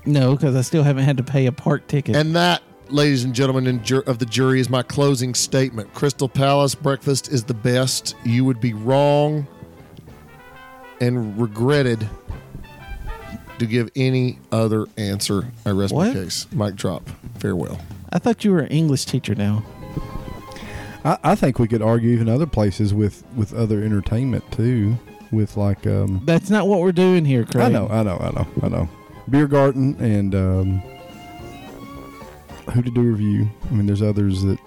No, 0.05 0.35
because 0.35 0.55
I 0.55 0.61
still 0.61 0.83
haven't 0.83 1.03
had 1.03 1.17
to 1.17 1.23
pay 1.23 1.45
a 1.45 1.51
park 1.51 1.87
ticket. 1.87 2.15
And 2.15 2.35
that, 2.35 2.63
ladies 2.89 3.23
and 3.23 3.33
gentlemen 3.33 3.67
in 3.67 3.83
jur- 3.83 4.03
of 4.07 4.19
the 4.19 4.25
jury, 4.25 4.59
is 4.59 4.69
my 4.69 4.81
closing 4.81 5.33
statement. 5.33 5.93
Crystal 5.93 6.29
Palace 6.29 6.73
breakfast 6.73 7.31
is 7.31 7.43
the 7.43 7.53
best. 7.53 8.15
You 8.23 8.45
would 8.45 8.59
be 8.59 8.73
wrong 8.73 9.47
and 11.01 11.39
regretted 11.39 12.09
to 13.59 13.65
give 13.65 13.89
any 13.95 14.39
other 14.51 14.87
answer. 14.97 15.47
I 15.65 15.69
rest 15.71 15.93
my 15.93 16.07
What? 16.07 16.13
case. 16.13 16.47
Mic 16.51 16.75
drop. 16.75 17.09
Farewell. 17.39 17.79
I 18.11 18.19
thought 18.19 18.43
you 18.43 18.51
were 18.51 18.59
an 18.61 18.67
English 18.69 19.05
teacher 19.05 19.35
now. 19.35 19.63
I, 21.05 21.17
I 21.23 21.35
think 21.35 21.59
we 21.59 21.67
could 21.67 21.81
argue 21.81 22.09
even 22.11 22.27
other 22.27 22.45
places 22.47 22.93
with 22.93 23.23
with 23.35 23.53
other 23.53 23.83
entertainment 23.83 24.43
too, 24.51 24.97
with 25.31 25.55
like 25.57 25.85
um. 25.87 26.21
That's 26.25 26.49
not 26.49 26.67
what 26.67 26.79
we're 26.81 26.91
doing 26.91 27.23
here, 27.25 27.45
Craig. 27.45 27.65
I 27.65 27.69
know, 27.69 27.87
I 27.87 28.03
know, 28.03 28.17
I 28.17 28.31
know, 28.31 28.47
I 28.63 28.67
know. 28.69 28.89
Beer 29.29 29.47
Garden 29.47 29.95
and 29.99 30.33
um, 30.33 30.81
Hoop-Dee-Doo 32.73 33.01
Revue. 33.11 33.47
I 33.69 33.73
mean, 33.73 33.85
there's 33.85 34.01
others 34.01 34.43
that 34.43 34.59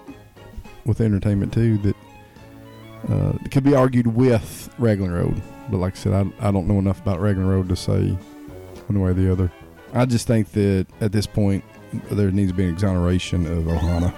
with 0.85 1.01
entertainment 1.01 1.53
too 1.53 1.77
that 1.79 1.95
uh, 3.09 3.33
could 3.51 3.63
be 3.63 3.75
argued 3.75 4.07
with 4.07 4.73
Raglan 4.77 5.11
Road. 5.11 5.41
But 5.69 5.77
like 5.77 5.93
I 5.93 5.97
said, 5.97 6.13
I, 6.13 6.47
I 6.47 6.51
don't 6.51 6.67
know 6.67 6.79
enough 6.79 7.01
about 7.01 7.19
Raglan 7.19 7.47
Road 7.47 7.69
to 7.69 7.75
say 7.75 8.17
one 8.93 9.03
way 9.03 9.11
or 9.11 9.13
the 9.13 9.31
other. 9.31 9.51
I 9.93 10.05
just 10.05 10.25
think 10.27 10.51
that 10.53 10.87
at 11.01 11.11
this 11.11 11.27
point 11.27 11.63
there 12.11 12.31
needs 12.31 12.51
to 12.51 12.57
be 12.57 12.63
an 12.63 12.69
exoneration 12.73 13.45
of 13.45 13.63
Ohana. 13.65 14.13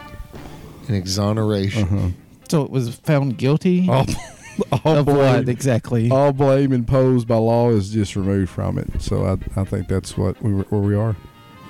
An 0.88 0.96
exoneration. 0.96 1.84
Uh-huh. 1.84 2.10
So 2.50 2.62
it 2.64 2.70
was 2.70 2.96
found 2.96 3.38
guilty 3.38 3.88
All, 3.90 4.06
all 4.86 4.98
of 4.98 5.08
what 5.08 5.50
exactly? 5.50 6.10
all 6.12 6.32
blame 6.32 6.72
imposed 6.72 7.28
by 7.28 7.36
law 7.38 7.72
is 7.72 7.90
just 7.90 8.16
removed 8.16 8.52
from 8.52 8.78
it. 8.78 9.02
So 9.02 9.26
I, 9.26 9.60
I 9.60 9.64
think 9.66 9.88
that's 9.88 10.18
what 10.18 10.42
we 10.42 10.54
were- 10.54 10.64
where 10.70 10.82
we 10.82 10.96
are, 10.96 11.14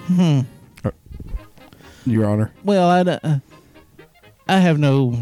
Hmm. 0.07 0.41
Your 2.05 2.25
Honor. 2.27 2.51
Well, 2.63 2.87
I, 2.87 3.01
d- 3.03 3.17
uh, 3.23 3.39
I 4.47 4.57
have 4.59 4.77
no 4.77 5.19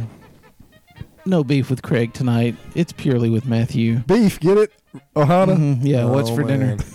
no 1.25 1.41
beef 1.45 1.69
with 1.69 1.81
Craig 1.81 2.11
tonight. 2.13 2.57
It's 2.75 2.91
purely 2.91 3.29
with 3.29 3.45
Matthew. 3.45 3.99
Beef, 3.99 4.37
get 4.41 4.57
it? 4.57 4.73
Ohana. 5.15 5.55
Mhm, 5.55 5.79
Yeah, 5.83 6.03
what's 6.05 6.29
Oh, 6.29 6.35
for 6.35 6.43
dinner? 6.43 6.75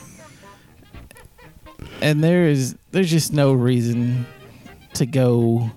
And 2.00 2.22
there 2.22 2.46
is 2.46 2.76
there's 2.92 3.10
just 3.10 3.32
no 3.32 3.52
reason 3.52 4.26
to 4.94 5.06
go 5.06 5.70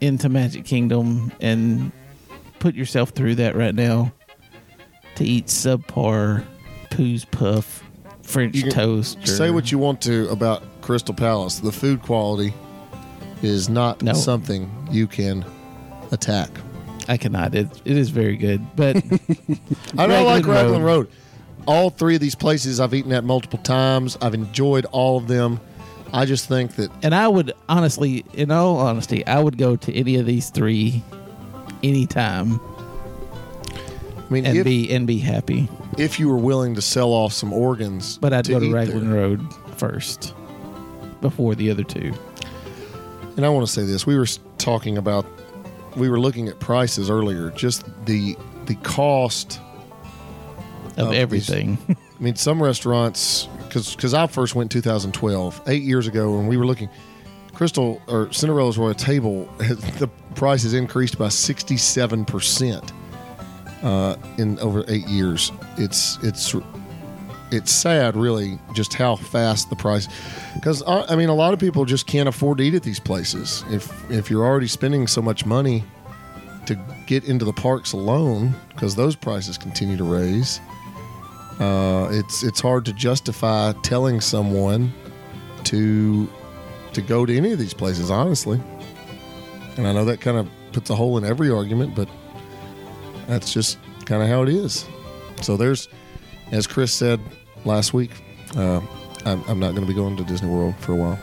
into 0.00 0.28
Magic 0.28 0.64
Kingdom 0.64 1.32
and 1.40 1.92
put 2.58 2.74
yourself 2.74 3.10
through 3.10 3.36
that 3.36 3.54
right 3.56 3.74
now 3.74 4.12
to 5.16 5.24
eat 5.24 5.46
subpar 5.46 6.44
Pooh's 6.90 7.24
Puff 7.24 7.84
French 8.22 8.62
toast. 8.70 9.24
Say 9.26 9.50
what 9.50 9.70
you 9.70 9.78
want 9.78 10.00
to 10.02 10.28
about 10.30 10.62
Crystal 10.80 11.14
Palace. 11.14 11.60
The 11.60 11.72
food 11.72 12.02
quality 12.02 12.52
is 13.42 13.68
not 13.68 14.02
No. 14.02 14.12
something 14.14 14.70
you 14.90 15.06
can 15.06 15.44
attack. 16.10 16.50
I 17.08 17.16
cannot. 17.16 17.54
It, 17.54 17.68
it 17.84 17.96
is 17.96 18.10
very 18.10 18.36
good, 18.36 18.64
but 18.76 18.96
I 19.98 20.06
don't 20.06 20.24
like 20.24 20.46
Raglan 20.46 20.82
Road. 20.82 21.08
Road. 21.08 21.08
All 21.66 21.90
three 21.90 22.14
of 22.16 22.20
these 22.20 22.34
places 22.34 22.80
I've 22.80 22.92
eaten 22.94 23.12
at 23.12 23.24
multiple 23.24 23.58
times. 23.60 24.18
I've 24.20 24.34
enjoyed 24.34 24.84
all 24.86 25.16
of 25.18 25.28
them. 25.28 25.60
I 26.12 26.24
just 26.26 26.46
think 26.48 26.76
that 26.76 26.90
and 27.02 27.14
I 27.14 27.26
would 27.28 27.52
honestly, 27.68 28.24
in 28.34 28.50
all 28.50 28.76
honesty, 28.78 29.26
I 29.26 29.40
would 29.40 29.56
go 29.56 29.76
to 29.76 29.94
any 29.94 30.16
of 30.16 30.26
these 30.26 30.50
three 30.50 31.02
anytime 31.82 32.60
I 34.18 34.32
mean, 34.32 34.46
and 34.46 34.58
if, 34.58 34.64
be 34.64 34.90
and 34.92 35.06
be 35.06 35.18
happy. 35.18 35.68
if 35.98 36.18
you 36.20 36.28
were 36.28 36.36
willing 36.36 36.74
to 36.74 36.82
sell 36.82 37.10
off 37.12 37.32
some 37.32 37.52
organs, 37.52 38.18
But 38.18 38.32
I'd 38.32 38.48
go 38.48 38.58
to 38.60 38.66
eat 38.66 38.72
Raglan 38.72 39.10
there. 39.10 39.20
Road 39.20 39.40
first 39.76 40.34
before 41.20 41.54
the 41.54 41.70
other 41.70 41.84
two. 41.84 42.12
And 43.36 43.46
I 43.46 43.48
want 43.48 43.66
to 43.66 43.72
say 43.72 43.84
this: 43.84 44.06
we 44.06 44.16
were 44.16 44.24
s- 44.24 44.38
talking 44.58 44.98
about, 44.98 45.24
we 45.96 46.08
were 46.10 46.20
looking 46.20 46.48
at 46.48 46.60
prices 46.60 47.08
earlier. 47.10 47.50
Just 47.50 47.84
the 48.04 48.36
the 48.66 48.74
cost 48.76 49.60
Of 50.96 51.10
these- 51.10 51.18
everything. 51.18 51.78
I 51.88 52.22
mean, 52.22 52.36
some 52.36 52.62
restaurants, 52.62 53.48
because 53.68 54.14
I 54.14 54.26
first 54.26 54.54
went 54.54 54.72
in 54.74 54.80
2012, 54.80 55.62
eight 55.66 55.82
years 55.82 56.06
ago, 56.06 56.38
and 56.38 56.48
we 56.48 56.56
were 56.56 56.66
looking. 56.66 56.88
Crystal 57.54 58.00
or 58.08 58.32
Cinderella's 58.32 58.78
Royal 58.78 58.94
Table, 58.94 59.44
the 59.58 60.08
price 60.34 60.62
has 60.62 60.72
increased 60.74 61.18
by 61.18 61.28
67 61.28 62.24
percent 62.24 62.92
uh, 63.82 64.16
in 64.38 64.58
over 64.60 64.84
eight 64.88 65.06
years. 65.06 65.52
It's 65.76 66.18
it's 66.22 66.54
it's 67.50 67.70
sad, 67.70 68.16
really, 68.16 68.58
just 68.72 68.94
how 68.94 69.16
fast 69.16 69.68
the 69.68 69.76
price. 69.76 70.08
Because 70.54 70.82
I 70.86 71.14
mean, 71.16 71.28
a 71.28 71.34
lot 71.34 71.52
of 71.52 71.60
people 71.60 71.84
just 71.84 72.06
can't 72.06 72.28
afford 72.28 72.58
to 72.58 72.64
eat 72.64 72.74
at 72.74 72.82
these 72.82 73.00
places. 73.00 73.64
If 73.70 74.10
if 74.10 74.30
you're 74.30 74.44
already 74.44 74.68
spending 74.68 75.06
so 75.06 75.20
much 75.20 75.44
money 75.44 75.84
to 76.66 76.78
get 77.06 77.24
into 77.24 77.44
the 77.44 77.52
parks 77.52 77.92
alone, 77.92 78.54
because 78.70 78.94
those 78.96 79.14
prices 79.14 79.58
continue 79.58 79.96
to 79.96 80.04
raise. 80.04 80.60
Uh, 81.60 82.08
it's 82.10 82.42
it's 82.42 82.60
hard 82.60 82.84
to 82.86 82.92
justify 82.92 83.72
telling 83.82 84.20
someone 84.20 84.92
to 85.64 86.28
to 86.92 87.00
go 87.02 87.24
to 87.26 87.36
any 87.36 87.52
of 87.52 87.58
these 87.58 87.74
places, 87.74 88.10
honestly. 88.10 88.60
And 89.76 89.86
I 89.86 89.92
know 89.92 90.04
that 90.04 90.20
kind 90.20 90.36
of 90.36 90.48
puts 90.72 90.90
a 90.90 90.94
hole 90.94 91.16
in 91.18 91.24
every 91.24 91.50
argument, 91.50 91.94
but 91.94 92.08
that's 93.26 93.52
just 93.52 93.78
kind 94.04 94.22
of 94.22 94.28
how 94.28 94.42
it 94.42 94.48
is. 94.50 94.86
So 95.40 95.56
there's, 95.56 95.88
as 96.50 96.66
Chris 96.66 96.92
said 96.92 97.20
last 97.64 97.94
week, 97.94 98.10
uh, 98.56 98.80
I'm, 99.24 99.42
I'm 99.48 99.58
not 99.58 99.70
going 99.74 99.82
to 99.82 99.86
be 99.86 99.94
going 99.94 100.16
to 100.18 100.24
Disney 100.24 100.48
World 100.50 100.74
for 100.80 100.92
a 100.92 100.96
while. 100.96 101.18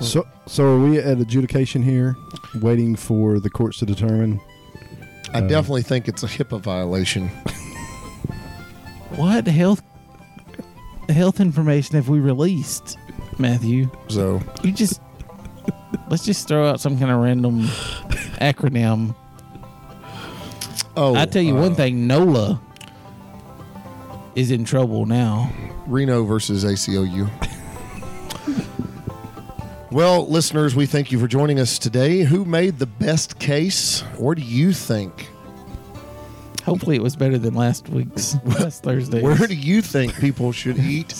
So, 0.00 0.26
so 0.46 0.64
are 0.64 0.78
we 0.80 0.98
at 0.98 1.18
adjudication 1.18 1.82
here, 1.82 2.16
waiting 2.60 2.96
for 2.96 3.38
the 3.38 3.50
courts 3.50 3.78
to 3.80 3.86
determine? 3.86 4.40
I 5.32 5.38
Uh, 5.38 5.40
definitely 5.42 5.82
think 5.82 6.08
it's 6.08 6.22
a 6.24 6.26
HIPAA 6.26 6.60
violation. 6.60 7.30
what 9.16 9.46
health 9.46 9.82
health 11.08 11.40
information 11.40 11.96
have 11.96 12.08
we 12.08 12.20
released? 12.20 12.96
Matthew. 13.38 13.90
So 14.08 14.40
You 14.62 14.72
just 14.72 15.00
let's 16.08 16.24
just 16.24 16.46
throw 16.48 16.68
out 16.68 16.80
some 16.80 16.98
kind 16.98 17.10
of 17.10 17.18
random 17.20 17.62
acronym. 18.40 19.14
oh, 20.96 21.14
I 21.14 21.26
tell 21.26 21.42
you 21.42 21.56
uh, 21.56 21.60
one 21.62 21.74
thing, 21.74 22.06
NOLA 22.06 22.60
is 24.34 24.50
in 24.50 24.64
trouble 24.64 25.06
now. 25.06 25.52
Reno 25.86 26.24
versus 26.24 26.64
ACLU. 26.64 27.28
well, 29.90 30.26
listeners, 30.28 30.76
we 30.76 30.86
thank 30.86 31.10
you 31.10 31.18
for 31.18 31.26
joining 31.26 31.58
us 31.58 31.78
today. 31.78 32.20
Who 32.20 32.44
made 32.44 32.78
the 32.78 32.86
best 32.86 33.38
case? 33.38 34.02
What 34.18 34.36
do 34.36 34.42
you 34.44 34.72
think? 34.72 35.28
Hopefully, 36.70 36.94
it 36.94 37.02
was 37.02 37.16
better 37.16 37.36
than 37.36 37.54
last 37.54 37.88
week's 37.88 38.36
last 38.44 38.84
Thursday. 38.84 39.20
Where 39.20 39.34
do 39.34 39.56
you 39.56 39.82
think 39.82 40.14
people 40.20 40.52
should 40.52 40.78
eat? 40.78 41.10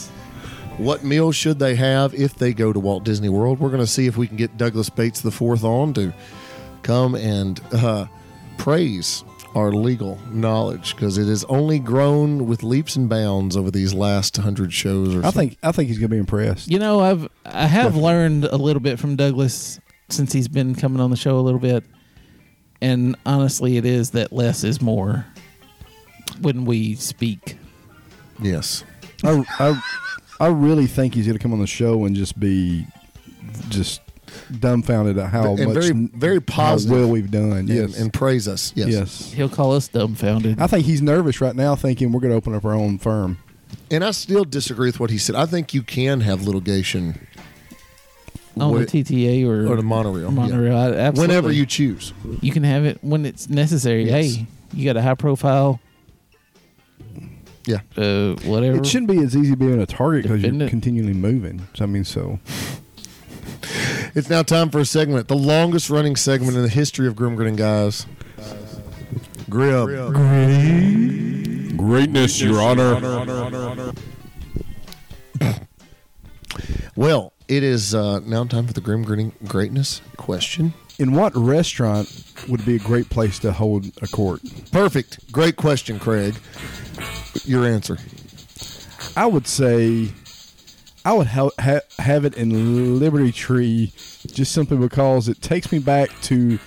What 0.77 1.03
meals 1.03 1.35
should 1.35 1.59
they 1.59 1.75
have 1.75 2.15
if 2.15 2.37
they 2.37 2.55
go 2.55 2.73
to 2.73 2.79
Walt 2.79 3.03
Disney 3.03 3.29
World? 3.29 3.59
We're 3.59 3.71
going 3.71 3.83
to 3.83 3.87
see 3.89 4.07
if 4.07 4.17
we 4.17 4.29
can 4.29 4.37
get 4.37 4.57
Douglas 4.57 4.89
Bates 4.91 5.23
the 5.23 5.33
fourth 5.33 5.65
on 5.65 5.93
to 5.95 6.15
come 6.85 7.17
and 7.17 7.61
uh, 7.73 8.07
praise 8.59 9.25
our 9.57 9.73
legal 9.73 10.21
knowledge 10.31 10.95
because 10.95 11.19
it 11.19 11.27
has 11.27 11.43
only 11.47 11.81
grown 11.81 12.47
with 12.47 12.63
leaps 12.63 12.95
and 12.95 13.09
bounds 13.09 13.57
over 13.57 13.73
these 13.73 13.93
last 13.93 14.37
hundred 14.37 14.73
shows. 14.73 15.17
Or 15.17 15.19
I 15.19 15.31
so. 15.31 15.31
think 15.33 15.57
I 15.65 15.73
think 15.73 15.89
he's 15.89 15.99
gonna 15.99 16.11
be 16.11 16.19
impressed. 16.19 16.69
You 16.69 16.79
know, 16.79 17.01
I've 17.01 17.29
I 17.45 17.67
have 17.67 17.97
learned 17.97 18.45
a 18.45 18.57
little 18.57 18.79
bit 18.81 19.01
from 19.01 19.17
Douglas 19.17 19.81
since 20.11 20.33
he's 20.33 20.47
been 20.47 20.77
coming 20.77 21.01
on 21.01 21.11
the 21.11 21.17
show 21.17 21.41
a 21.41 21.43
little 21.43 21.59
bit, 21.59 21.83
and 22.81 23.17
honestly, 23.27 23.77
it 23.79 23.85
is 23.85 24.11
that 24.11 24.33
less 24.33 24.63
is 24.63 24.81
more 24.81 25.27
when 26.41 26.65
we 26.65 26.95
speak. 26.97 27.57
yes. 28.41 28.85
I, 29.23 29.45
I 29.59 29.83
I 30.41 30.47
really 30.49 30.87
think 30.87 31.15
he's 31.15 31.27
gonna 31.27 31.39
come 31.39 31.53
on 31.53 31.61
the 31.61 31.67
show 31.67 32.05
and 32.07 32.17
just 32.17 32.41
be 32.41 32.87
just 33.69 34.01
dumbfounded 34.59 35.19
at 35.19 35.29
how 35.31 35.55
And 35.57 35.67
much 35.75 35.85
very- 35.85 36.09
very 36.15 36.37
how 36.37 36.41
positive. 36.47 36.97
well 36.99 37.11
we've 37.11 37.31
done. 37.31 37.53
And, 37.53 37.69
Yes, 37.69 37.99
and 37.99 38.11
praise 38.13 38.49
us. 38.49 38.73
Yes. 38.75 38.89
yes. 38.89 39.33
He'll 39.33 39.49
call 39.51 39.75
us 39.75 39.89
dumbfounded. 39.89 40.59
I 40.61 40.67
think 40.69 40.87
he's 40.87 41.03
nervous 41.03 41.41
right 41.43 41.55
now, 41.55 41.75
thinking 41.77 42.13
we're 42.13 42.21
gonna 42.21 42.35
open 42.35 42.55
up 42.55 42.65
our 42.65 42.73
own 42.75 42.99
firm. 42.99 43.37
And 43.91 44.03
I 44.03 44.13
still 44.13 44.45
disagree 44.45 44.89
with 44.89 45.01
what 45.01 45.11
he 45.11 45.19
said. 45.19 45.35
I 45.37 45.47
think 45.47 45.75
you 45.75 45.83
can 45.83 46.21
have 46.23 46.47
litigation 46.47 47.19
on 48.57 48.71
what- 48.73 48.89
the 48.89 49.03
TTA 49.05 49.45
or, 49.47 49.67
or 49.71 49.77
the 49.77 49.83
monorail. 49.83 50.25
yeah. 50.25 50.31
monorail. 50.31 50.77
I- 50.77 50.91
absolutely. 50.93 51.21
Whenever 51.37 51.53
you 51.53 51.67
choose. 51.67 52.13
you 52.41 52.53
can 52.53 52.63
have 52.65 52.85
it 52.85 52.99
when 53.03 53.27
it's 53.27 53.49
necessary. 53.51 54.05
Yes. 54.07 54.35
Hey, 54.37 54.47
you 54.73 54.85
got 54.85 54.97
a 54.97 55.03
high 55.03 55.15
profile, 55.15 55.81
Yeah. 57.67 57.81
uh, 57.97 58.35
whatever. 58.45 58.79
It 58.79 58.87
shouldn't 58.87 59.11
be 59.11 59.19
as 59.23 59.37
easy 59.37 59.55
being 59.55 59.81
a 59.81 59.87
target 59.87 60.23
because 60.25 60.41
you're 60.43 60.51
Defendant. 60.51 60.71
continually 60.71 61.13
moving. 61.15 61.67
So 61.75 61.85
I 61.85 61.87
mean, 61.87 62.05
so 62.05 62.39
It's 64.15 64.29
now 64.31 64.43
time 64.43 64.71
for 64.71 64.81
a 64.81 64.85
segment, 64.85 65.29
the 65.29 65.37
longest 65.37 65.89
running 65.91 66.17
segment 66.17 66.57
in 66.57 66.63
the 66.63 66.69
history 66.69 67.07
of 67.07 67.15
Grim 67.15 67.37
Grinning 67.37 67.57
Guys. 67.57 68.07
Grim. 69.49 69.87
Greatness, 71.77 72.41
Your 72.41 72.61
Honor. 72.61 73.93
Well, 76.97 77.33
it 77.49 77.63
is 77.63 77.95
uh, 77.95 78.19
now 78.21 78.45
time 78.45 78.67
for 78.67 78.73
the 78.73 78.81
Grim 78.81 79.03
Grinning 79.03 79.33
Greatness 79.47 80.03
question. 80.17 80.75
in 80.99 81.13
what 81.15 81.35
restaurant 81.37 82.25
would 82.49 82.65
be 82.67 82.77
a 82.77 82.79
great 82.79 83.09
place 83.11 83.39
to 83.41 83.53
hold 83.53 83.87
a 84.03 84.07
court? 84.09 84.41
Perfect. 84.73 85.31
Great 85.33 85.57
question, 85.57 85.99
Craig. 85.99 86.35
Your 87.51 87.67
answer. 87.67 87.99
I 89.17 89.27
would 89.27 89.47
say 89.47 90.13
I 91.05 91.13
would 91.15 91.27
ha- 91.27 91.51
ha- 91.59 91.81
have 91.99 92.25
it 92.25 92.35
in 92.37 92.99
Liberty 93.01 93.33
Tree 93.33 93.93
just 94.29 94.53
simply 94.53 94.77
because 94.77 95.29
it 95.29 95.43
takes 95.43 95.73
me 95.73 95.79
back 95.81 96.11
to 96.23 96.59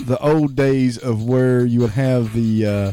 the 0.00 0.18
old 0.18 0.56
days 0.56 0.98
of 0.98 1.22
where 1.24 1.64
you 1.64 1.80
would 1.80 1.90
have 1.90 2.32
the 2.34 2.66
uh, 2.66 2.92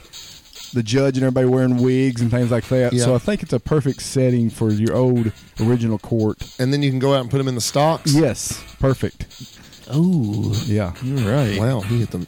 the 0.73 0.83
judge 0.83 1.17
and 1.17 1.25
everybody 1.25 1.47
wearing 1.47 1.77
wigs 1.81 2.21
and 2.21 2.29
things 2.29 2.51
like 2.51 2.65
that. 2.67 2.93
Yeah. 2.93 3.05
So 3.05 3.15
I 3.15 3.17
think 3.17 3.41
it's 3.41 3.53
a 3.53 3.59
perfect 3.59 4.01
setting 4.03 4.49
for 4.49 4.69
your 4.69 4.95
old 4.95 5.31
original 5.59 5.97
court. 5.97 6.37
And 6.59 6.71
then 6.71 6.83
you 6.83 6.89
can 6.91 6.99
go 6.99 7.13
out 7.15 7.21
and 7.21 7.31
put 7.31 7.39
them 7.39 7.47
in 7.47 7.55
the 7.55 7.61
stocks. 7.61 8.13
Yes, 8.13 8.63
perfect. 8.79 9.25
oh, 9.89 10.53
Yeah. 10.67 10.93
you're 11.01 11.29
right. 11.35 11.57
Wow, 11.59 11.79
he 11.81 11.99
hit 12.01 12.11
the. 12.11 12.19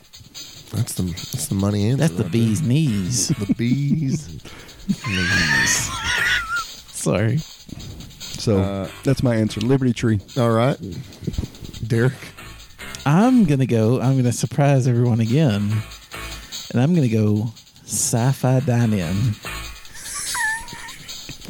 That's 0.76 0.93
the 0.95 1.03
that's 1.03 1.47
the 1.49 1.55
money 1.55 1.86
answer. 1.91 1.97
That's 1.97 2.14
the 2.16 2.24
right 2.24 2.32
bee's 2.32 2.61
knees. 2.64 3.28
The 3.28 3.53
bees. 3.53 4.41
knees. 4.88 5.90
Sorry. 6.92 7.38
So 7.38 8.60
Uh, 8.60 8.88
that's 9.04 9.24
my 9.24 9.36
answer. 9.36 9.62
Liberty 9.62 9.94
Tree. 9.94 10.20
All 10.38 10.52
right, 10.52 10.78
Derek. 11.88 12.14
I'm 13.06 13.46
gonna 13.46 13.66
go. 13.66 14.00
I'm 14.02 14.16
gonna 14.18 14.32
surprise 14.32 14.88
everyone 14.88 15.20
again, 15.20 15.72
and 16.72 16.82
I'm 16.82 16.94
gonna 16.96 17.08
go 17.10 17.52
sci-fi 17.86 18.60
dine-in. 18.62 19.36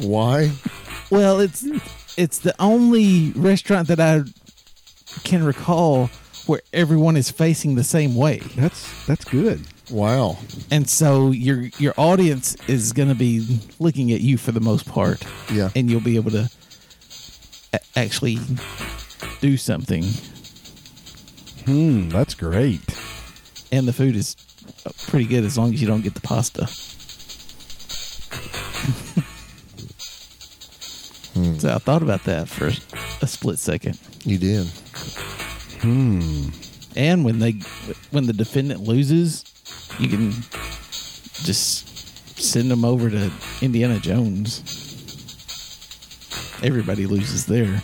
Why? 0.00 0.50
Well, 1.10 1.40
it's 1.40 1.64
it's 2.16 2.38
the 2.38 2.54
only 2.60 3.32
restaurant 3.36 3.88
that 3.88 4.00
I 4.00 4.22
can 5.24 5.44
recall 5.44 6.10
where 6.46 6.60
everyone 6.72 7.16
is 7.16 7.30
facing 7.30 7.74
the 7.76 7.84
same 7.84 8.14
way, 8.14 8.38
That's 8.56 9.06
that's 9.06 9.24
good. 9.24 9.60
Wow. 9.90 10.38
and 10.70 10.88
so 10.88 11.30
your 11.30 11.68
your 11.78 11.92
audience 11.98 12.56
is 12.68 12.92
gonna 12.92 13.14
be 13.14 13.60
looking 13.78 14.12
at 14.12 14.20
you 14.22 14.38
for 14.38 14.50
the 14.52 14.60
most 14.60 14.86
part, 14.86 15.22
Yeah. 15.52 15.70
and 15.76 15.90
you'll 15.90 16.00
be 16.00 16.16
able 16.16 16.30
to 16.32 16.50
a- 17.72 17.80
actually 17.98 18.38
do 19.40 19.56
something, 19.58 20.04
Hmm, 21.66 22.08
that's 22.08 22.34
great. 22.34 22.80
and 23.72 23.86
the 23.86 23.92
food 23.92 24.16
is 24.16 24.36
pretty 25.06 25.26
good 25.26 25.44
as 25.44 25.58
long 25.58 25.74
as 25.74 25.80
you 25.80 25.86
don't 25.86 26.02
get 26.02 26.14
the 26.14 26.20
pasta. 26.20 26.66
So 31.58 31.68
I 31.74 31.78
thought 31.78 32.02
about 32.02 32.22
that 32.24 32.48
for 32.48 32.70
a 33.20 33.26
split 33.26 33.58
second. 33.58 33.98
You 34.24 34.38
did. 34.38 34.66
Hmm. 35.80 36.48
And 36.96 37.24
when 37.24 37.40
they 37.40 37.52
when 38.12 38.26
the 38.26 38.32
defendant 38.32 38.82
loses, 38.82 39.44
you 39.98 40.08
can 40.08 40.30
just 41.44 41.88
send 42.38 42.70
them 42.70 42.84
over 42.84 43.10
to 43.10 43.30
Indiana 43.62 43.98
Jones. 44.00 44.62
Everybody 46.62 47.06
loses 47.06 47.46
there. 47.46 47.82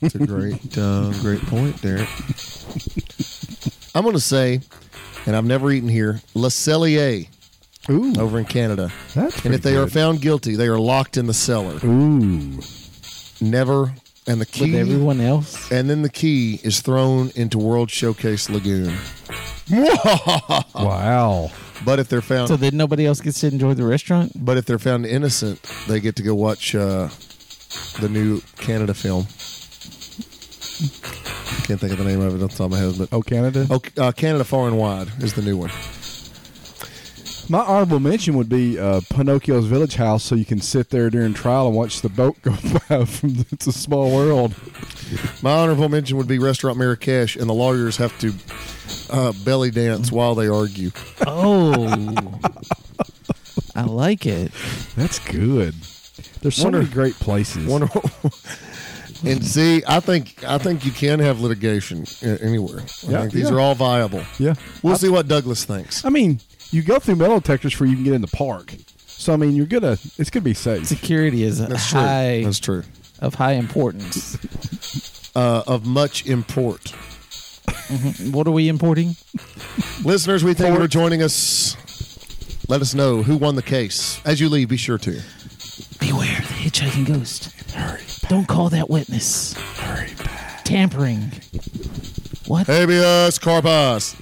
It's 0.00 0.14
a 0.14 0.26
great, 0.26 0.78
uh, 0.78 1.10
great 1.20 1.40
point, 1.42 1.80
Derek. 1.82 2.08
I'm 3.94 4.02
going 4.02 4.14
to 4.14 4.20
say, 4.20 4.60
and 5.26 5.36
I've 5.36 5.44
never 5.44 5.70
eaten 5.70 5.88
here, 5.88 6.20
Le 6.34 6.48
Cellier 6.48 7.28
Ooh, 7.90 8.14
over 8.18 8.38
in 8.38 8.44
Canada. 8.46 8.90
that's 9.14 9.34
And 9.36 9.42
pretty 9.42 9.54
if 9.56 9.62
they 9.62 9.76
are 9.76 9.84
good. 9.84 9.92
found 9.92 10.20
guilty, 10.20 10.56
they 10.56 10.68
are 10.68 10.78
locked 10.78 11.16
in 11.16 11.26
the 11.26 11.34
cellar. 11.34 11.78
Ooh, 11.84 12.58
Never. 13.40 13.92
And 14.26 14.36
the 14.40 14.46
With 14.46 14.52
key. 14.52 14.76
everyone 14.78 15.20
else, 15.20 15.70
And 15.70 15.90
then 15.90 16.00
the 16.00 16.08
key 16.08 16.58
is 16.62 16.80
thrown 16.80 17.30
into 17.34 17.58
World 17.58 17.90
Showcase 17.90 18.48
Lagoon. 18.48 18.96
Wow. 19.70 21.50
But 21.84 21.98
if 21.98 22.08
they're 22.08 22.22
found, 22.22 22.48
so 22.48 22.56
that 22.56 22.72
nobody 22.74 23.06
else 23.06 23.20
gets 23.20 23.40
to 23.40 23.48
enjoy 23.48 23.74
the 23.74 23.84
restaurant. 23.84 24.32
but 24.44 24.56
if 24.56 24.64
they're 24.64 24.78
found 24.78 25.06
innocent, 25.06 25.60
they 25.88 26.00
get 26.00 26.16
to 26.16 26.22
go 26.22 26.34
watch 26.34 26.74
uh, 26.74 27.08
the 28.00 28.08
new 28.08 28.40
Canada 28.56 28.94
film. 28.94 29.24
Can't 31.66 31.80
think 31.80 31.92
of 31.92 31.98
the 31.98 32.04
name 32.04 32.20
of 32.20 32.34
it 32.34 32.44
off 32.44 32.50
the 32.52 32.56
top 32.56 32.64
of 32.66 32.70
my 32.72 32.78
head, 32.78 32.94
but 32.98 33.08
Oh, 33.12 33.22
Canada. 33.22 33.66
oh, 33.70 33.80
uh, 33.98 34.12
Canada 34.12 34.44
Far 34.44 34.66
and 34.68 34.76
Wide 34.78 35.08
is 35.22 35.34
the 35.34 35.42
new 35.42 35.56
one. 35.56 35.70
My 37.48 37.58
honorable 37.60 38.00
mention 38.00 38.36
would 38.36 38.48
be 38.48 38.78
uh, 38.78 39.00
Pinocchio's 39.10 39.66
Village 39.66 39.96
Haus, 39.96 40.22
so 40.24 40.34
you 40.34 40.46
can 40.46 40.60
sit 40.60 40.88
there 40.90 41.10
during 41.10 41.34
trial 41.34 41.66
and 41.68 41.76
watch 41.76 42.00
the 42.00 42.08
boat 42.08 42.40
go 42.42 42.50
by 42.88 43.04
from 43.04 43.34
the, 43.34 43.46
It's 43.52 43.66
a 43.66 43.72
Small 43.72 44.10
World. 44.14 44.54
My 45.42 45.52
honorable 45.52 45.88
mention 45.90 46.16
would 46.16 46.26
be 46.26 46.38
Restaurant 46.38 46.78
Marrakesh, 46.78 47.36
and 47.36 47.48
the 47.48 47.52
lawyers 47.54 47.98
have 47.98 48.18
to 48.20 48.32
uh, 49.10 49.32
belly 49.44 49.70
dance 49.70 50.10
while 50.10 50.34
they 50.34 50.48
argue. 50.48 50.90
Oh, 51.26 52.40
I 53.76 53.82
like 53.82 54.24
it. 54.24 54.50
That's 54.96 55.18
good. 55.18 55.74
There's 56.40 56.56
so 56.56 56.64
Wonder- 56.64 56.78
many 56.78 56.90
great 56.90 57.14
places. 57.14 57.66
Wonder, 57.66 57.88
and 59.24 59.44
see, 59.44 59.82
I 59.86 60.00
think 60.00 60.42
I 60.44 60.56
think 60.58 60.84
you 60.86 60.92
can 60.92 61.18
have 61.20 61.40
litigation 61.40 62.04
a- 62.22 62.42
anywhere. 62.42 62.80
I 62.80 63.10
Yeah, 63.10 63.20
think 63.20 63.32
these 63.34 63.50
yeah. 63.50 63.54
are 63.56 63.60
all 63.60 63.74
viable. 63.74 64.22
yeah. 64.38 64.54
We'll 64.82 64.96
see 64.96 65.08
what 65.10 65.28
Douglas 65.28 65.64
thinks. 65.64 66.04
I 66.04 66.08
mean, 66.10 66.40
you 66.70 66.82
go 66.82 66.98
through 66.98 67.16
metal 67.16 67.40
detectors 67.40 67.72
before 67.72 67.86
you 67.86 67.94
can 67.94 68.04
get 68.04 68.14
in 68.14 68.20
the 68.20 68.28
park. 68.28 68.74
So 69.06 69.32
I 69.32 69.36
mean, 69.36 69.54
you're 69.54 69.66
gonna. 69.66 69.92
It's 70.18 70.30
gonna 70.30 70.44
be 70.44 70.54
safe. 70.54 70.86
Security 70.86 71.42
is 71.44 71.58
That's 71.66 71.88
true. 71.90 72.00
high 72.00 72.42
That's 72.44 72.58
true. 72.58 72.82
of 73.20 73.34
high 73.34 73.52
importance. 73.52 74.38
Uh, 75.36 75.64
of 75.66 75.84
much 75.84 76.24
import. 76.26 76.90
What 78.30 78.46
are 78.46 78.52
we 78.52 78.68
importing? 78.68 79.16
Listeners, 80.04 80.44
we 80.44 80.54
thank 80.54 80.74
you 80.76 80.80
for 80.80 80.86
joining 80.86 81.22
us. 81.24 81.76
Let 82.68 82.80
us 82.80 82.94
know 82.94 83.24
who 83.24 83.36
won 83.36 83.56
the 83.56 83.62
case. 83.62 84.20
As 84.24 84.40
you 84.40 84.48
leave, 84.48 84.68
be 84.68 84.76
sure 84.76 84.96
to. 84.98 85.10
Beware 85.98 86.36
the 86.36 86.54
hitchhiking 86.54 87.04
ghost. 87.04 87.50
Hurry. 87.72 88.02
Don't 88.28 88.46
call 88.46 88.68
that 88.68 88.88
witness. 88.88 89.54
tampering. 90.62 91.32
What? 92.46 92.68
Habeas 92.68 93.40
corpus. 93.40 94.14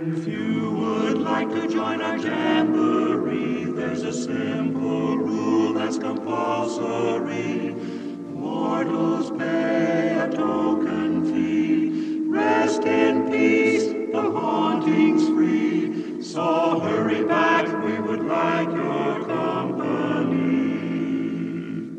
If 0.00 0.28
you 0.28 0.70
would 0.70 1.18
like 1.18 1.48
to 1.50 1.66
join 1.66 2.00
our 2.00 2.16
jamboree, 2.16 3.64
there's 3.64 4.04
a 4.04 4.12
simple 4.12 5.16
rule 5.16 5.72
that's 5.72 5.98
compulsory. 5.98 7.74
Mortals 8.32 9.32
pay 9.32 10.16
a 10.20 10.30
token 10.30 11.24
fee. 11.24 12.20
Rest 12.28 12.84
in 12.84 13.28
peace, 13.28 13.88
the 14.12 14.22
haunting's 14.22 15.26
free. 15.30 16.22
So 16.22 16.78
hurry 16.78 17.24
back. 17.24 17.48